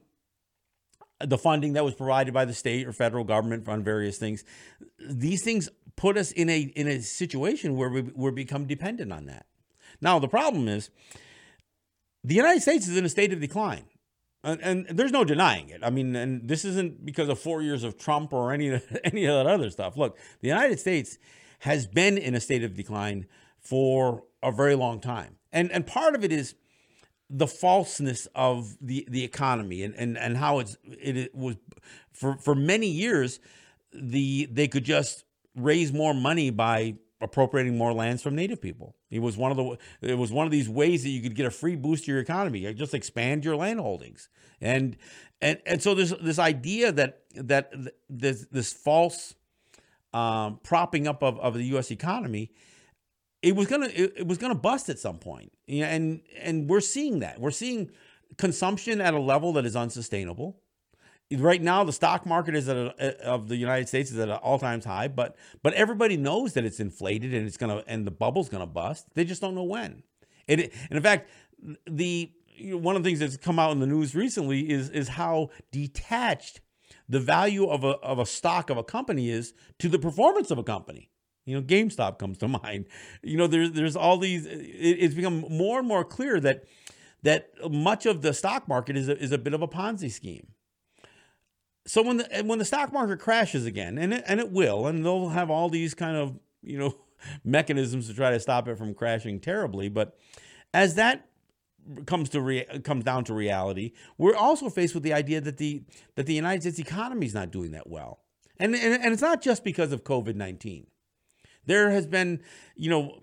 the 1.19 1.37
funding 1.37 1.73
that 1.73 1.85
was 1.85 1.93
provided 1.93 2.33
by 2.33 2.45
the 2.45 2.53
state 2.53 2.87
or 2.87 2.93
federal 2.93 3.23
government 3.23 3.67
on 3.67 3.83
various 3.83 4.17
things 4.17 4.43
these 4.99 5.43
things 5.43 5.69
put 5.95 6.17
us 6.17 6.31
in 6.31 6.49
a 6.49 6.59
in 6.59 6.87
a 6.87 7.01
situation 7.01 7.75
where 7.75 7.89
we, 7.89 8.01
we're 8.01 8.31
become 8.31 8.65
dependent 8.65 9.11
on 9.11 9.25
that 9.25 9.45
Now, 10.01 10.19
the 10.19 10.27
problem 10.27 10.67
is 10.67 10.89
the 12.23 12.35
United 12.35 12.61
States 12.61 12.87
is 12.87 12.97
in 12.97 13.05
a 13.05 13.09
state 13.09 13.33
of 13.33 13.39
decline. 13.39 13.85
And, 14.43 14.61
and, 14.61 14.97
there's 14.97 15.11
no 15.11 15.23
denying 15.23 15.69
it. 15.69 15.81
I 15.83 15.91
mean, 15.91 16.15
and 16.15 16.47
this 16.47 16.65
isn't 16.65 17.05
because 17.05 17.29
of 17.29 17.37
four 17.37 17.61
years 17.61 17.83
of 17.83 17.97
Trump 17.97 18.33
or 18.33 18.51
any 18.51 18.69
any 19.03 19.25
of 19.25 19.35
that 19.35 19.45
other 19.45 19.69
stuff. 19.69 19.95
Look, 19.95 20.17
the 20.41 20.47
United 20.47 20.79
States 20.79 21.19
has 21.59 21.85
been 21.85 22.17
in 22.17 22.33
a 22.33 22.39
state 22.39 22.63
of 22.63 22.73
decline 22.73 23.27
for 23.59 24.23
a 24.41 24.51
very 24.51 24.73
long 24.73 24.99
time, 24.99 25.35
and 25.51 25.71
and 25.71 25.85
part 25.85 26.15
of 26.15 26.23
it 26.23 26.31
is 26.31 26.55
the 27.29 27.45
falseness 27.45 28.27
of 28.33 28.75
the 28.81 29.07
the 29.11 29.23
economy 29.23 29.83
and 29.83 29.93
and, 29.93 30.17
and 30.17 30.37
how 30.37 30.57
it's 30.57 30.75
it, 30.85 31.17
it 31.17 31.35
was 31.35 31.57
for 32.11 32.35
for 32.37 32.55
many 32.55 32.87
years 32.87 33.39
the 33.93 34.47
they 34.51 34.67
could 34.67 34.83
just 34.83 35.23
raise 35.55 35.93
more 35.93 36.15
money 36.15 36.49
by 36.49 36.95
appropriating 37.21 37.77
more 37.77 37.93
lands 37.93 38.23
from 38.23 38.35
native 38.35 38.59
people. 38.59 38.95
It 39.11 39.19
was 39.19 39.37
one 39.37 39.51
of 39.51 39.57
the 39.57 39.77
it 40.01 40.17
was 40.17 40.31
one 40.31 40.47
of 40.47 40.51
these 40.51 40.69
ways 40.69 41.03
that 41.03 41.09
you 41.09 41.21
could 41.21 41.35
get 41.35 41.45
a 41.45 41.51
free 41.51 41.75
boost 41.75 42.05
to 42.05 42.11
your 42.11 42.21
economy. 42.21 42.73
Just 42.73 42.93
expand 42.93 43.45
your 43.45 43.55
land 43.55 43.79
holdings. 43.79 44.29
And 44.59 44.97
and 45.41 45.59
and 45.65 45.81
so 45.81 45.93
there's 45.93 46.11
this 46.11 46.39
idea 46.39 46.91
that 46.93 47.21
that 47.35 47.73
this 48.09 48.47
this 48.51 48.73
false 48.73 49.35
um, 50.13 50.59
propping 50.63 51.07
up 51.07 51.21
of, 51.21 51.39
of 51.39 51.53
the 51.53 51.63
US 51.75 51.91
economy 51.91 52.51
it 53.41 53.55
was 53.55 53.67
gonna 53.67 53.87
it, 53.87 54.13
it 54.17 54.27
was 54.27 54.37
gonna 54.37 54.55
bust 54.55 54.89
at 54.89 54.99
some 54.99 55.17
point. 55.17 55.51
And 55.67 56.21
and 56.39 56.69
we're 56.69 56.81
seeing 56.81 57.19
that. 57.19 57.39
We're 57.39 57.51
seeing 57.51 57.91
consumption 58.37 59.01
at 59.01 59.13
a 59.13 59.19
level 59.19 59.53
that 59.53 59.65
is 59.65 59.75
unsustainable 59.75 60.57
right 61.37 61.61
now 61.61 61.83
the 61.83 61.93
stock 61.93 62.25
market 62.25 62.55
is 62.55 62.67
a, 62.67 63.23
of 63.25 63.47
the 63.47 63.55
United 63.55 63.87
States 63.87 64.11
is 64.11 64.19
at 64.19 64.29
an 64.29 64.35
all 64.35 64.59
times 64.59 64.85
high, 64.85 65.07
but 65.07 65.35
but 65.63 65.73
everybody 65.73 66.17
knows 66.17 66.53
that 66.53 66.65
it's 66.65 66.79
inflated 66.79 67.33
and 67.33 67.47
it's 67.47 67.57
gonna 67.57 67.83
and 67.87 68.05
the 68.05 68.11
bubble's 68.11 68.49
gonna 68.49 68.67
bust. 68.67 69.07
They 69.13 69.23
just 69.23 69.41
don't 69.41 69.55
know 69.55 69.63
when. 69.63 70.03
It 70.47 70.73
and 70.89 70.97
in 70.97 71.01
fact, 71.01 71.29
the 71.85 72.31
you 72.55 72.71
know, 72.71 72.77
one 72.77 72.95
of 72.95 73.03
the 73.03 73.09
things 73.09 73.19
that's 73.19 73.37
come 73.37 73.59
out 73.59 73.71
in 73.71 73.79
the 73.79 73.87
news 73.87 74.15
recently 74.15 74.69
is 74.69 74.89
is 74.89 75.09
how 75.09 75.49
detached 75.71 76.61
the 77.07 77.19
value 77.19 77.67
of 77.67 77.83
a 77.83 77.91
of 77.99 78.19
a 78.19 78.25
stock 78.25 78.69
of 78.69 78.77
a 78.77 78.83
company 78.83 79.29
is 79.29 79.53
to 79.79 79.87
the 79.89 79.99
performance 79.99 80.51
of 80.51 80.57
a 80.57 80.63
company. 80.63 81.09
You 81.45 81.55
know, 81.55 81.63
GameStop 81.63 82.19
comes 82.19 82.37
to 82.39 82.47
mind. 82.63 82.87
You 83.23 83.37
know, 83.37 83.47
there's 83.47 83.71
there's 83.71 83.95
all 83.95 84.17
these. 84.17 84.45
It, 84.45 84.57
it's 84.57 85.15
become 85.15 85.45
more 85.49 85.79
and 85.79 85.87
more 85.87 86.03
clear 86.03 86.39
that 86.41 86.65
that 87.23 87.49
much 87.69 88.05
of 88.05 88.21
the 88.21 88.33
stock 88.33 88.67
market 88.67 88.97
is 88.97 89.07
a, 89.07 89.17
is 89.17 89.31
a 89.31 89.37
bit 89.37 89.53
of 89.53 89.61
a 89.61 89.67
Ponzi 89.67 90.11
scheme 90.11 90.47
so 91.85 92.01
when 92.03 92.17
the 92.17 92.43
when 92.45 92.59
the 92.59 92.65
stock 92.65 92.93
market 92.93 93.19
crashes 93.19 93.65
again, 93.65 93.97
and 93.97 94.13
it, 94.13 94.23
and 94.27 94.39
it 94.39 94.51
will, 94.51 94.87
and 94.87 95.03
they'll 95.03 95.29
have 95.29 95.49
all 95.49 95.69
these 95.69 95.93
kind 95.93 96.15
of 96.15 96.37
you 96.61 96.77
know 96.77 96.95
mechanisms 97.43 98.07
to 98.07 98.13
try 98.13 98.31
to 98.31 98.39
stop 98.39 98.67
it 98.67 98.77
from 98.77 98.93
crashing 98.93 99.39
terribly. 99.39 99.89
But 99.89 100.15
as 100.73 100.95
that 100.95 101.27
comes 102.05 102.29
to 102.29 102.41
re- 102.41 102.65
comes 102.83 103.03
down 103.03 103.23
to 103.25 103.33
reality, 103.33 103.93
we're 104.17 104.35
also 104.35 104.69
faced 104.69 104.93
with 104.93 105.03
the 105.03 105.13
idea 105.13 105.41
that 105.41 105.57
the 105.57 105.83
that 106.15 106.27
the 106.27 106.33
United 106.33 106.61
States 106.61 106.79
economy 106.79 107.25
is 107.25 107.33
not 107.33 107.51
doing 107.51 107.71
that 107.71 107.89
well, 107.89 108.19
and 108.59 108.75
and, 108.75 109.03
and 109.03 109.13
it's 109.13 109.21
not 109.21 109.41
just 109.41 109.63
because 109.63 109.91
of 109.91 110.03
COVID 110.03 110.35
nineteen. 110.35 110.87
There 111.65 111.91
has 111.91 112.07
been, 112.07 112.41
you 112.75 112.89
know, 112.89 113.21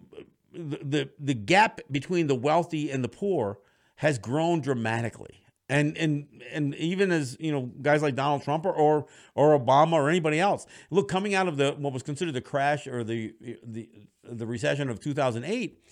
the, 0.53 0.79
the 0.83 1.11
the 1.19 1.35
gap 1.35 1.81
between 1.91 2.27
the 2.27 2.35
wealthy 2.35 2.91
and 2.91 3.05
the 3.05 3.09
poor 3.09 3.59
has 3.97 4.19
grown 4.19 4.61
dramatically 4.61 5.45
and 5.69 5.97
and 5.97 6.27
and 6.53 6.75
even 6.77 7.11
as 7.11 7.37
you 7.39 7.53
know 7.53 7.71
guys 7.83 8.03
like 8.03 8.15
Donald 8.15 8.43
Trump 8.43 8.65
or 8.65 8.73
or, 8.73 9.07
or 9.35 9.59
Obama 9.59 9.93
or 9.93 10.09
anybody 10.09 10.41
else. 10.41 10.67
Look 10.91 11.09
coming 11.09 11.35
out 11.35 11.49
of 11.49 11.57
the 11.57 11.73
what 11.79 11.93
was 11.93 12.03
considered 12.03 12.33
the 12.33 12.41
crash 12.41 12.87
or 12.87 13.05
the 13.05 13.35
the 13.65 13.89
the 14.25 14.47
recession 14.47 14.89
of 14.89 15.01
2008 15.01 15.85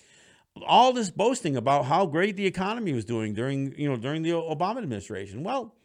all 0.65 0.91
this 0.91 1.11
boasting 1.11 1.55
about 1.55 1.85
how 1.85 2.05
great 2.07 2.35
the 2.35 2.45
economy 2.47 2.91
was 2.93 3.05
doing 3.05 3.33
during 3.33 3.77
you 3.77 3.87
know 3.89 3.97
during 3.97 4.23
the 4.23 4.31
Obama 4.31 4.77
administration. 4.77 5.43
Well 5.43 5.75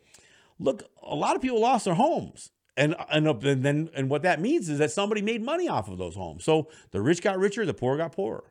look 0.58 0.84
a 1.02 1.14
lot 1.14 1.36
of 1.36 1.42
people 1.42 1.60
lost 1.60 1.84
their 1.84 1.94
homes. 1.94 2.50
And 2.74 2.96
and, 3.10 3.26
and 3.26 3.62
then 3.62 3.90
and 3.94 4.08
what 4.08 4.22
that 4.22 4.40
means 4.40 4.70
is 4.70 4.78
that 4.78 4.90
somebody 4.90 5.20
made 5.20 5.42
money 5.42 5.68
off 5.68 5.90
of 5.90 5.98
those 5.98 6.14
homes. 6.14 6.44
So 6.44 6.68
the 6.90 7.02
rich 7.02 7.20
got 7.20 7.38
richer 7.38 7.66
the 7.66 7.74
poor 7.74 7.98
got 7.98 8.12
poorer. 8.12 8.44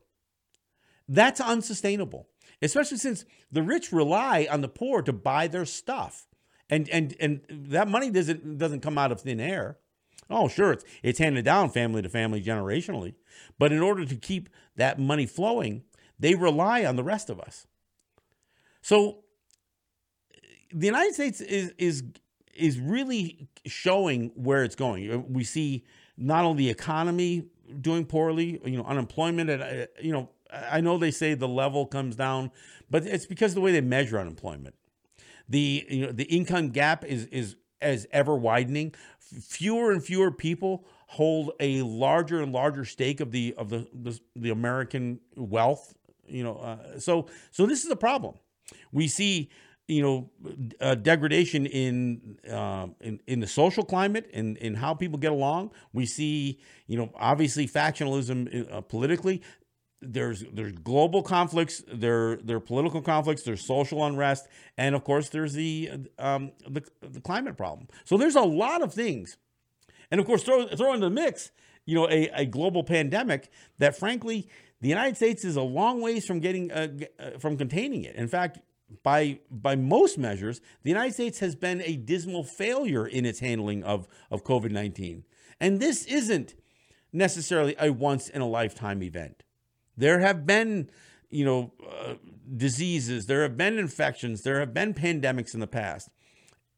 That's 1.07 1.41
unsustainable 1.41 2.27
especially 2.61 2.97
since 2.97 3.25
the 3.51 3.63
rich 3.63 3.91
rely 3.91 4.47
on 4.49 4.61
the 4.61 4.67
poor 4.67 5.01
to 5.01 5.13
buy 5.13 5.47
their 5.47 5.65
stuff. 5.65 6.27
And 6.69 6.87
and 6.89 7.15
and 7.19 7.41
that 7.49 7.87
money 7.87 8.09
doesn't 8.09 8.57
doesn't 8.57 8.81
come 8.81 8.97
out 8.97 9.11
of 9.11 9.21
thin 9.21 9.39
air. 9.39 9.77
Oh, 10.29 10.47
sure, 10.47 10.71
it's 10.71 10.85
it's 11.03 11.19
handed 11.19 11.43
down 11.43 11.69
family 11.69 12.01
to 12.01 12.09
family 12.09 12.41
generationally. 12.41 13.15
But 13.59 13.71
in 13.71 13.81
order 13.81 14.05
to 14.05 14.15
keep 14.15 14.49
that 14.77 14.97
money 14.97 15.25
flowing, 15.25 15.83
they 16.17 16.35
rely 16.35 16.85
on 16.85 16.95
the 16.95 17.03
rest 17.03 17.29
of 17.29 17.39
us. 17.39 17.67
So 18.81 19.23
the 20.73 20.85
United 20.85 21.13
States 21.13 21.41
is 21.41 21.73
is 21.77 22.03
is 22.55 22.79
really 22.79 23.49
showing 23.65 24.31
where 24.35 24.63
it's 24.63 24.75
going. 24.75 25.33
We 25.33 25.43
see 25.43 25.83
not 26.17 26.45
only 26.45 26.65
the 26.65 26.69
economy 26.69 27.47
doing 27.79 28.05
poorly, 28.05 28.59
you 28.65 28.77
know, 28.77 28.83
unemployment 28.83 29.49
at 29.49 29.61
uh, 29.61 29.85
you 30.01 30.11
know 30.11 30.29
I 30.51 30.81
know 30.81 30.97
they 30.97 31.11
say 31.11 31.33
the 31.33 31.47
level 31.47 31.85
comes 31.85 32.15
down, 32.15 32.51
but 32.89 33.05
it's 33.05 33.25
because 33.25 33.51
of 33.51 33.55
the 33.55 33.61
way 33.61 33.71
they 33.71 33.81
measure 33.81 34.19
unemployment. 34.19 34.75
The 35.47 35.85
you 35.89 36.05
know 36.05 36.11
the 36.11 36.25
income 36.25 36.69
gap 36.69 37.03
is 37.05 37.25
is 37.27 37.55
as 37.81 38.07
ever 38.11 38.35
widening. 38.35 38.93
Fewer 39.19 39.91
and 39.91 40.03
fewer 40.03 40.31
people 40.31 40.85
hold 41.07 41.51
a 41.59 41.81
larger 41.81 42.41
and 42.41 42.51
larger 42.51 42.85
stake 42.85 43.19
of 43.19 43.31
the 43.31 43.53
of 43.57 43.69
the 43.69 43.87
the, 43.93 44.19
the 44.35 44.49
American 44.49 45.19
wealth. 45.35 45.93
You 46.27 46.43
know, 46.43 46.57
uh, 46.57 46.99
so 46.99 47.27
so 47.51 47.65
this 47.65 47.83
is 47.83 47.91
a 47.91 47.95
problem. 47.95 48.35
We 48.91 49.07
see 49.07 49.49
you 49.87 50.01
know 50.01 50.95
degradation 50.95 51.65
in, 51.65 52.37
uh, 52.49 52.87
in 53.01 53.19
in 53.27 53.39
the 53.41 53.47
social 53.47 53.83
climate 53.83 54.29
and 54.33 54.57
in, 54.57 54.67
in 54.67 54.75
how 54.75 54.93
people 54.93 55.19
get 55.19 55.31
along. 55.31 55.71
We 55.91 56.05
see 56.05 56.59
you 56.87 56.97
know 56.97 57.11
obviously 57.15 57.67
factionalism 57.67 58.71
uh, 58.71 58.81
politically 58.81 59.41
there's 60.01 60.43
there's 60.51 60.73
global 60.73 61.21
conflicts, 61.21 61.83
there 61.91 62.37
there 62.37 62.59
political 62.59 63.01
conflicts, 63.01 63.43
there's 63.43 63.65
social 63.65 64.03
unrest, 64.03 64.47
and 64.77 64.95
of 64.95 65.03
course 65.03 65.29
there's 65.29 65.53
the 65.53 65.91
um, 66.17 66.51
the, 66.67 66.83
the 67.01 67.21
climate 67.21 67.55
problem. 67.55 67.87
So 68.03 68.17
there's 68.17 68.35
a 68.35 68.41
lot 68.41 68.81
of 68.81 68.93
things, 68.93 69.37
and 70.09 70.19
of 70.19 70.25
course 70.25 70.43
throw 70.43 70.67
throw 70.67 70.93
into 70.93 71.05
the 71.05 71.11
mix, 71.11 71.51
you 71.85 71.95
know, 71.95 72.09
a, 72.09 72.29
a 72.33 72.45
global 72.45 72.83
pandemic 72.83 73.51
that 73.77 73.95
frankly 73.95 74.47
the 74.81 74.89
United 74.89 75.15
States 75.15 75.45
is 75.45 75.55
a 75.55 75.61
long 75.61 76.01
ways 76.01 76.25
from 76.25 76.39
getting 76.39 76.71
uh, 76.71 76.87
uh 77.19 77.37
from 77.39 77.57
containing 77.57 78.03
it. 78.03 78.15
In 78.15 78.27
fact, 78.27 78.59
by 79.03 79.39
by 79.51 79.75
most 79.75 80.17
measures, 80.17 80.61
the 80.83 80.89
United 80.89 81.13
States 81.13 81.39
has 81.39 81.55
been 81.55 81.81
a 81.81 81.95
dismal 81.95 82.43
failure 82.43 83.05
in 83.05 83.25
its 83.25 83.39
handling 83.39 83.83
of 83.83 84.07
of 84.31 84.43
COVID 84.43 84.71
nineteen, 84.71 85.25
and 85.59 85.79
this 85.79 86.05
isn't 86.05 86.55
necessarily 87.13 87.75
a 87.79 87.91
once 87.91 88.29
in 88.29 88.41
a 88.41 88.47
lifetime 88.47 89.03
event. 89.03 89.43
There 90.01 90.19
have 90.19 90.47
been, 90.47 90.89
you 91.29 91.45
know, 91.45 91.71
uh, 91.87 92.15
diseases, 92.57 93.27
there 93.27 93.43
have 93.43 93.55
been 93.55 93.77
infections, 93.77 94.41
there 94.41 94.59
have 94.59 94.73
been 94.73 94.95
pandemics 94.95 95.53
in 95.53 95.59
the 95.59 95.67
past. 95.67 96.09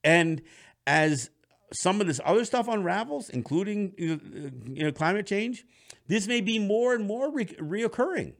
And 0.03 0.41
as 0.86 1.30
some 1.71 2.01
of 2.01 2.07
this 2.07 2.19
other 2.26 2.43
stuff 2.43 2.67
unravels, 2.67 3.30
including 3.30 3.93
you 3.97 4.84
know, 4.84 4.91
climate 4.91 5.26
change, 5.26 5.65
this 6.07 6.28
may 6.28 6.41
be 6.41 6.59
more 6.59 6.93
and 6.93 7.07
more 7.07 7.32
re- 7.32 7.45
reoccurring. 7.45 8.34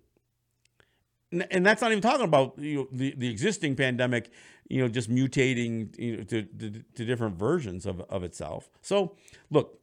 And 1.49 1.65
that's 1.65 1.81
not 1.81 1.91
even 1.91 2.01
talking 2.01 2.25
about 2.25 2.59
you 2.59 2.75
know, 2.75 2.88
the, 2.91 3.15
the 3.17 3.29
existing 3.29 3.77
pandemic, 3.77 4.31
you 4.67 4.81
know, 4.81 4.89
just 4.89 5.09
mutating 5.09 5.97
you 5.97 6.17
know, 6.17 6.23
to, 6.23 6.43
to, 6.43 6.84
to 6.95 7.05
different 7.05 7.38
versions 7.38 7.86
of, 7.86 8.01
of 8.01 8.23
itself. 8.23 8.69
So, 8.81 9.15
look, 9.49 9.79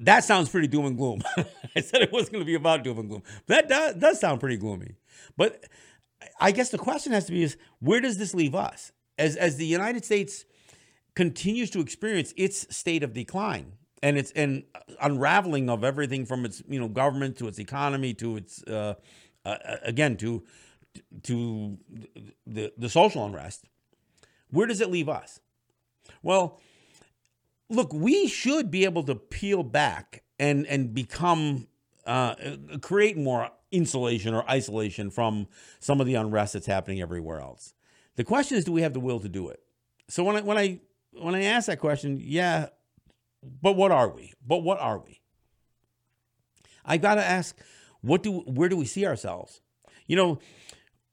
that 0.00 0.24
sounds 0.24 0.48
pretty 0.48 0.68
doom 0.68 0.86
and 0.86 0.96
gloom. 0.96 1.22
I 1.76 1.80
said 1.80 2.02
it 2.02 2.12
wasn't 2.12 2.32
going 2.32 2.42
to 2.42 2.46
be 2.46 2.54
about 2.54 2.84
doom 2.84 2.98
and 2.98 3.08
gloom. 3.08 3.22
That 3.46 3.68
does, 3.68 3.94
does 3.94 4.20
sound 4.20 4.40
pretty 4.40 4.56
gloomy. 4.56 4.96
But 5.36 5.64
I 6.40 6.52
guess 6.52 6.70
the 6.70 6.78
question 6.78 7.12
has 7.12 7.26
to 7.26 7.32
be 7.32 7.42
is 7.42 7.56
where 7.80 8.00
does 8.00 8.18
this 8.18 8.34
leave 8.34 8.54
us? 8.54 8.92
As, 9.18 9.36
as 9.36 9.56
the 9.56 9.66
United 9.66 10.04
States 10.04 10.44
continues 11.14 11.70
to 11.70 11.80
experience 11.80 12.32
its 12.36 12.74
state 12.74 13.02
of 13.02 13.12
decline 13.12 13.72
and 14.02 14.16
its 14.16 14.30
and 14.32 14.62
unraveling 15.00 15.68
of 15.68 15.82
everything 15.82 16.24
from 16.24 16.44
its 16.44 16.62
you 16.68 16.78
know 16.78 16.88
government 16.88 17.36
to 17.38 17.48
its 17.48 17.58
economy 17.58 18.14
to 18.14 18.36
its 18.36 18.62
uh, 18.64 18.94
uh, 19.44 19.56
again 19.82 20.16
to 20.16 20.44
to 21.24 21.76
the 22.46 22.72
the 22.78 22.88
social 22.88 23.24
unrest, 23.26 23.64
where 24.50 24.66
does 24.66 24.80
it 24.80 24.90
leave 24.90 25.08
us? 25.08 25.40
Well, 26.22 26.60
look, 27.68 27.92
we 27.92 28.26
should 28.26 28.70
be 28.70 28.84
able 28.84 29.02
to 29.04 29.14
peel 29.14 29.62
back 29.62 30.22
and 30.38 30.66
and 30.66 30.94
become 30.94 31.68
uh, 32.06 32.34
create 32.80 33.16
more 33.16 33.50
insulation 33.70 34.34
or 34.34 34.48
isolation 34.48 35.10
from 35.10 35.46
some 35.78 36.00
of 36.00 36.06
the 36.06 36.14
unrest 36.14 36.54
that's 36.54 36.66
happening 36.66 37.00
everywhere 37.00 37.40
else. 37.40 37.74
The 38.16 38.24
question 38.24 38.56
is, 38.56 38.64
do 38.64 38.72
we 38.72 38.82
have 38.82 38.94
the 38.94 39.00
will 39.00 39.20
to 39.20 39.28
do 39.28 39.48
it? 39.48 39.60
So 40.08 40.24
when 40.24 40.36
I 40.36 40.40
when 40.42 40.58
I 40.58 40.80
when 41.12 41.34
I 41.34 41.44
ask 41.44 41.66
that 41.66 41.78
question, 41.78 42.18
yeah, 42.22 42.68
but 43.42 43.76
what 43.76 43.90
are 43.90 44.08
we? 44.08 44.32
But 44.46 44.58
what 44.58 44.80
are 44.80 44.98
we? 44.98 45.20
I 46.84 46.96
got 46.96 47.16
to 47.16 47.24
ask, 47.24 47.58
what 48.00 48.22
do 48.22 48.40
where 48.40 48.68
do 48.68 48.76
we 48.76 48.86
see 48.86 49.06
ourselves? 49.06 49.60
you 50.08 50.16
know, 50.16 50.40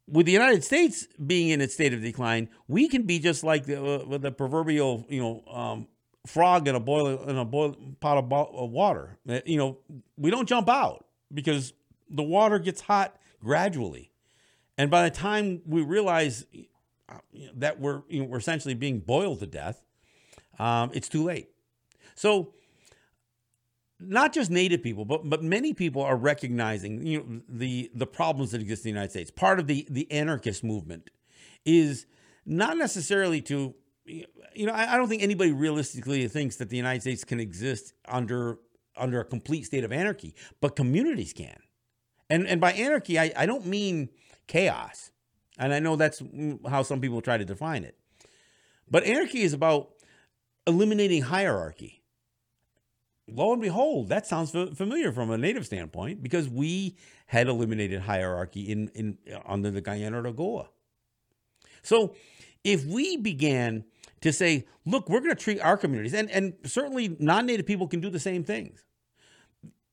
with 0.08 0.26
the 0.26 0.32
United 0.32 0.64
States 0.64 1.08
being 1.24 1.50
in 1.50 1.62
its 1.62 1.76
state 1.76 1.94
of 1.94 2.02
decline, 2.02 2.50
we 2.68 2.88
can 2.88 3.04
be 3.04 3.20
just 3.20 3.44
like 3.44 3.66
the, 3.66 3.84
uh, 3.84 4.18
the 4.18 4.32
proverbial, 4.32 5.06
you 5.10 5.22
know, 5.22 5.44
um, 5.54 5.88
frog 6.26 6.68
in 6.68 6.76
a 6.76 6.80
boil 6.80 7.24
in 7.24 7.38
a 7.38 7.46
boil 7.46 7.76
pot 8.00 8.18
of, 8.18 8.30
bo- 8.30 8.52
of 8.54 8.72
water. 8.72 9.18
Uh, 9.28 9.40
You 9.46 9.58
know, 9.58 9.78
we 10.18 10.32
don't 10.32 10.48
jump 10.48 10.70
out 10.70 11.06
because 11.34 11.74
the 12.10 12.24
water 12.24 12.60
gets 12.60 12.82
hot 12.82 13.18
gradually, 13.42 14.12
and 14.78 14.90
by 14.90 15.04
the 15.04 15.16
time 15.16 15.62
we 15.66 15.82
realize 15.82 16.46
uh, 17.10 17.18
that 17.56 17.80
we're 17.80 18.02
you 18.10 18.22
know, 18.22 18.26
we're 18.26 18.38
essentially 18.38 18.74
being 18.74 19.00
boiled 19.00 19.40
to 19.40 19.48
death, 19.48 19.84
um, 20.60 20.92
it's 20.94 21.10
too 21.10 21.24
late. 21.24 21.50
So 22.16 22.54
not 24.00 24.34
just 24.34 24.52
native 24.52 24.84
people, 24.84 25.06
but 25.06 25.30
but 25.30 25.44
many 25.44 25.74
people 25.74 26.02
are 26.02 26.18
recognizing 26.18 27.06
you 27.06 27.20
know 27.20 27.42
the 27.48 27.90
the 27.94 28.08
problems 28.08 28.52
that 28.52 28.62
exist 28.62 28.86
in 28.86 28.92
the 28.92 28.94
United 28.94 29.12
States. 29.12 29.32
Part 29.32 29.60
of 29.60 29.68
the 29.68 29.88
the 29.90 30.12
anarchist 30.12 30.64
movement 30.64 31.10
is 31.66 32.06
not 32.46 32.78
necessarily 32.78 33.42
to 33.42 33.74
you 34.06 34.66
know 34.66 34.74
I, 34.74 34.94
I 34.94 34.98
don't 34.98 35.08
think 35.08 35.24
anybody 35.24 35.52
realistically 35.52 36.28
thinks 36.28 36.58
that 36.58 36.70
the 36.70 36.78
United 36.78 37.02
States 37.02 37.24
can 37.24 37.40
exist 37.40 37.94
under 38.08 38.60
under 38.98 39.20
a 39.20 39.26
complete 39.26 39.64
state 39.66 39.84
of 39.84 39.92
anarchy, 39.92 40.36
but 40.62 40.76
communities 40.76 41.34
can. 41.34 41.58
And 42.30 42.48
and 42.48 42.62
by 42.62 42.74
anarchy, 42.74 43.20
I, 43.20 43.32
I 43.36 43.46
don't 43.46 43.66
mean 43.66 44.10
chaos. 44.48 45.12
And 45.58 45.74
I 45.74 45.80
know 45.80 45.96
that's 45.96 46.22
how 46.70 46.84
some 46.84 47.00
people 47.00 47.22
try 47.22 47.38
to 47.38 47.46
define 47.46 47.86
it. 47.86 47.98
But 48.92 49.06
anarchy 49.06 49.42
is 49.42 49.54
about 49.54 49.92
eliminating 50.68 51.22
hierarchy 51.24 52.04
lo 53.28 53.54
and 53.54 53.62
behold, 53.62 54.10
that 54.10 54.28
sounds 54.28 54.52
familiar 54.52 55.12
from 55.12 55.32
a 55.32 55.38
native 55.38 55.66
standpoint 55.66 56.22
because 56.22 56.50
we 56.50 56.96
had 57.28 57.48
eliminated 57.48 58.02
hierarchy 58.02 58.62
in, 58.62 58.90
in 58.90 59.18
under 59.46 59.72
the 59.72 59.82
Gayanashagowa. 59.82 60.68
So 61.82 62.16
if 62.64 62.86
we 62.86 63.18
began 63.18 63.86
to 64.26 64.34
say, 64.34 64.68
look, 64.86 65.10
we're 65.10 65.20
going 65.20 65.36
to 65.36 65.44
treat 65.44 65.60
our 65.62 65.78
communities, 65.78 66.14
and, 66.14 66.30
and 66.30 66.54
certainly 66.66 67.16
non-native 67.20 67.66
people 67.66 67.88
can 67.88 68.02
do 68.02 68.10
the 68.10 68.20
same 68.20 68.44
things. 68.44 68.84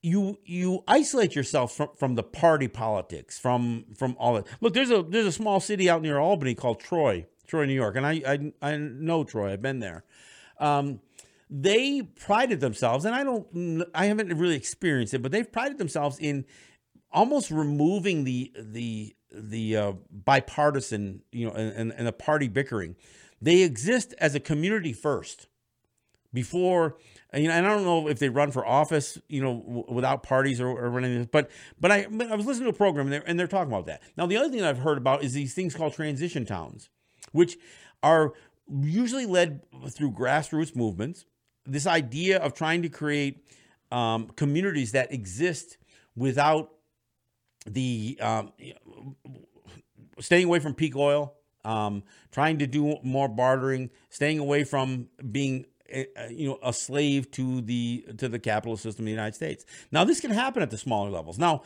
You 0.01 0.37
you 0.43 0.83
isolate 0.85 1.33
yourself 1.33 1.73
from, 1.75 1.89
from 1.95 2.15
the 2.15 2.23
party 2.23 2.67
politics, 2.67 3.39
from 3.39 3.85
from 3.95 4.17
all 4.19 4.33
that. 4.33 4.47
Look, 4.59 4.73
there's 4.73 4.91
a 4.91 5.01
there's 5.01 5.25
a 5.25 5.31
small 5.31 5.59
city 5.61 5.89
out 5.89 6.01
near 6.01 6.19
Albany 6.19 6.55
called 6.55 6.81
Troy, 6.81 7.25
Troy, 7.47 7.65
New 7.65 7.73
York, 7.73 7.95
and 7.95 8.05
I 8.05 8.21
I, 8.27 8.51
I 8.61 8.77
know 8.77 9.23
Troy. 9.23 9.53
I've 9.53 9.61
been 9.61 9.79
there. 9.79 10.03
Um, 10.59 10.99
they 11.49 12.01
prided 12.01 12.59
themselves, 12.59 13.05
and 13.05 13.15
I 13.15 13.23
don't, 13.23 13.85
I 13.93 14.07
haven't 14.07 14.33
really 14.37 14.55
experienced 14.55 15.13
it, 15.13 15.21
but 15.21 15.31
they've 15.31 15.49
prided 15.49 15.77
themselves 15.77 16.17
in 16.19 16.45
almost 17.11 17.51
removing 17.51 18.23
the 18.23 18.51
the 18.59 19.15
the 19.31 19.77
uh, 19.77 19.93
bipartisan, 20.11 21.21
you 21.31 21.47
know, 21.47 21.53
and, 21.53 21.93
and 21.95 22.07
the 22.07 22.11
party 22.11 22.47
bickering. 22.47 22.95
They 23.43 23.61
exist 23.61 24.13
as 24.19 24.35
a 24.35 24.39
community 24.39 24.93
first. 24.93 25.47
Before, 26.33 26.97
you 27.31 27.47
know, 27.47 27.53
and 27.53 27.67
I 27.67 27.69
don't 27.69 27.83
know 27.83 28.07
if 28.07 28.17
they 28.17 28.29
run 28.29 28.49
for 28.49 28.65
office, 28.65 29.19
you 29.27 29.39
know, 29.43 29.61
w- 29.67 29.85
without 29.87 30.23
parties 30.23 30.59
or, 30.59 30.67
or 30.67 31.25
but 31.31 31.51
but 31.79 31.91
I 31.91 32.07
I 32.31 32.35
was 32.35 32.47
listening 32.47 32.65
to 32.65 32.71
a 32.71 32.77
program 32.77 33.05
and 33.05 33.13
they're, 33.13 33.23
and 33.27 33.39
they're 33.39 33.45
talking 33.45 33.71
about 33.71 33.85
that. 33.85 34.01
Now, 34.17 34.25
the 34.25 34.37
other 34.37 34.49
thing 34.49 34.63
I've 34.63 34.79
heard 34.79 34.97
about 34.97 35.23
is 35.23 35.33
these 35.33 35.53
things 35.53 35.75
called 35.75 35.93
transition 35.93 36.43
towns, 36.43 36.89
which 37.33 37.57
are 38.01 38.33
usually 38.81 39.27
led 39.27 39.61
through 39.91 40.13
grassroots 40.13 40.75
movements 40.75 41.25
this 41.65 41.87
idea 41.87 42.39
of 42.39 42.53
trying 42.53 42.81
to 42.81 42.89
create 42.89 43.45
um, 43.91 44.27
communities 44.35 44.91
that 44.93 45.13
exist 45.13 45.77
without 46.15 46.71
the 47.65 48.17
um, 48.21 48.51
staying 50.19 50.45
away 50.45 50.59
from 50.59 50.73
peak 50.73 50.95
oil, 50.95 51.35
um, 51.65 52.03
trying 52.31 52.59
to 52.59 52.67
do 52.67 52.97
more 53.03 53.27
bartering, 53.27 53.89
staying 54.09 54.39
away 54.39 54.63
from 54.63 55.09
being 55.31 55.65
you 56.29 56.47
know 56.47 56.59
a 56.63 56.73
slave 56.73 57.29
to 57.31 57.61
the 57.61 58.05
to 58.17 58.27
the 58.27 58.39
capitalist 58.39 58.83
system 58.83 59.03
in 59.03 59.05
the 59.05 59.11
United 59.11 59.35
States. 59.35 59.65
Now 59.91 60.03
this 60.03 60.19
can 60.19 60.31
happen 60.31 60.63
at 60.63 60.71
the 60.71 60.77
smaller 60.77 61.09
levels. 61.09 61.37
Now 61.37 61.63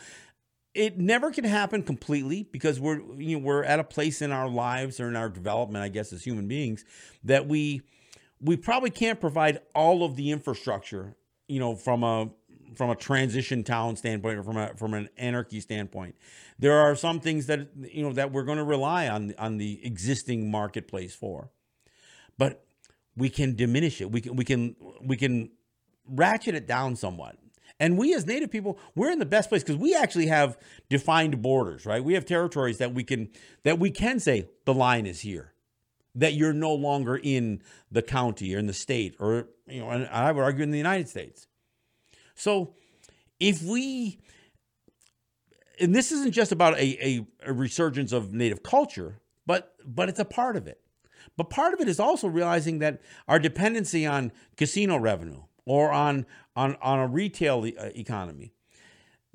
it 0.73 0.97
never 0.97 1.31
can 1.31 1.43
happen 1.43 1.81
completely 1.81 2.43
because 2.43 2.79
we're 2.79 2.99
you 3.15 3.37
know 3.37 3.43
we're 3.43 3.63
at 3.63 3.79
a 3.79 3.83
place 3.83 4.21
in 4.21 4.31
our 4.31 4.49
lives 4.49 4.99
or 4.99 5.07
in 5.07 5.15
our 5.15 5.29
development, 5.29 5.83
I 5.83 5.89
guess, 5.89 6.13
as 6.13 6.23
human 6.23 6.47
beings 6.47 6.85
that 7.23 7.47
we 7.47 7.81
we 8.39 8.57
probably 8.57 8.91
can't 8.91 9.19
provide 9.19 9.61
all 9.73 10.03
of 10.03 10.15
the 10.15 10.31
infrastructure, 10.31 11.15
you 11.47 11.59
know, 11.59 11.75
from 11.75 12.03
a 12.03 12.29
from 12.75 12.89
a 12.89 12.95
transition 12.95 13.63
town 13.63 13.95
standpoint 13.95 14.39
or 14.39 14.43
from 14.43 14.57
a 14.57 14.73
from 14.75 14.93
an 14.93 15.09
anarchy 15.17 15.59
standpoint. 15.59 16.15
There 16.59 16.77
are 16.77 16.95
some 16.95 17.19
things 17.19 17.47
that 17.47 17.69
you 17.75 18.03
know 18.03 18.13
that 18.13 18.31
we're 18.31 18.43
going 18.43 18.57
to 18.57 18.63
rely 18.63 19.07
on 19.07 19.33
on 19.37 19.57
the 19.57 19.79
existing 19.85 20.51
marketplace 20.51 21.15
for. 21.15 21.49
But 22.37 22.63
we 23.15 23.29
can 23.29 23.55
diminish 23.55 23.99
it. 24.01 24.11
We 24.11 24.21
can 24.21 24.35
we 24.35 24.45
can 24.45 24.75
we 25.01 25.17
can 25.17 25.49
ratchet 26.07 26.55
it 26.55 26.67
down 26.67 26.95
somewhat. 26.95 27.37
And 27.79 27.97
we 27.97 28.13
as 28.15 28.25
native 28.25 28.49
people, 28.49 28.79
we're 28.95 29.11
in 29.11 29.19
the 29.19 29.25
best 29.25 29.49
place 29.49 29.63
because 29.63 29.77
we 29.77 29.95
actually 29.95 30.27
have 30.27 30.57
defined 30.89 31.41
borders, 31.41 31.85
right? 31.85 32.03
We 32.03 32.13
have 32.13 32.25
territories 32.25 32.79
that 32.79 32.93
we 32.93 33.03
can 33.03 33.29
that 33.63 33.79
we 33.79 33.91
can 33.91 34.19
say 34.19 34.49
the 34.65 34.73
line 34.73 35.05
is 35.05 35.21
here 35.21 35.53
that 36.15 36.33
you're 36.33 36.53
no 36.53 36.73
longer 36.73 37.15
in 37.15 37.61
the 37.91 38.01
county 38.01 38.55
or 38.55 38.57
in 38.59 38.65
the 38.65 38.73
state 38.73 39.15
or 39.19 39.47
you 39.67 39.79
know 39.79 39.89
and 39.89 40.07
I 40.07 40.31
would 40.31 40.41
argue 40.41 40.63
in 40.63 40.71
the 40.71 40.77
United 40.77 41.09
States. 41.09 41.46
So 42.37 42.75
if 43.39 43.61
we 43.61 44.19
and 45.79 45.93
this 45.93 46.11
isn't 46.11 46.31
just 46.31 46.51
about 46.51 46.73
a, 46.75 47.05
a, 47.05 47.27
a, 47.45 47.53
resurgence 47.53 48.11
of 48.11 48.33
native 48.33 48.63
culture, 48.63 49.19
but 49.45 49.75
but 49.85 50.09
it's 50.09 50.19
a 50.19 50.25
part 50.25 50.55
of 50.55 50.67
it. 50.67 50.79
But 51.35 51.49
part 51.49 51.73
of 51.73 51.81
it 51.81 51.87
is 51.87 51.99
also 51.99 52.27
realizing 52.27 52.79
that 52.79 53.01
our 53.27 53.37
dependency 53.37 54.05
on 54.05 54.31
casino 54.55 54.97
revenue 54.97 55.43
or 55.65 55.91
on 55.91 56.25
on 56.55 56.77
on 56.81 56.99
a 56.99 57.07
retail 57.07 57.65
e- 57.65 57.75
uh, 57.77 57.89
economy 57.95 58.53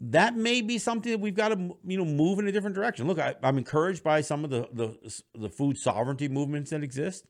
that 0.03 0.37
may 0.37 0.61
be 0.61 0.79
something 0.79 1.13
that 1.13 1.21
we've 1.21 1.37
got 1.37 1.49
to 1.51 1.77
you 1.85 1.97
know 1.97 2.05
move 2.05 2.39
in 2.39 2.49
a 2.49 2.53
different 2.53 2.75
direction. 2.75 3.07
Look, 3.07 3.19
I, 3.19 3.35
am 3.43 3.59
encouraged 3.59 4.03
by 4.03 4.21
some 4.21 4.45
of 4.45 4.51
the, 4.51 4.69
the 4.73 5.23
the 5.35 5.49
food 5.49 5.79
sovereignty 5.79 6.29
movements 6.29 6.71
that 6.71 6.83
exist, 6.83 7.25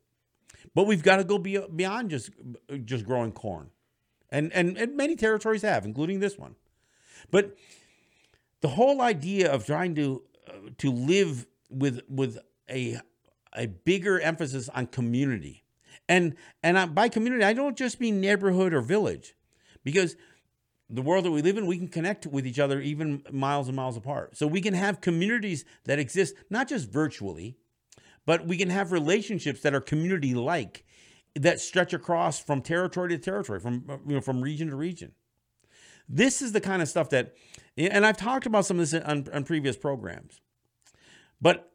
but 0.75 0.87
we've 0.87 1.03
got 1.03 1.17
to 1.17 1.25
go 1.25 1.39
beyond 1.39 2.11
just 2.11 2.31
just 2.85 3.05
growing 3.05 3.33
corn, 3.33 3.71
and 4.33 4.53
and 4.53 4.77
and 4.77 4.97
many 4.97 5.15
territories 5.15 5.63
have, 5.63 5.85
including 5.85 6.19
this 6.19 6.37
one. 6.37 6.57
But 7.31 7.57
the 8.63 8.69
whole 8.69 9.01
idea 9.01 9.53
of 9.53 9.65
trying 9.65 9.95
to 9.97 10.23
uh, 10.49 10.71
to 10.79 10.91
live 10.91 11.47
with 11.71 12.01
with 12.09 12.39
a 12.69 12.99
a 13.53 13.67
bigger 13.67 14.19
emphasis 14.19 14.69
on 14.71 14.87
community, 14.87 15.63
and 16.09 16.35
and 16.63 16.95
by 16.95 17.09
community 17.09 17.45
I 17.45 17.53
don't 17.53 17.77
just 17.77 18.01
mean 18.01 18.21
neighborhood 18.21 18.73
or 18.73 18.81
village, 18.81 19.37
because 19.85 20.17
the 20.89 21.03
world 21.03 21.25
that 21.25 21.31
we 21.31 21.43
live 21.43 21.57
in, 21.57 21.67
we 21.67 21.79
can 21.79 21.89
connect 21.89 22.27
with 22.27 22.47
each 22.47 22.59
other 22.59 22.81
even 22.81 23.23
miles 23.31 23.69
and 23.69 23.77
miles 23.77 23.97
apart. 23.97 24.37
So 24.37 24.47
we 24.47 24.61
can 24.61 24.75
have 24.75 25.01
communities 25.01 25.65
that 25.85 25.99
exist 25.99 26.35
not 26.51 26.69
just 26.69 26.91
virtually, 26.91 27.57
but 28.27 28.47
we 28.47 28.57
can 28.57 28.71
have 28.71 28.93
relationships 28.93 29.61
that 29.63 29.75
are 29.75 29.81
community 29.81 30.35
like 30.35 30.85
that 31.35 31.61
stretch 31.61 31.93
across 31.93 32.41
from 32.41 32.61
territory 32.61 33.09
to 33.11 33.19
territory, 33.19 33.61
from 33.61 33.85
you 34.07 34.15
know 34.15 34.21
from 34.21 34.41
region 34.41 34.69
to 34.69 34.77
region. 34.77 35.13
This 36.09 36.43
is 36.43 36.53
the 36.53 36.61
kind 36.61 36.83
of 36.83 36.89
stuff 36.89 37.11
that, 37.11 37.35
and 37.77 38.05
I've 38.05 38.17
talked 38.17 38.45
about 38.45 38.67
some 38.67 38.79
of 38.79 38.91
this 38.91 39.03
on, 39.03 39.27
on 39.33 39.45
previous 39.45 39.77
programs, 39.77 40.41
but 41.41 41.73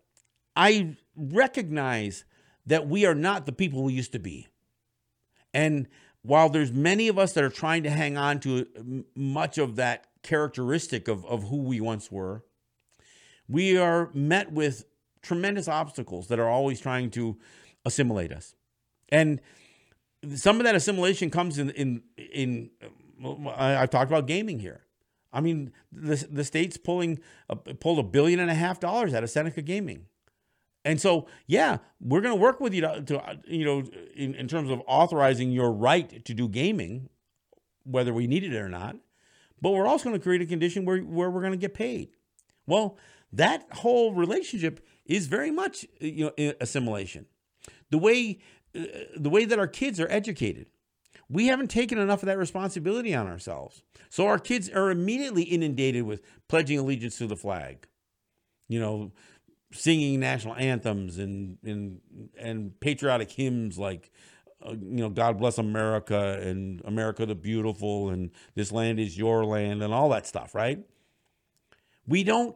I 0.55 0.97
recognize 1.15 2.25
that 2.65 2.87
we 2.87 3.05
are 3.05 3.15
not 3.15 3.45
the 3.45 3.51
people 3.51 3.83
we 3.83 3.93
used 3.93 4.11
to 4.11 4.19
be, 4.19 4.47
and 5.53 5.87
while 6.21 6.49
there's 6.49 6.73
many 6.73 7.07
of 7.07 7.17
us 7.17 7.33
that 7.33 7.43
are 7.43 7.49
trying 7.49 7.83
to 7.83 7.89
hang 7.89 8.17
on 8.17 8.39
to 8.41 9.05
much 9.15 9.57
of 9.57 9.77
that 9.77 10.07
characteristic 10.23 11.07
of, 11.07 11.25
of 11.25 11.43
who 11.43 11.63
we 11.63 11.79
once 11.79 12.11
were, 12.11 12.43
we 13.47 13.77
are 13.77 14.09
met 14.13 14.51
with 14.51 14.83
tremendous 15.21 15.67
obstacles 15.67 16.27
that 16.27 16.37
are 16.37 16.49
always 16.49 16.81
trying 16.81 17.09
to 17.11 17.37
assimilate 17.85 18.31
us. 18.31 18.55
And 19.09 19.41
some 20.35 20.57
of 20.57 20.63
that 20.65 20.75
assimilation 20.75 21.29
comes 21.29 21.57
in 21.57 21.69
in 21.71 22.01
in 22.17 22.69
I've 23.55 23.89
talked 23.89 24.11
about 24.11 24.27
gaming 24.27 24.59
here. 24.59 24.81
I 25.31 25.41
mean, 25.41 25.71
the 25.91 26.15
the 26.29 26.43
state's 26.43 26.77
pulling 26.77 27.19
pulled 27.79 27.99
a 27.99 28.03
billion 28.03 28.39
and 28.39 28.49
a 28.49 28.55
half 28.55 28.79
dollars 28.79 29.13
out 29.13 29.23
of 29.23 29.29
Seneca 29.29 29.61
Gaming. 29.61 30.05
And 30.85 31.01
so, 31.01 31.27
yeah, 31.47 31.79
we're 31.99 32.21
going 32.21 32.33
to 32.33 32.39
work 32.39 32.61
with 32.61 32.73
you 32.73 32.79
to, 32.79 33.01
to 33.01 33.39
you 33.45 33.65
know, 33.65 33.83
in, 34.15 34.33
in 34.35 34.47
terms 34.47 34.69
of 34.69 34.81
authorizing 34.87 35.51
your 35.51 35.69
right 35.69 36.23
to 36.23 36.33
do 36.33 36.47
gaming, 36.47 37.09
whether 37.83 38.13
we 38.13 38.25
need 38.25 38.45
it 38.45 38.55
or 38.55 38.69
not. 38.69 38.95
But 39.61 39.71
we're 39.71 39.85
also 39.85 40.05
going 40.05 40.17
to 40.17 40.23
create 40.23 40.41
a 40.41 40.45
condition 40.45 40.85
where, 40.85 40.99
where 40.99 41.29
we're 41.29 41.41
going 41.41 41.51
to 41.51 41.57
get 41.57 41.73
paid. 41.73 42.11
Well, 42.67 42.97
that 43.33 43.65
whole 43.73 44.13
relationship 44.13 44.85
is 45.05 45.27
very 45.27 45.51
much 45.51 45.85
you 45.99 46.31
know 46.37 46.53
assimilation. 46.61 47.25
The 47.89 47.97
way 47.97 48.39
uh, 48.39 48.56
the 49.15 49.29
way 49.29 49.45
that 49.45 49.59
our 49.59 49.67
kids 49.67 49.99
are 49.99 50.07
educated, 50.09 50.67
we 51.29 51.47
haven't 51.47 51.69
taken 51.69 51.97
enough 51.97 52.23
of 52.23 52.27
that 52.27 52.37
responsibility 52.37 53.13
on 53.13 53.27
ourselves. 53.27 53.83
So 54.09 54.27
our 54.27 54.39
kids 54.39 54.69
are 54.69 54.89
immediately 54.89 55.43
inundated 55.43 56.03
with 56.03 56.21
pledging 56.47 56.79
allegiance 56.79 57.17
to 57.17 57.27
the 57.27 57.35
flag 57.35 57.87
you 58.67 58.79
know, 58.79 59.11
singing 59.71 60.19
national 60.19 60.55
anthems 60.55 61.17
and 61.17 61.57
and 61.63 61.99
and 62.39 62.79
patriotic 62.79 63.31
hymns 63.31 63.77
like 63.77 64.11
uh, 64.65 64.71
you 64.71 65.01
know 65.01 65.09
God 65.09 65.37
bless 65.37 65.57
America 65.57 66.39
and 66.41 66.81
America 66.85 67.25
the 67.25 67.35
beautiful 67.35 68.09
and 68.09 68.31
this 68.55 68.71
land 68.71 68.99
is 68.99 69.17
your 69.17 69.45
land 69.45 69.83
and 69.83 69.93
all 69.93 70.09
that 70.09 70.27
stuff, 70.27 70.55
right? 70.55 70.79
We 72.07 72.23
don't 72.23 72.55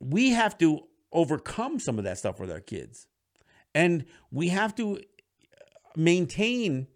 we 0.00 0.30
have 0.30 0.58
to 0.58 0.80
overcome 1.12 1.78
some 1.78 1.98
of 1.98 2.04
that 2.04 2.18
stuff 2.18 2.40
with 2.40 2.50
our 2.50 2.60
kids. 2.60 3.06
And 3.72 4.04
we 4.32 4.48
have 4.48 4.74
to 4.76 5.00
maintain 6.04 6.86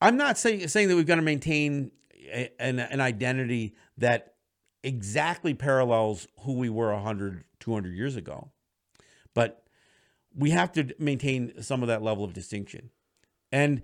I'm 0.00 0.16
not 0.18 0.36
saying 0.36 0.68
saying 0.68 0.88
that 0.88 0.96
we've 0.96 1.06
got 1.06 1.14
to 1.16 1.22
maintain 1.22 1.90
a, 2.26 2.50
an, 2.58 2.78
an 2.78 3.00
identity 3.00 3.74
that 3.98 4.34
exactly 4.82 5.54
parallels 5.54 6.28
who 6.40 6.54
we 6.58 6.68
were 6.68 6.92
100, 6.92 7.44
200 7.60 7.94
years 7.94 8.14
ago. 8.16 8.50
But 9.32 9.64
we 10.36 10.50
have 10.50 10.72
to 10.72 10.94
maintain 10.98 11.62
some 11.62 11.80
of 11.82 11.88
that 11.88 12.02
level 12.02 12.22
of 12.22 12.34
distinction. 12.34 12.90
And 13.50 13.80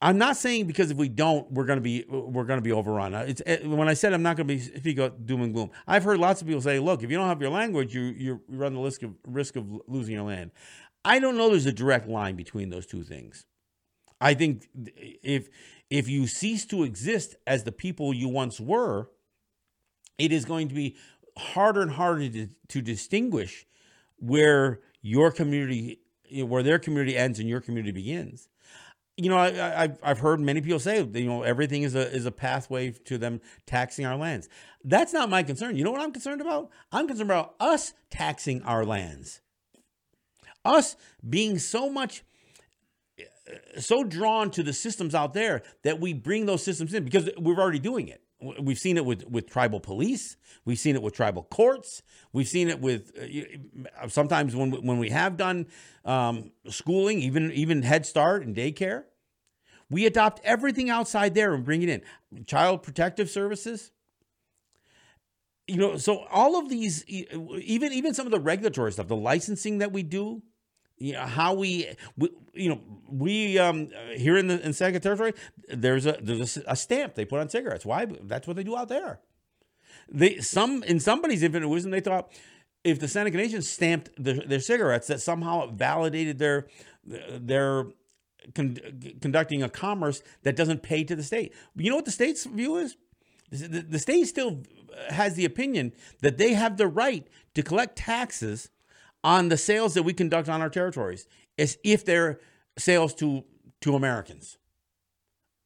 I'm 0.00 0.16
not 0.16 0.38
saying 0.38 0.66
because 0.66 0.90
if 0.90 0.96
we 0.96 1.10
don't, 1.10 1.52
we're 1.52 1.66
going 1.66 1.76
to 1.76 1.82
be 1.82 2.06
we're 2.08 2.44
going 2.44 2.58
to 2.58 2.62
be 2.62 2.72
overrun. 2.72 3.12
It's 3.12 3.42
eh, 3.44 3.58
when 3.66 3.88
I 3.88 3.94
said 3.94 4.14
I'm 4.14 4.22
not 4.22 4.36
going 4.36 4.48
to 4.48 4.54
be 4.54 4.60
speak 4.60 4.98
out 4.98 5.26
doom 5.26 5.42
and 5.42 5.52
gloom. 5.52 5.70
I've 5.86 6.04
heard 6.04 6.18
lots 6.18 6.40
of 6.40 6.46
people 6.46 6.62
say, 6.62 6.78
"Look, 6.78 7.02
if 7.02 7.10
you 7.10 7.18
don't 7.18 7.28
have 7.28 7.42
your 7.42 7.50
language, 7.50 7.94
you 7.94 8.04
you 8.04 8.40
run 8.48 8.72
the 8.72 8.80
risk 8.80 9.02
of 9.02 9.12
risk 9.26 9.56
of 9.56 9.66
losing 9.86 10.14
your 10.14 10.24
land." 10.24 10.52
I 11.04 11.18
don't 11.18 11.36
know. 11.36 11.50
There's 11.50 11.66
a 11.66 11.72
direct 11.72 12.08
line 12.08 12.36
between 12.36 12.70
those 12.70 12.86
two 12.86 13.02
things. 13.02 13.46
I 14.20 14.34
think 14.34 14.68
if 14.74 15.48
if 15.88 16.08
you 16.08 16.26
cease 16.26 16.64
to 16.66 16.84
exist 16.84 17.34
as 17.46 17.64
the 17.64 17.72
people 17.72 18.14
you 18.14 18.28
once 18.28 18.60
were, 18.60 19.10
it 20.18 20.32
is 20.32 20.44
going 20.44 20.68
to 20.68 20.74
be 20.74 20.96
harder 21.36 21.80
and 21.82 21.92
harder 21.92 22.28
to, 22.28 22.48
to 22.68 22.82
distinguish 22.82 23.66
where 24.16 24.80
your 25.02 25.30
community, 25.30 26.00
where 26.32 26.62
their 26.62 26.78
community 26.78 27.16
ends 27.16 27.38
and 27.38 27.48
your 27.48 27.60
community 27.60 27.92
begins. 27.92 28.48
You 29.16 29.28
know, 29.28 29.38
I, 29.38 29.50
have 29.50 29.98
I've 30.02 30.18
heard 30.20 30.40
many 30.40 30.60
people 30.60 30.78
say, 30.78 31.02
you 31.02 31.26
know, 31.26 31.42
everything 31.42 31.82
is 31.82 31.94
a 31.94 32.10
is 32.10 32.24
a 32.24 32.30
pathway 32.30 32.90
to 32.90 33.18
them 33.18 33.40
taxing 33.66 34.06
our 34.06 34.16
lands. 34.16 34.48
That's 34.84 35.12
not 35.12 35.28
my 35.28 35.42
concern. 35.42 35.76
You 35.76 35.84
know 35.84 35.90
what 35.90 36.00
I'm 36.00 36.12
concerned 36.12 36.40
about? 36.40 36.70
I'm 36.92 37.06
concerned 37.06 37.30
about 37.30 37.54
us 37.60 37.92
taxing 38.10 38.62
our 38.62 38.84
lands, 38.84 39.40
us 40.64 40.96
being 41.28 41.58
so 41.58 41.90
much 41.90 42.22
so 43.78 44.04
drawn 44.04 44.50
to 44.52 44.62
the 44.62 44.72
systems 44.72 45.14
out 45.14 45.34
there 45.34 45.62
that 45.82 46.00
we 46.00 46.12
bring 46.12 46.46
those 46.46 46.62
systems 46.62 46.94
in 46.94 47.04
because 47.04 47.28
we're 47.38 47.58
already 47.58 47.78
doing 47.78 48.08
it. 48.08 48.22
We've 48.58 48.78
seen 48.78 48.96
it 48.96 49.04
with, 49.04 49.28
with 49.28 49.50
tribal 49.50 49.80
police. 49.80 50.36
We've 50.64 50.78
seen 50.78 50.94
it 50.94 51.02
with 51.02 51.14
tribal 51.14 51.42
courts. 51.42 52.02
We've 52.32 52.48
seen 52.48 52.68
it 52.68 52.80
with 52.80 53.12
uh, 53.18 54.08
sometimes 54.08 54.56
when 54.56 54.70
when 54.70 54.98
we 54.98 55.10
have 55.10 55.36
done 55.36 55.66
um, 56.06 56.52
schooling, 56.68 57.20
even 57.20 57.52
even 57.52 57.82
Head 57.82 58.06
Start 58.06 58.46
and 58.46 58.56
daycare, 58.56 59.04
we 59.90 60.06
adopt 60.06 60.40
everything 60.42 60.88
outside 60.88 61.34
there 61.34 61.52
and 61.52 61.64
bring 61.64 61.82
it 61.82 61.90
in. 61.90 62.44
Child 62.46 62.82
Protective 62.82 63.28
Services. 63.28 63.90
You 65.66 65.76
know, 65.76 65.96
so 65.98 66.24
all 66.30 66.58
of 66.58 66.70
these, 66.70 67.04
even 67.06 67.92
even 67.92 68.14
some 68.14 68.26
of 68.26 68.32
the 68.32 68.40
regulatory 68.40 68.92
stuff, 68.92 69.06
the 69.06 69.16
licensing 69.16 69.78
that 69.78 69.92
we 69.92 70.02
do, 70.02 70.42
you 71.00 71.14
know, 71.14 71.24
how 71.24 71.54
we, 71.54 71.88
we 72.16 72.30
you 72.52 72.68
know, 72.68 72.80
we 73.08 73.58
um, 73.58 73.88
here 74.14 74.36
in 74.36 74.46
the 74.46 74.64
in 74.64 74.72
Seneca 74.72 75.00
territory, 75.00 75.32
there's 75.68 76.06
a 76.06 76.18
there's 76.20 76.58
a, 76.66 76.76
stamp 76.76 77.14
they 77.14 77.24
put 77.24 77.40
on 77.40 77.48
cigarettes. 77.48 77.86
Why? 77.86 78.04
That's 78.04 78.46
what 78.46 78.56
they 78.56 78.62
do 78.62 78.76
out 78.76 78.88
there. 78.88 79.18
They 80.08 80.38
some 80.40 80.82
in 80.82 81.00
somebody's 81.00 81.42
infinite 81.42 81.68
wisdom, 81.68 81.90
they 81.90 82.00
thought 82.00 82.30
if 82.84 83.00
the 83.00 83.08
Seneca 83.08 83.36
Nation 83.36 83.62
stamped 83.62 84.10
their, 84.22 84.40
their 84.46 84.60
cigarettes, 84.60 85.06
that 85.06 85.20
somehow 85.22 85.68
it 85.68 85.72
validated 85.72 86.38
their 86.38 86.66
their 87.02 87.86
con- 88.54 88.76
conducting 89.22 89.62
a 89.62 89.70
commerce 89.70 90.22
that 90.42 90.54
doesn't 90.54 90.82
pay 90.82 91.02
to 91.04 91.16
the 91.16 91.22
state. 91.22 91.54
You 91.76 91.88
know 91.88 91.96
what 91.96 92.04
the 92.04 92.10
state's 92.10 92.44
view 92.44 92.76
is? 92.76 92.96
The, 93.50 93.80
the 93.80 93.98
state 93.98 94.24
still 94.24 94.62
has 95.08 95.34
the 95.34 95.46
opinion 95.46 95.92
that 96.20 96.36
they 96.36 96.52
have 96.52 96.76
the 96.76 96.86
right 96.86 97.26
to 97.54 97.62
collect 97.62 97.96
taxes 97.96 98.68
on 99.22 99.48
the 99.48 99.56
sales 99.56 99.94
that 99.94 100.02
we 100.02 100.12
conduct 100.12 100.48
on 100.48 100.60
our 100.60 100.70
territories 100.70 101.26
as 101.58 101.78
if 101.84 102.04
they're 102.04 102.40
sales 102.78 103.14
to 103.14 103.44
to 103.82 103.94
Americans. 103.94 104.58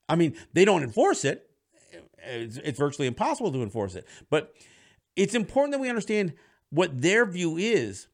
I 0.09 0.17
mean, 0.17 0.37
they 0.53 0.65
don't 0.65 0.83
enforce 0.83 1.25
it. 1.25 1.51
It's, 2.19 2.57
it's 2.59 2.79
virtually 2.79 3.09
impossible 3.09 3.53
to 3.53 3.63
enforce 3.63 3.95
it. 3.95 4.07
But 4.31 4.55
it's 5.17 5.35
important 5.35 5.73
that 5.73 5.81
we 5.81 5.89
understand 5.89 6.35
what 6.71 7.01
their 7.01 7.27
view 7.27 7.57
is. 7.57 8.09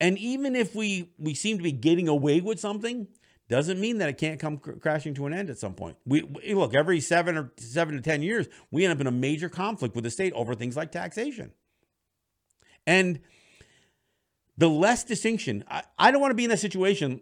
And 0.00 0.18
even 0.18 0.54
if 0.54 0.74
we 0.74 1.10
we 1.18 1.34
seem 1.34 1.56
to 1.56 1.62
be 1.62 1.72
getting 1.72 2.08
away 2.08 2.40
with 2.40 2.60
something, 2.60 3.08
doesn't 3.48 3.80
mean 3.80 3.98
that 3.98 4.08
it 4.08 4.18
can't 4.18 4.40
come 4.40 4.58
cr- 4.58 4.72
crashing 4.72 5.14
to 5.14 5.26
an 5.26 5.32
end 5.32 5.50
at 5.50 5.58
some 5.58 5.74
point. 5.74 5.96
We, 6.04 6.22
we, 6.22 6.54
look 6.54 6.74
every 6.74 7.00
seven 7.00 7.36
or 7.36 7.52
seven 7.56 7.94
to 7.94 8.02
ten 8.02 8.22
years, 8.22 8.48
we 8.70 8.84
end 8.84 8.92
up 8.92 9.00
in 9.00 9.06
a 9.06 9.12
major 9.12 9.48
conflict 9.48 9.94
with 9.94 10.04
the 10.04 10.10
state 10.10 10.32
over 10.32 10.54
things 10.54 10.76
like 10.76 10.90
taxation. 10.90 11.52
And 12.86 13.20
the 14.58 14.68
less 14.68 15.04
distinction, 15.04 15.64
I, 15.68 15.82
I 15.98 16.10
don't 16.10 16.20
want 16.20 16.30
to 16.30 16.36
be 16.36 16.44
in 16.44 16.50
that 16.50 16.58
situation 16.58 17.20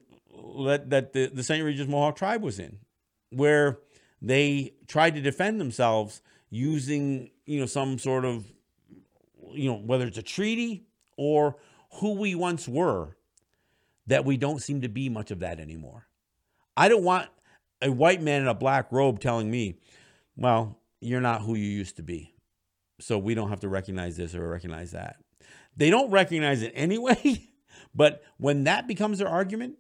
that, 0.67 0.91
that 0.91 1.13
the, 1.13 1.27
the 1.27 1.43
St. 1.43 1.65
Regis 1.65 1.89
Mohawk 1.89 2.17
tribe 2.17 2.43
was 2.43 2.59
in, 2.59 2.79
where 3.31 3.79
they 4.23 4.75
tried 4.87 5.15
to 5.17 5.21
defend 5.21 5.61
themselves 5.61 6.23
using, 6.51 7.31
you 7.47 7.61
know, 7.61 7.67
some 7.67 7.99
sort 7.99 8.25
of, 8.25 8.47
you 9.53 9.71
know, 9.71 9.77
whether 9.77 10.07
it's 10.07 10.19
a 10.19 10.23
treaty 10.23 10.87
or 11.17 11.57
who 11.95 12.15
we 12.15 12.35
once 12.35 12.69
were, 12.69 13.17
that 14.07 14.25
we 14.25 14.37
don't 14.37 14.63
seem 14.63 14.83
to 14.83 14.89
be 14.89 15.09
much 15.09 15.31
of 15.31 15.41
that 15.41 15.59
anymore. 15.59 16.07
I 16.77 16.89
don't 16.89 17.05
want 17.05 17.29
a 17.81 17.91
white 17.91 18.23
man 18.23 18.43
in 18.43 18.49
a 18.49 18.55
black 18.55 18.91
robe 18.91 19.21
telling 19.21 19.51
me, 19.51 19.79
well, 20.37 20.79
you're 21.01 21.21
not 21.21 21.43
who 21.43 21.55
you 21.55 21.67
used 21.67 21.97
to 21.97 22.03
be. 22.03 22.35
So 23.01 23.19
we 23.19 23.35
don't 23.35 23.51
have 23.51 23.61
to 23.61 23.69
recognize 23.69 24.17
this 24.17 24.35
or 24.35 24.49
recognize 24.49 24.93
that. 24.93 25.17
They 25.77 25.91
don't 25.91 26.11
recognize 26.11 26.63
it 26.63 26.73
anyway. 26.75 27.49
But 27.95 28.25
when 28.39 28.65
that 28.65 28.89
becomes 28.89 29.19
their 29.19 29.29
argument, 29.29 29.77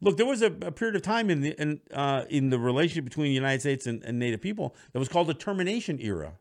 look, 0.00 0.16
there 0.16 0.26
was 0.26 0.42
a, 0.42 0.46
a 0.46 0.70
period 0.70 0.94
of 0.94 1.02
time 1.02 1.28
in 1.28 1.40
the 1.40 1.60
in, 1.60 1.80
uh, 1.92 2.24
in 2.30 2.50
the 2.50 2.58
relationship 2.58 3.04
between 3.04 3.26
the 3.26 3.34
United 3.34 3.60
States 3.60 3.86
and, 3.86 4.02
and 4.04 4.18
Native 4.18 4.40
people 4.40 4.76
that 4.92 4.98
was 4.98 5.08
called 5.08 5.26
the 5.26 5.34
termination 5.34 6.00
era. 6.00 6.34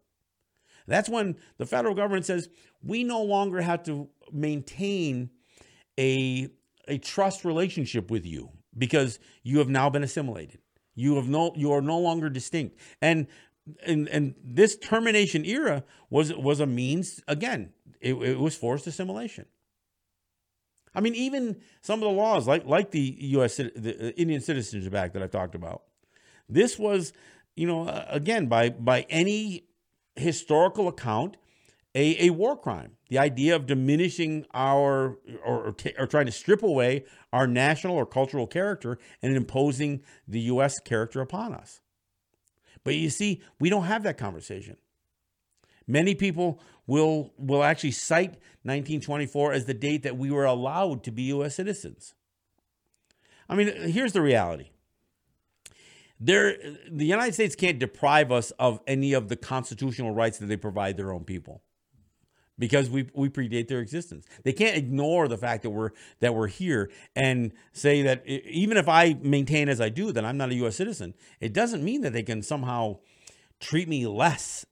That's 0.88 1.10
when 1.10 1.38
the 1.58 1.66
federal 1.66 1.96
government 1.96 2.26
says 2.26 2.50
we 2.84 3.04
no 3.04 3.22
longer 3.22 3.62
have 3.62 3.84
to 3.84 4.10
maintain 4.32 5.32
a 6.00 6.50
a 6.88 6.98
trust 6.98 7.46
relationship 7.46 8.12
with 8.12 8.26
you 8.26 8.50
because 8.78 9.20
you 9.44 9.60
have 9.60 9.70
now 9.70 9.90
been 9.90 10.04
assimilated. 10.04 10.60
You 10.96 11.16
have 11.16 11.28
no 11.28 11.54
you 11.56 11.72
are 11.72 11.82
no 11.82 12.00
longer 12.00 12.30
distinct. 12.30 12.78
And 13.02 13.28
and 13.86 14.08
and 14.10 14.36
this 14.44 14.76
termination 14.76 15.46
era 15.46 15.84
was 16.10 16.34
was 16.34 16.60
a 16.60 16.66
means 16.66 17.22
again 17.28 17.74
it, 18.02 18.14
it 18.16 18.40
was 18.40 18.56
forced 18.56 18.88
assimilation. 18.88 19.46
I 20.94 21.00
mean, 21.00 21.16
even 21.16 21.62
some 21.82 22.04
of 22.04 22.10
the 22.10 22.16
laws, 22.16 22.48
like 22.48 22.66
like 22.66 22.92
the 22.92 23.16
U.S. 23.20 23.58
the 23.58 24.14
Indian 24.20 24.42
Citizenship 24.42 24.94
Act 24.94 25.14
that 25.14 25.24
I 25.24 25.28
talked 25.28 25.56
about, 25.56 25.84
this 26.50 26.78
was, 26.78 27.14
you 27.56 27.66
know, 27.66 27.88
uh, 27.88 28.06
again 28.10 28.48
by 28.48 28.70
by 28.70 29.06
any 29.10 29.68
historical 30.16 30.90
account, 30.90 31.38
a, 31.96 32.28
a 32.28 32.30
war 32.32 32.58
crime. 32.58 32.98
The 33.10 33.20
idea 33.20 33.56
of 33.56 33.66
diminishing 33.66 34.46
our 34.54 35.18
or, 35.46 35.68
or, 35.68 35.72
t- 35.72 35.94
or 35.98 36.08
trying 36.08 36.26
to 36.26 36.32
strip 36.32 36.64
away 36.64 37.06
our 37.32 37.48
national 37.48 37.96
or 37.96 38.06
cultural 38.06 38.48
character 38.48 38.98
and 39.22 39.36
imposing 39.36 40.02
the 40.28 40.42
U.S. 40.42 40.80
character 40.80 41.22
upon 41.22 41.54
us. 41.54 41.82
But 42.84 42.96
you 42.96 43.10
see, 43.10 43.42
we 43.60 43.70
don't 43.70 43.84
have 43.84 44.04
that 44.04 44.18
conversation. 44.18 44.78
Many 45.92 46.16
people 46.16 46.62
will 46.88 47.34
will 47.38 47.64
actually 47.64 47.92
cite 47.92 48.38
1924 48.64 49.52
as 49.52 49.66
the 49.66 49.74
date 49.74 50.04
that 50.04 50.18
we 50.18 50.32
were 50.32 50.46
allowed 50.46 51.04
to 51.04 51.12
be 51.12 51.24
US 51.24 51.56
citizens. 51.56 52.16
I 53.50 53.56
mean, 53.56 53.68
here's 53.92 54.14
the 54.14 54.22
reality. 54.22 54.70
There 56.18 56.56
the 56.90 57.06
United 57.06 57.34
States 57.34 57.56
can't 57.56 57.78
deprive 57.78 58.32
us 58.32 58.52
of 58.52 58.80
any 58.88 59.12
of 59.12 59.28
the 59.28 59.36
constitutional 59.36 60.14
rights 60.14 60.38
that 60.38 60.46
they 60.46 60.56
provide 60.56 60.96
their 60.96 61.12
own 61.12 61.26
people 61.26 61.62
because 62.58 62.90
we 62.90 63.10
we 63.14 63.28
predate 63.28 63.68
their 63.68 63.82
existence. 63.82 64.26
They 64.44 64.54
can't 64.54 64.78
ignore 64.78 65.28
the 65.28 65.38
fact 65.38 65.64
that 65.64 65.72
we're 65.72 65.90
that 66.22 66.34
we're 66.34 66.48
here 66.48 66.90
and 67.18 67.52
say 67.74 68.02
that 68.04 68.26
even 68.26 68.78
if 68.78 68.88
I 68.88 69.18
maintain 69.22 69.68
as 69.68 69.82
I 69.82 69.90
do 69.90 70.14
that 70.14 70.24
I'm 70.24 70.38
not 70.38 70.52
a 70.52 70.56
U.S. 70.56 70.78
citizen, 70.78 71.16
it 71.42 71.52
doesn't 71.52 71.84
mean 71.84 72.00
that 72.02 72.14
they 72.14 72.24
can 72.24 72.42
somehow 72.42 73.00
treat 73.60 73.90
me 73.90 74.08
less 74.08 74.66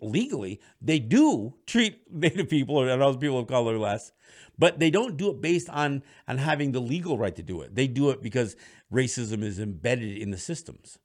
legally, 0.00 0.60
they 0.80 0.98
do 0.98 1.54
treat 1.66 2.00
Native 2.12 2.48
people 2.48 2.80
and 2.88 3.02
other 3.02 3.18
people 3.18 3.38
of 3.38 3.46
color 3.46 3.78
less, 3.78 4.12
but 4.58 4.78
they 4.78 4.90
don't 4.90 5.16
do 5.16 5.30
it 5.30 5.40
based 5.40 5.68
on 5.70 6.02
on 6.28 6.38
having 6.38 6.72
the 6.72 6.80
legal 6.80 7.18
right 7.18 7.36
to 7.36 7.42
do 7.42 7.62
it. 7.62 7.74
They 7.74 7.86
do 7.86 8.10
it 8.10 8.22
because 8.22 8.56
racism 8.92 9.42
is 9.42 9.58
embedded 9.58 10.18
in 10.18 10.30
the 10.30 10.38
systems. 10.38 10.98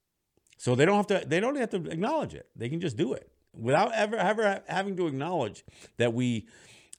So 0.58 0.76
they 0.76 0.86
don't 0.86 0.98
have 0.98 1.08
to 1.08 1.28
they 1.28 1.40
don't 1.40 1.56
have 1.56 1.72
to 1.72 1.78
acknowledge 1.90 2.34
it. 2.34 2.48
They 2.56 2.70
can 2.70 2.80
just 2.80 2.98
do 2.98 3.14
it. 3.14 3.30
without 3.54 3.94
ever 3.94 4.16
ever 4.16 4.62
having 4.68 4.96
to 4.98 5.08
acknowledge 5.08 5.64
that 5.98 6.14
we 6.14 6.48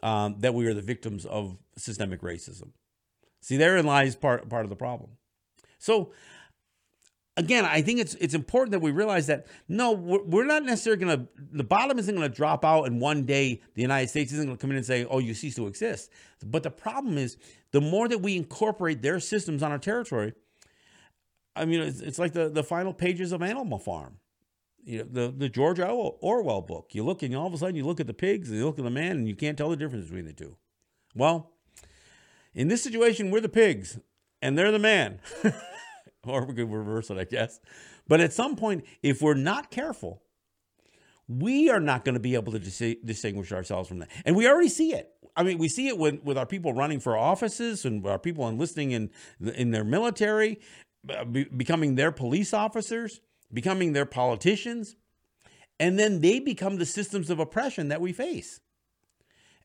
um, 0.03 0.37
that 0.41 0.55
we 0.55 0.67
are 0.67 0.75
the 0.75 0.83
victims 0.83 1.25
of 1.27 1.57
systemic 1.77 2.21
racism. 2.23 2.71
See, 3.41 3.57
therein 3.57 3.87
lies 3.87 4.17
part 4.17 4.49
part 4.49 4.65
of 4.65 4.71
the 4.71 4.77
problem. 4.77 5.11
So 5.79 6.13
again, 7.37 7.65
I 7.65 7.83
think 7.83 8.01
it's 8.01 8.15
it's 8.17 8.35
important 8.35 8.73
that 8.73 8.81
we 8.81 8.91
realize 8.91 9.27
that 9.27 9.47
no, 9.69 9.93
we're, 9.93 10.23
we're 10.23 10.45
not 10.45 10.65
necessarily 10.65 11.05
going 11.05 11.19
to 11.19 11.29
the 11.53 11.65
bottom 11.65 11.99
isn't 11.99 12.15
going 12.15 12.29
to 12.29 12.35
drop 12.35 12.65
out 12.65 12.85
and 12.85 13.01
one 13.01 13.25
day 13.25 13.61
the 13.75 13.83
United 13.83 14.09
States 14.09 14.33
isn't 14.33 14.47
going 14.47 14.57
to 14.57 14.61
come 14.61 14.71
in 14.71 14.77
and 14.77 14.87
say, 14.87 15.05
"Oh, 15.09 15.19
you 15.19 15.35
cease 15.35 15.55
to 15.57 15.67
exist." 15.67 16.11
But 16.45 16.63
the 16.63 16.71
problem 16.71 17.19
is 17.19 17.37
the 17.71 17.81
more 17.81 18.09
that 18.09 18.19
we 18.19 18.37
incorporate 18.37 19.03
their 19.03 19.21
systems 19.21 19.63
on 19.63 19.73
our 19.73 19.79
territory, 19.79 20.35
I 21.57 21.65
mean, 21.65 21.81
it's, 21.81 22.01
it's 22.01 22.19
like 22.19 22.33
the 22.33 22.49
the 22.49 22.65
final 22.65 22.93
pages 22.93 23.33
of 23.33 23.43
Animal 23.43 23.79
Farm. 23.79 24.19
You 24.85 24.99
know, 24.99 25.05
the 25.11 25.35
the 25.37 25.49
George 25.49 25.79
Orwell 25.81 26.63
book. 26.63 26.91
You 26.93 27.05
look 27.05 27.23
and 27.23 27.35
all 27.37 27.47
of 27.47 27.55
a 27.55 27.59
sudden 27.59 27.77
you 27.77 27.85
look 27.85 28.01
at 28.01 28.07
the 28.07 28.15
pigs 28.15 28.49
and 28.49 28.59
you 28.59 28.67
look 28.67 28.79
at 28.79 28.85
the 28.85 28.91
man 28.91 29.13
and 29.13 29.29
you 29.29 29.37
can't 29.37 29.57
tell 29.57 29.71
the 29.71 29.77
difference 29.77 30.07
between 30.07 30.27
the 30.27 30.33
two. 30.33 30.57
Well, 31.15 31.51
in 32.55 32.69
this 32.69 32.83
situation, 32.83 33.31
we're 33.31 33.41
the 33.41 33.49
pigs 33.49 33.99
and 34.41 34.59
they're 34.59 34.73
the 34.73 34.79
man. 34.79 35.21
or 36.27 36.45
we 36.45 36.55
could 36.55 36.71
reverse 36.71 37.11
it, 37.11 37.19
I 37.19 37.25
guess. 37.25 37.61
But 38.09 38.21
at 38.21 38.33
some 38.33 38.57
point, 38.57 38.85
if 39.03 39.23
we're 39.23 39.35
not 39.35 39.71
careful, 39.71 40.23
we 41.29 41.71
are 41.71 41.81
not 41.81 42.05
going 42.05 42.15
to 42.15 42.21
be 42.21 42.35
able 42.35 42.53
to 42.53 42.59
dis- 42.59 42.97
distinguish 43.05 43.53
ourselves 43.53 43.89
from 43.89 44.01
that. 44.01 44.11
And 44.25 44.37
we 44.37 44.49
already 44.49 44.69
see 44.69 44.93
it. 44.93 45.11
I 45.37 45.43
mean, 45.43 45.59
we 45.59 45.69
see 45.69 45.89
it 45.89 45.97
with, 45.97 46.23
with 46.23 46.37
our 46.37 46.47
people 46.47 46.75
running 46.75 47.01
for 47.01 47.17
offices 47.17 47.85
and 47.85 48.07
our 48.07 48.19
people 48.19 48.49
enlisting 48.49 48.91
in 48.91 49.11
in 49.41 49.71
their 49.71 49.85
military, 49.85 50.61
uh, 51.09 51.25
be, 51.25 51.45
becoming 51.45 51.95
their 51.95 52.13
police 52.13 52.53
officers, 52.53 53.21
becoming 53.53 53.95
their 53.95 54.05
politicians, 54.05 54.95
and 55.81 55.99
then 55.99 56.21
they 56.21 56.39
become 56.39 56.77
the 56.77 56.85
systems 56.85 57.31
of 57.31 57.39
oppression 57.39 57.89
that 57.89 58.01
we 58.01 58.13
face. 58.13 58.61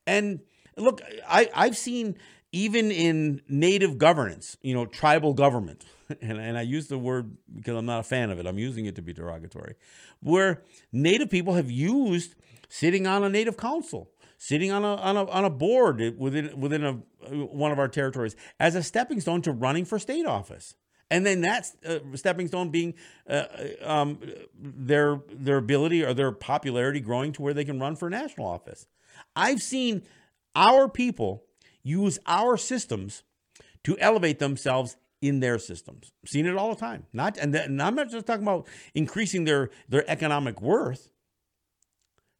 And 0.06 0.40
look, 0.76 1.02
I, 1.28 1.50
I've 1.54 1.76
seen 1.76 2.16
even 2.50 2.90
in 2.90 3.42
native 3.46 3.98
governance, 3.98 4.56
you 4.62 4.72
know, 4.72 4.86
tribal 4.86 5.34
government, 5.34 5.84
and, 6.20 6.38
and 6.38 6.58
I 6.58 6.62
use 6.62 6.88
the 6.88 6.98
word 6.98 7.36
because 7.54 7.76
I'm 7.76 7.86
not 7.86 8.00
a 8.00 8.04
fan 8.04 8.30
of 8.30 8.38
it, 8.38 8.46
I'm 8.46 8.58
using 8.58 8.86
it 8.86 8.96
to 8.96 9.02
be 9.02 9.12
derogatory, 9.12 9.74
where 10.20 10.62
native 10.92 11.30
people 11.30 11.54
have 11.54 11.70
used 11.70 12.34
sitting 12.68 13.06
on 13.06 13.24
a 13.24 13.28
native 13.28 13.56
council, 13.56 14.10
sitting 14.36 14.70
on 14.70 14.84
a, 14.84 14.94
on 14.96 15.16
a, 15.16 15.24
on 15.26 15.44
a 15.44 15.50
board 15.50 16.18
within, 16.18 16.58
within 16.58 16.84
a, 16.84 16.92
one 17.34 17.72
of 17.72 17.78
our 17.78 17.88
territories 17.88 18.36
as 18.60 18.74
a 18.74 18.82
stepping 18.82 19.20
stone 19.20 19.42
to 19.42 19.52
running 19.52 19.84
for 19.84 19.98
state 19.98 20.26
office. 20.26 20.74
And 21.10 21.24
then 21.24 21.40
that's 21.40 21.74
uh, 21.86 22.00
stepping 22.16 22.48
stone 22.48 22.68
being 22.68 22.92
uh, 23.28 23.44
um, 23.82 24.18
their 24.54 25.22
their 25.32 25.56
ability 25.56 26.04
or 26.04 26.12
their 26.12 26.32
popularity 26.32 27.00
growing 27.00 27.32
to 27.32 27.42
where 27.42 27.54
they 27.54 27.64
can 27.64 27.80
run 27.80 27.96
for 27.96 28.10
national 28.10 28.46
office. 28.46 28.86
I've 29.34 29.62
seen 29.62 30.02
our 30.54 30.86
people 30.86 31.44
use 31.82 32.18
our 32.26 32.58
systems 32.58 33.22
to 33.84 33.98
elevate 33.98 34.38
themselves 34.38 34.98
in 35.20 35.40
their 35.40 35.58
systems. 35.58 36.12
Seen 36.24 36.46
it 36.46 36.56
all 36.56 36.70
the 36.70 36.80
time. 36.80 37.06
Not 37.12 37.38
and, 37.38 37.54
and 37.54 37.82
I'm 37.82 37.94
not 37.94 38.10
just 38.10 38.26
talking 38.26 38.42
about 38.42 38.66
increasing 38.94 39.44
their 39.44 39.70
their 39.88 40.08
economic 40.08 40.60
worth, 40.60 41.10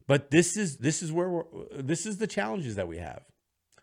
but 0.06 0.30
this 0.30 0.56
is 0.56 0.78
this 0.78 1.02
is 1.02 1.12
where 1.12 1.28
we're, 1.28 1.44
this 1.72 2.06
is 2.06 2.18
the 2.18 2.26
challenges 2.26 2.76
that 2.76 2.88
we 2.88 2.98
have. 2.98 3.22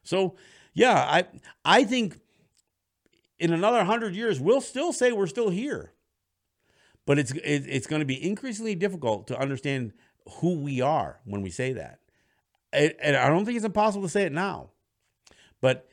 So, 0.04 0.36
yeah, 0.74 0.96
I 0.96 1.26
I 1.64 1.84
think 1.84 2.20
in 3.38 3.52
another 3.52 3.78
100 3.78 4.16
years 4.16 4.40
we'll 4.40 4.62
still 4.62 4.94
say 4.94 5.12
we're 5.12 5.28
still 5.28 5.50
here. 5.50 5.92
But 7.06 7.20
it's 7.20 7.32
it, 7.32 7.66
it's 7.68 7.88
going 7.88 8.00
to 8.00 8.06
be 8.06 8.24
increasingly 8.24 8.76
difficult 8.76 9.28
to 9.28 9.40
understand 9.40 9.94
who 10.40 10.60
we 10.60 10.82
are 10.82 11.20
when 11.26 11.42
we 11.42 11.50
say 11.50 11.74
that. 11.74 12.00
And 12.74 13.16
I 13.16 13.30
don't 13.30 13.46
think 13.46 13.56
it's 13.56 13.66
impossible 13.66 14.04
to 14.04 14.10
say 14.10 14.24
it 14.24 14.34
now. 14.34 14.72
But 15.62 15.88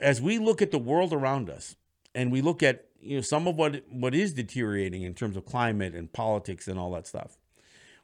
as 0.00 0.20
we 0.20 0.38
look 0.38 0.62
at 0.62 0.70
the 0.70 0.78
world 0.78 1.12
around 1.12 1.48
us 1.48 1.76
and 2.14 2.32
we 2.32 2.40
look 2.40 2.62
at 2.62 2.86
you 3.00 3.16
know 3.16 3.22
some 3.22 3.46
of 3.46 3.56
what 3.56 3.82
what 3.88 4.14
is 4.14 4.32
deteriorating 4.34 5.02
in 5.02 5.14
terms 5.14 5.36
of 5.36 5.44
climate 5.44 5.94
and 5.94 6.12
politics 6.12 6.68
and 6.68 6.78
all 6.78 6.90
that 6.92 7.06
stuff, 7.06 7.38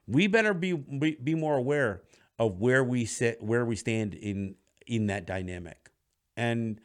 we 0.07 0.27
better 0.27 0.55
be 0.55 0.73
be, 0.73 1.35
more 1.35 1.57
aware 1.57 2.03
of 2.39 2.59
where 2.61 2.85
we 2.85 3.05
sit, 3.05 3.43
where 3.43 3.65
we 3.65 3.77
stand 3.77 4.15
in 4.15 4.55
in 4.87 5.07
that 5.07 5.27
dynamic. 5.27 5.91
And 6.37 6.81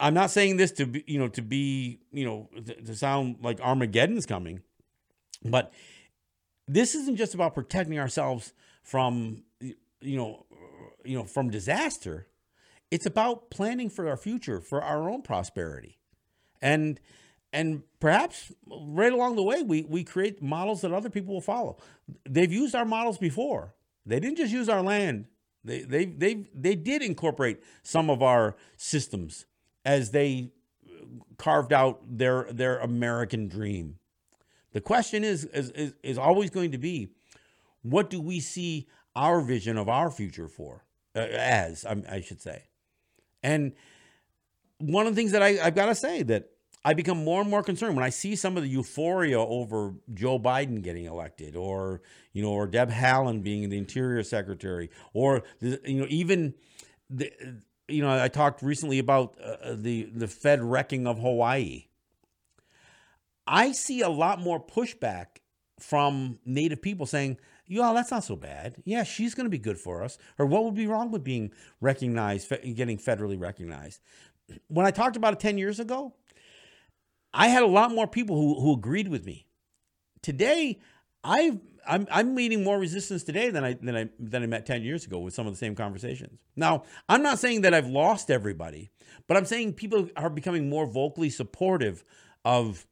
I'm 0.00 0.14
not 0.14 0.30
saying 0.30 0.56
this 0.56 0.72
to 0.72 0.86
be, 0.86 1.04
you 1.06 1.18
know, 1.18 1.28
to 1.28 1.42
be, 1.42 2.00
you 2.12 2.24
know, 2.24 2.48
to 2.84 2.96
sound 2.96 3.36
like 3.42 3.60
Armageddon's 3.60 4.26
coming, 4.26 4.62
but 5.44 5.72
this 6.66 6.94
isn't 6.94 7.16
just 7.16 7.34
about 7.34 7.54
protecting 7.54 7.98
ourselves 7.98 8.52
from, 8.82 9.42
you 9.60 10.16
know, 10.16 10.46
you 11.04 11.16
know, 11.16 11.24
from 11.24 11.50
disaster. 11.50 12.26
It's 12.90 13.06
about 13.06 13.50
planning 13.50 13.90
for 13.90 14.08
our 14.08 14.16
future, 14.16 14.60
for 14.60 14.82
our 14.82 15.10
own 15.10 15.22
prosperity. 15.22 15.98
And 16.64 16.98
and 17.52 17.82
perhaps 18.00 18.50
right 18.66 19.12
along 19.12 19.36
the 19.36 19.42
way 19.42 19.62
we 19.62 19.82
we 19.82 20.02
create 20.02 20.42
models 20.42 20.80
that 20.80 20.92
other 20.92 21.10
people 21.10 21.34
will 21.34 21.40
follow. 21.40 21.76
They've 22.28 22.52
used 22.52 22.74
our 22.74 22.86
models 22.86 23.18
before. 23.18 23.74
They 24.06 24.18
didn't 24.18 24.38
just 24.38 24.52
use 24.52 24.68
our 24.68 24.82
land. 24.82 25.26
They 25.62 25.82
they 25.82 26.06
they 26.06 26.46
they 26.54 26.74
did 26.74 27.02
incorporate 27.02 27.62
some 27.82 28.10
of 28.10 28.22
our 28.22 28.56
systems 28.76 29.44
as 29.84 30.10
they 30.10 30.52
carved 31.36 31.72
out 31.72 32.00
their 32.06 32.48
their 32.50 32.78
American 32.78 33.46
dream. 33.46 33.98
The 34.72 34.80
question 34.80 35.22
is 35.22 35.44
is 35.44 35.70
is, 35.70 35.94
is 36.02 36.18
always 36.18 36.50
going 36.50 36.72
to 36.72 36.78
be 36.78 37.10
what 37.82 38.08
do 38.08 38.20
we 38.20 38.40
see 38.40 38.88
our 39.14 39.42
vision 39.42 39.76
of 39.76 39.88
our 39.88 40.10
future 40.10 40.48
for 40.48 40.84
uh, 41.14 41.20
as 41.20 41.84
I, 41.84 42.02
I 42.10 42.20
should 42.22 42.40
say 42.40 42.64
and 43.42 43.72
one 44.78 45.06
of 45.06 45.14
the 45.14 45.20
things 45.20 45.32
that 45.32 45.42
I, 45.42 45.52
have 45.52 45.74
got 45.74 45.86
to 45.86 45.94
say 45.94 46.22
that 46.24 46.50
I 46.84 46.94
become 46.94 47.24
more 47.24 47.40
and 47.40 47.50
more 47.50 47.62
concerned 47.62 47.96
when 47.96 48.04
I 48.04 48.10
see 48.10 48.36
some 48.36 48.56
of 48.56 48.62
the 48.62 48.68
euphoria 48.68 49.40
over 49.40 49.94
Joe 50.12 50.38
Biden 50.38 50.82
getting 50.82 51.06
elected, 51.06 51.56
or 51.56 52.02
you 52.32 52.42
know, 52.42 52.50
or 52.50 52.66
Deb 52.66 52.90
Haaland 52.90 53.42
being 53.42 53.68
the 53.70 53.78
Interior 53.78 54.22
Secretary, 54.22 54.90
or 55.12 55.42
the, 55.60 55.80
you 55.84 56.00
know, 56.00 56.06
even 56.10 56.54
the 57.08 57.32
you 57.88 58.02
know, 58.02 58.22
I 58.22 58.28
talked 58.28 58.62
recently 58.62 58.98
about 58.98 59.36
uh, 59.40 59.74
the 59.74 60.10
the 60.14 60.28
Fed 60.28 60.62
wrecking 60.62 61.06
of 61.06 61.18
Hawaii. 61.18 61.86
I 63.46 63.72
see 63.72 64.00
a 64.00 64.08
lot 64.08 64.40
more 64.40 64.64
pushback 64.64 65.26
from 65.78 66.38
Native 66.46 66.80
people 66.80 67.04
saying, 67.06 67.38
yeah, 67.66 67.92
that's 67.94 68.10
not 68.10 68.24
so 68.24 68.36
bad. 68.36 68.76
Yeah, 68.84 69.02
she's 69.02 69.34
going 69.34 69.44
to 69.44 69.50
be 69.50 69.58
good 69.58 69.78
for 69.78 70.02
us. 70.02 70.18
Or 70.38 70.46
what 70.46 70.64
would 70.64 70.74
be 70.74 70.86
wrong 70.86 71.10
with 71.10 71.24
being 71.24 71.52
recognized, 71.80 72.50
getting 72.74 72.98
federally 72.98 73.38
recognized? 73.38 74.00
When 74.68 74.86
I 74.86 74.90
talked 74.90 75.16
about 75.16 75.34
it 75.34 75.40
10 75.40 75.58
years 75.58 75.80
ago, 75.80 76.14
I 77.34 77.48
had 77.48 77.62
a 77.62 77.66
lot 77.66 77.90
more 77.90 78.06
people 78.06 78.36
who, 78.36 78.60
who 78.60 78.72
agreed 78.72 79.08
with 79.08 79.26
me. 79.26 79.46
Today, 80.22 80.80
i 81.22 81.58
I'm, 81.86 82.06
I'm 82.10 82.34
meeting 82.34 82.64
more 82.64 82.78
resistance 82.78 83.24
today 83.24 83.50
than 83.50 83.62
I, 83.62 83.74
than, 83.74 83.94
I, 83.94 84.08
than 84.18 84.42
I 84.42 84.46
met 84.46 84.64
10 84.64 84.82
years 84.82 85.04
ago 85.04 85.18
with 85.18 85.34
some 85.34 85.46
of 85.46 85.52
the 85.52 85.58
same 85.58 85.74
conversations. 85.74 86.40
Now, 86.56 86.84
I'm 87.10 87.22
not 87.22 87.38
saying 87.38 87.60
that 87.60 87.74
I've 87.74 87.88
lost 87.88 88.30
everybody, 88.30 88.90
but 89.26 89.36
I'm 89.36 89.44
saying 89.44 89.74
people 89.74 90.08
are 90.16 90.30
becoming 90.30 90.70
more 90.70 90.86
vocally 90.86 91.28
supportive 91.28 92.02
of 92.42 92.86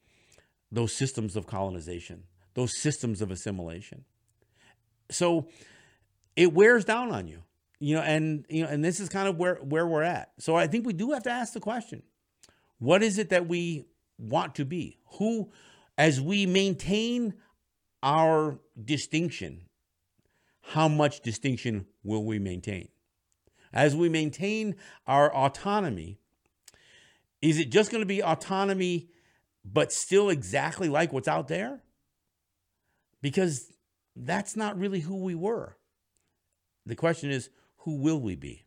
those 0.70 0.95
systems 0.95 1.36
of 1.36 1.47
colonization, 1.47 2.24
those 2.53 2.78
systems 2.78 3.22
of 3.22 3.30
assimilation 3.30 4.05
so 5.12 5.47
it 6.36 6.53
wears 6.53 6.84
down 6.84 7.12
on 7.12 7.28
you 7.28 7.43
you 7.78 7.95
know 7.95 8.03
and 8.03 8.45
you 8.49 8.62
know 8.62 8.68
and 8.68 8.84
this 8.84 8.99
is 9.01 9.09
kind 9.09 9.28
of 9.28 9.36
where 9.38 9.57
where 9.57 9.86
we're 9.86 10.03
at 10.03 10.32
so 10.38 10.57
i 10.57 10.66
think 10.66 10.86
we 10.86 10.93
do 10.93 11.12
have 11.12 11.22
to 11.22 11.30
ask 11.30 11.53
the 11.53 11.61
question 11.61 12.03
what 12.78 13.03
is 13.03 13.18
it 13.18 13.28
that 13.28 13.47
we 13.47 13.84
want 14.23 14.55
to 14.55 14.64
be 14.64 14.99
who 15.18 15.51
as 15.99 16.20
we 16.20 16.47
maintain 16.47 17.35
our 18.03 18.59
distinction 18.83 19.62
how 20.62 20.89
much 20.89 21.20
distinction 21.20 21.87
will 22.03 22.25
we 22.25 22.39
maintain 22.39 22.89
as 23.73 23.95
we 23.97 24.09
maintain 24.09 24.75
our 25.07 25.35
autonomy 25.35 26.18
is 27.41 27.59
it 27.59 27.70
just 27.70 27.91
going 27.91 28.03
to 28.03 28.07
be 28.07 28.23
autonomy 28.23 29.09
but 29.64 29.93
still 29.93 30.31
exactly 30.31 30.89
like 30.89 31.12
what's 31.12 31.29
out 31.29 31.49
there 31.49 31.83
because 33.20 33.73
that's 34.16 34.57
not 34.57 34.79
really 34.79 35.01
who 35.01 35.23
we 35.23 35.35
were. 35.35 35.77
The 36.85 36.97
question 36.97 37.31
is, 37.31 37.49
who 37.79 37.97
will 37.97 38.20
we 38.20 38.35
be? 38.35 38.64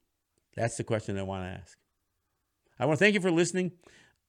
That's 0.55 0.77
the 0.77 0.83
question 0.83 1.19
I 1.19 1.23
want 1.23 1.43
to 1.43 1.59
ask. 1.59 1.77
I 2.79 2.85
want 2.85 2.97
to 2.97 3.05
thank 3.05 3.13
you 3.13 3.21
for 3.21 3.31
listening. 3.31 3.73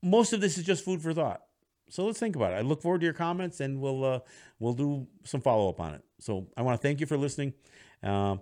Most 0.06 0.32
of 0.32 0.40
this 0.40 0.56
is 0.56 0.64
just 0.64 0.84
food 0.84 1.02
for 1.02 1.12
thought. 1.12 1.42
So 1.88 2.04
let's 2.04 2.18
think 2.18 2.36
about 2.36 2.52
it. 2.52 2.56
I 2.56 2.60
look 2.62 2.82
forward 2.82 3.00
to 3.00 3.04
your 3.04 3.14
comments, 3.14 3.60
and 3.60 3.80
we'll 3.80 4.04
uh, 4.04 4.20
we'll 4.58 4.72
do 4.72 5.06
some 5.24 5.40
follow 5.40 5.68
up 5.68 5.80
on 5.80 5.94
it. 5.94 6.02
So 6.20 6.46
I 6.56 6.62
want 6.62 6.80
to 6.80 6.86
thank 6.86 7.00
you 7.00 7.06
for 7.06 7.16
listening. 7.16 7.54
Uh, 8.02 8.36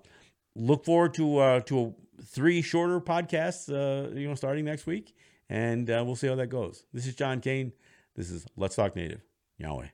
look 0.55 0.85
forward 0.85 1.15
to 1.15 1.39
uh, 1.39 1.61
to 1.61 1.95
three 2.25 2.63
shorter 2.63 3.01
podcasts, 3.01 3.69
uh, 3.69 4.15
you 4.15 4.29
know, 4.29 4.35
starting 4.35 4.65
next 4.65 4.87
week, 4.87 5.15
and 5.49 5.91
uh, 5.91 6.03
we'll 6.05 6.17
see 6.17 6.27
how 6.27 6.37
that 6.37 6.49
goes. 6.49 6.85
This 6.93 7.07
is 7.07 7.15
John 7.15 7.41
Kane. 7.41 7.73
This 8.15 8.31
is 8.31 8.47
Let's 8.57 8.77
Talk 8.77 8.97
Native. 8.97 9.21
Nyaweh. 9.61 9.91